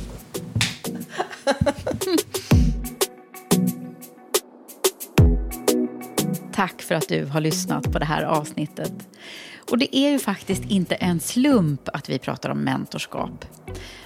Tack 6.54 6.82
för 6.82 6.95
att 6.95 7.10
du 7.10 7.26
har 7.26 7.41
lyssnat 7.41 7.91
på 7.91 7.99
det 7.99 8.06
här 8.06 8.24
avsnittet. 8.24 8.93
Och 9.72 9.78
det 9.78 9.97
är 9.97 10.12
ju 10.12 10.20
faktiskt 10.20 10.64
inte 10.72 10.95
en 10.95 11.20
slump 11.20 11.89
att 11.93 12.10
vi 12.10 12.20
pratar 12.20 12.49
om 12.49 12.60
mentorskap. 12.60 13.45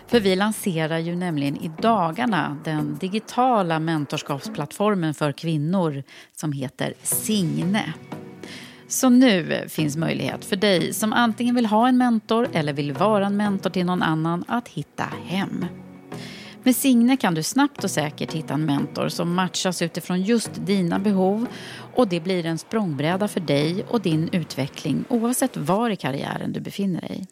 För 0.08 0.20
vi 0.20 0.36
lanserar 0.36 0.98
ju 0.98 1.16
nämligen 1.16 1.58
i 1.58 1.72
dagarna 1.82 2.58
den 2.64 2.98
digitala 3.02 3.80
mentorskapsplattformen 3.80 5.14
för 5.14 5.32
kvinnor 5.32 6.04
som 6.36 6.52
heter 6.52 6.94
Signe. 7.02 7.94
Så 8.88 9.10
nu 9.10 9.66
finns 9.70 9.98
möjlighet 9.98 10.46
för 10.46 10.56
dig 10.56 10.94
som 10.94 11.14
antingen 11.14 11.56
vill 11.56 11.66
ha 11.66 11.88
en 11.88 11.98
mentor 11.98 12.48
eller 12.54 12.74
vill 12.74 12.94
vara 12.94 13.26
en 13.26 13.38
mentor 13.38 13.70
till 13.70 13.86
någon 13.86 14.04
annan 14.04 14.44
att 14.48 14.68
hitta 14.68 15.06
hem. 15.26 15.66
Med 16.66 16.76
Signe 16.76 17.18
kan 17.18 17.34
du 17.34 17.44
snabbt 17.44 17.84
och 17.84 17.92
säkert 17.92 18.34
hitta 18.34 18.54
en 18.54 18.66
mentor 18.66 19.10
som 19.10 19.34
matchas 19.34 19.82
utifrån 19.82 20.22
just 20.22 20.52
dina 20.56 21.00
behov 21.00 21.48
och 21.96 22.08
det 22.08 22.20
blir 22.20 22.46
en 22.46 22.58
språngbräda 22.58 23.28
för 23.28 23.40
dig 23.40 23.86
och 23.90 24.02
din 24.02 24.30
utveckling 24.32 25.06
oavsett 25.10 25.58
var 25.58 25.90
i 25.90 25.96
karriären 25.96 26.54
du 26.54 26.60
befinner 26.60 27.02
dig. 27.02 27.28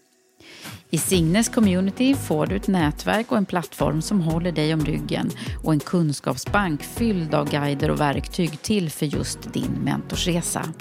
I 0.89 0.97
Signes 0.97 1.49
community 1.49 2.15
får 2.15 2.45
du 2.45 2.55
ett 2.55 2.67
nätverk 2.67 3.31
och 3.31 3.37
en 3.37 3.45
plattform 3.45 4.01
som 4.01 4.21
håller 4.21 4.51
dig 4.51 4.73
om 4.73 4.85
ryggen 4.85 5.29
och 5.63 5.73
en 5.73 5.79
kunskapsbank 5.79 6.83
fylld 6.83 7.33
av 7.33 7.49
guider 7.49 7.91
och 7.91 7.99
verktyg 7.99 8.61
till 8.61 8.89
för 8.89 9.05
just 9.05 9.53
din 9.53 9.71
mentorsresa. 9.83 10.73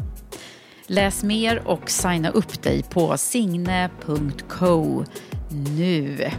Läs 0.86 1.24
mer 1.24 1.68
och 1.68 1.90
signa 1.90 2.30
upp 2.30 2.62
dig 2.62 2.82
på 2.82 3.16
signe.co 3.16 5.04
nu. 5.76 6.30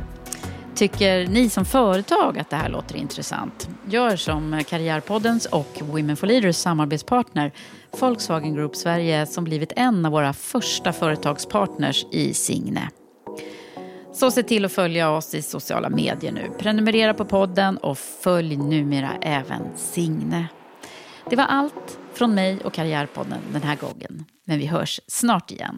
Tycker 0.75 1.27
ni 1.27 1.49
som 1.49 1.65
företag 1.65 2.39
att 2.39 2.49
det 2.49 2.55
här 2.55 2.69
låter 2.69 2.95
intressant? 2.95 3.69
Gör 3.89 4.15
som 4.15 4.63
Karriärpoddens 4.67 5.45
och 5.45 5.81
Women 5.81 6.17
for 6.17 6.27
Leaders 6.27 6.55
samarbetspartner 6.55 7.51
Volkswagen 7.99 8.55
Group 8.55 8.75
Sverige 8.75 9.25
som 9.25 9.43
blivit 9.43 9.73
en 9.75 10.05
av 10.05 10.11
våra 10.11 10.33
första 10.33 10.93
företagspartners 10.93 12.05
i 12.11 12.33
Signe. 12.33 12.89
Så 14.13 14.31
se 14.31 14.43
till 14.43 14.65
att 14.65 14.71
följa 14.71 15.09
oss 15.11 15.35
i 15.35 15.41
sociala 15.41 15.89
medier 15.89 16.31
nu. 16.31 16.51
Prenumerera 16.59 17.13
på 17.13 17.25
podden 17.25 17.77
och 17.77 17.97
följ 17.97 18.57
numera 18.57 19.11
även 19.21 19.61
Signe. 19.75 20.47
Det 21.29 21.35
var 21.35 21.45
allt 21.45 21.97
från 22.13 22.35
mig 22.35 22.57
och 22.63 22.73
Karriärpodden 22.73 23.39
den 23.51 23.63
här 23.63 23.75
gången. 23.75 24.25
Men 24.45 24.59
vi 24.59 24.65
hörs 24.65 24.99
snart 25.07 25.51
igen. 25.51 25.77